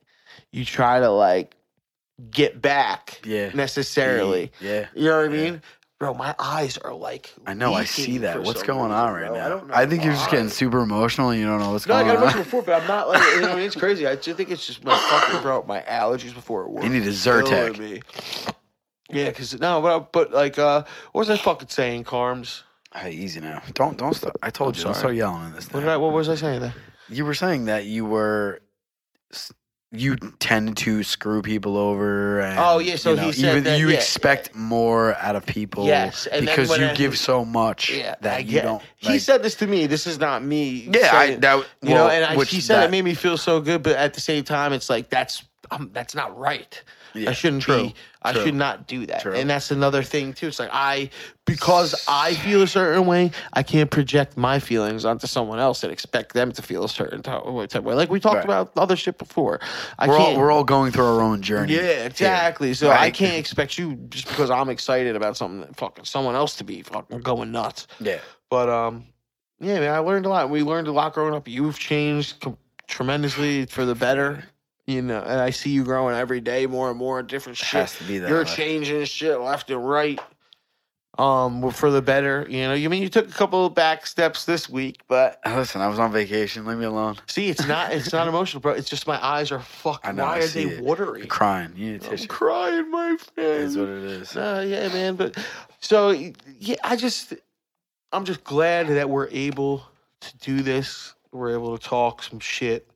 [0.53, 1.57] you try to like
[2.31, 3.51] get back Yeah.
[3.55, 4.87] necessarily." Yeah.
[4.95, 5.63] You know what I mean?
[6.01, 7.33] Bro, my eyes are like.
[7.47, 7.73] I know.
[7.73, 8.43] I see that.
[8.43, 9.39] What's going reason, on right bro.
[9.39, 9.47] now?
[9.47, 9.75] I don't know.
[9.75, 12.09] I think you're just getting super emotional and you don't know what's No, I going
[12.09, 12.23] got on.
[12.25, 13.23] emotional before, but I'm not like.
[13.37, 14.05] You know, I mean, it's crazy.
[14.07, 16.83] I just think it's just my fucking bro, my allergies before it work.
[16.83, 18.03] You need a Zyrtec.
[19.11, 22.63] Yeah, because no, but but like, uh, what was I fucking saying, Carms?
[22.95, 23.63] Hey, easy now.
[23.75, 24.37] Don't don't start.
[24.43, 24.85] I told I'm you.
[24.85, 25.71] Don't start yelling in this.
[25.73, 25.87] What.
[25.87, 26.75] I, what was I saying there?
[27.09, 28.61] You were saying that you were
[29.93, 32.41] you tend to screw people over.
[32.41, 35.37] And, Oh, yeah, so you know, he said even that- you yeah, expect more out
[35.37, 35.87] of people.
[35.87, 38.83] Yes, because you I- give so much Yeah, that I you don't.
[38.97, 39.87] he said this to me.
[39.87, 40.89] This is not me.
[40.93, 43.15] "Yeah, I, saying- that you know, well, and I, he said that, it made me
[43.15, 46.83] feel so good, but at the same time, it's like that's um, that's not right.
[47.15, 47.95] Yeah, I shouldn't true, be.
[48.23, 48.45] I true.
[48.45, 49.23] should not do that.
[49.23, 49.35] True.
[49.35, 50.49] And that's another thing too.
[50.49, 51.11] It's like I
[51.47, 55.93] because I feel a certain way, I can't project my feelings onto someone else and
[55.93, 57.95] expect them to feel a certain type of way.
[57.95, 58.45] Like we talked Right.
[58.45, 59.61] about other shit before.
[59.99, 61.75] I We're all we're all going through our own journey.
[61.75, 62.75] yeah, here, exactly.
[62.75, 66.65] So I can't expect you just because I'm excited about something, fucking someone else to
[66.65, 67.87] be fucking going nuts.
[68.01, 68.19] Yeah,
[68.51, 69.05] But um,
[69.61, 70.51] yeah, man, I learned a lot.
[70.51, 71.47] We learned a lot growing up.
[71.47, 72.43] You've changed
[72.89, 74.45] tremendously for the better.
[74.87, 77.81] You know, and I see you growing every day more and more, different it shit.
[77.81, 78.29] has to be that.
[78.29, 78.51] You're way.
[78.51, 80.21] changing shit left and right.
[81.17, 82.45] Um, for the better.
[82.51, 85.81] You know, you mean you took a couple of back steps this week, but Listen,
[85.81, 86.67] I was on vacation.
[86.67, 87.17] Leave me alone.
[87.29, 88.73] see, it's not it's not emotional, bro.
[88.73, 90.11] It's just my eyes are fucking.
[90.11, 90.83] I know, Why I are they it.
[90.83, 91.21] watery?
[91.21, 91.73] You're crying.
[91.77, 93.63] You need I'm crying, my friend.
[93.63, 94.37] Is what it is.
[94.37, 95.15] Uh, yeah, man.
[95.15, 95.37] But
[95.79, 96.11] so
[96.59, 97.33] yeah, I just
[98.13, 99.85] I'm just glad that we're able
[100.21, 101.15] to do this.
[101.31, 102.89] We're able to talk some shit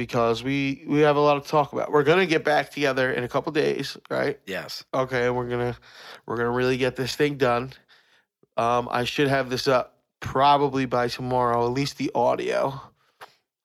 [0.00, 1.92] because we we have a lot to talk about.
[1.92, 4.40] We're gonna get back together in a couple days, right?
[4.46, 4.82] Yes.
[4.94, 5.76] Okay, and we're gonna
[6.24, 7.74] we're gonna really get this thing done.
[8.56, 11.66] Um, I should have this up probably by tomorrow.
[11.66, 12.80] At least the audio.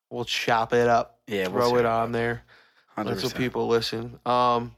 [0.10, 1.48] We'll chop it up, Yeah.
[1.48, 2.44] throw it on there,
[2.98, 3.38] let some 100%.
[3.38, 4.20] people listen.
[4.26, 4.76] Um,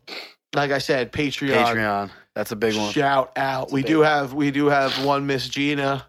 [0.54, 1.54] like I said, Patreon.
[1.56, 2.12] Patreon.
[2.36, 2.92] That's a big one.
[2.94, 3.72] Shout out.
[3.72, 6.06] We big do have we do have one Miss Gina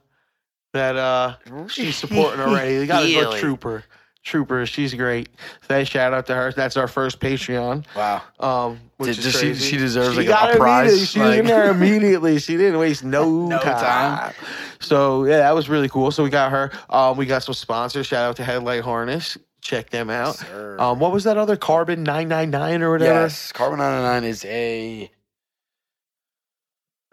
[0.74, 1.36] that uh
[1.68, 2.80] she's supporting already.
[2.80, 3.84] We got a good trooper.
[4.24, 5.28] Trooper, she's great.
[5.69, 6.53] So shout out to her.
[6.53, 7.86] That's our first Patreon.
[7.97, 8.23] Wow.
[8.40, 11.11] Um, which Did- is she- she deserves, like, a- a prize?
[11.11, 12.39] She was in there immediately.
[12.39, 13.78] She didn't waste no, No time.
[14.19, 14.35] time.
[14.81, 16.11] So yeah, that was really cool.
[16.11, 16.70] So we got her.
[16.90, 18.07] Um, we got some sponsors.
[18.07, 19.39] Shout out to Headlight Harness.
[19.61, 20.36] Check them out.
[20.36, 20.77] Sir.
[20.78, 23.12] Um, what was that other Carbon nine nine nine or whatever?
[23.23, 25.11] Yes, Carbon 99 is a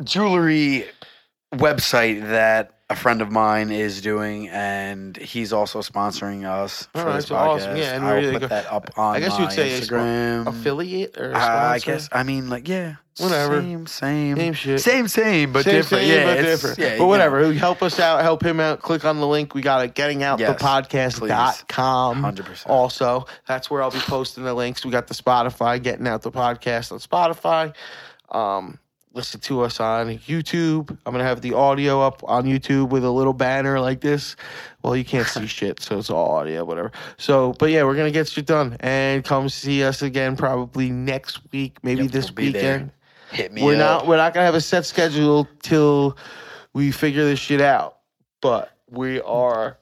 [0.03, 0.85] jewelry
[1.53, 7.05] website that a friend of mine is doing, and he's also sponsoring us for All
[7.07, 7.47] right, this so podcast.
[7.47, 7.77] awesome.
[7.77, 8.49] Yeah, and I'll really put good.
[8.51, 10.45] that up on I guess you'd say Instagram.
[10.47, 12.09] Affiliate or Uh, I guess.
[12.11, 13.61] I mean, like, yeah, Whatever.
[13.61, 14.81] Same, same, Same shit.
[14.81, 16.03] same, same, but Same, different.
[16.03, 16.77] same, yeah, but different.
[16.77, 17.07] Yeah, but know.
[17.07, 17.53] whatever.
[17.53, 18.21] Help us out.
[18.21, 18.81] Help him out.
[18.81, 19.55] Click on the link.
[19.55, 19.95] We got it.
[19.95, 22.21] Getting out Yes, the podcast.com.
[22.21, 22.69] Hundred percent.
[22.69, 24.83] Also, that's where I'll be posting the links.
[24.83, 27.73] We got the Spotify, getting out the podcast on Spotify.
[28.31, 28.79] Um,
[29.15, 30.95] listen to us on YouTube.
[31.05, 34.35] I'm gonna have the audio up on YouTube with a little banner like this.
[34.83, 36.91] Well, you can't see shit, so it's all audio, whatever.
[37.17, 41.39] So, but yeah, we're gonna get shit done and come see us again probably next
[41.51, 42.91] week, maybe Yep, this we'll weekend.
[43.31, 43.79] Hit me We're up.
[43.79, 46.17] not we're not gonna have a set schedule till
[46.73, 47.97] we figure this shit out.
[48.41, 49.77] But we are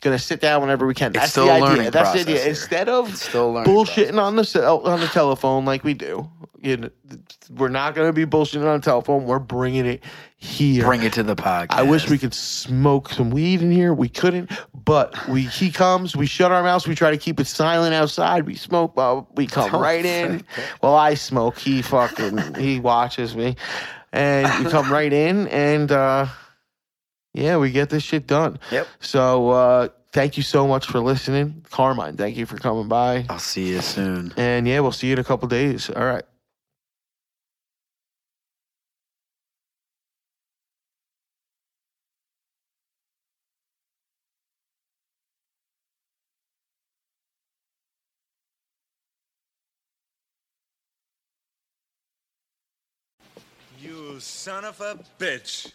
[0.00, 1.10] gonna sit down whenever we can.
[1.12, 1.66] It's That's still the a idea.
[1.68, 2.38] learning That's the process idea.
[2.40, 2.48] here.
[2.48, 5.94] Instead of It's still a learning bullshitting on the cell, on the telephone like we
[5.94, 6.28] do,
[6.60, 6.90] you know,
[7.56, 9.24] we're not gonna be bullshitting on the telephone.
[9.24, 10.02] We're bringing it
[10.36, 10.84] here.
[10.84, 11.72] Bring it to the podcast.
[11.72, 13.92] I wish we could smoke some weed in here.
[13.94, 14.50] We couldn't,
[14.84, 18.46] but we he comes, we shut our mouths, we try to keep it silent outside.
[18.46, 20.44] We smoke, but we come right in.
[20.82, 21.58] Well, I smoke.
[21.58, 23.56] He fucking he watches me.
[24.12, 26.26] and you come right in, and uh,
[27.38, 28.58] yeah, we get this shit done.
[28.70, 28.86] Yep.
[29.00, 32.16] So uh, thank you so much for listening, Carmine.
[32.16, 34.32] Thank you for coming by, I'll see you soon.
[34.36, 35.90] and yeah, we'll see you in a couple days.
[35.90, 36.24] All right.
[53.80, 55.72] You son of a bitch.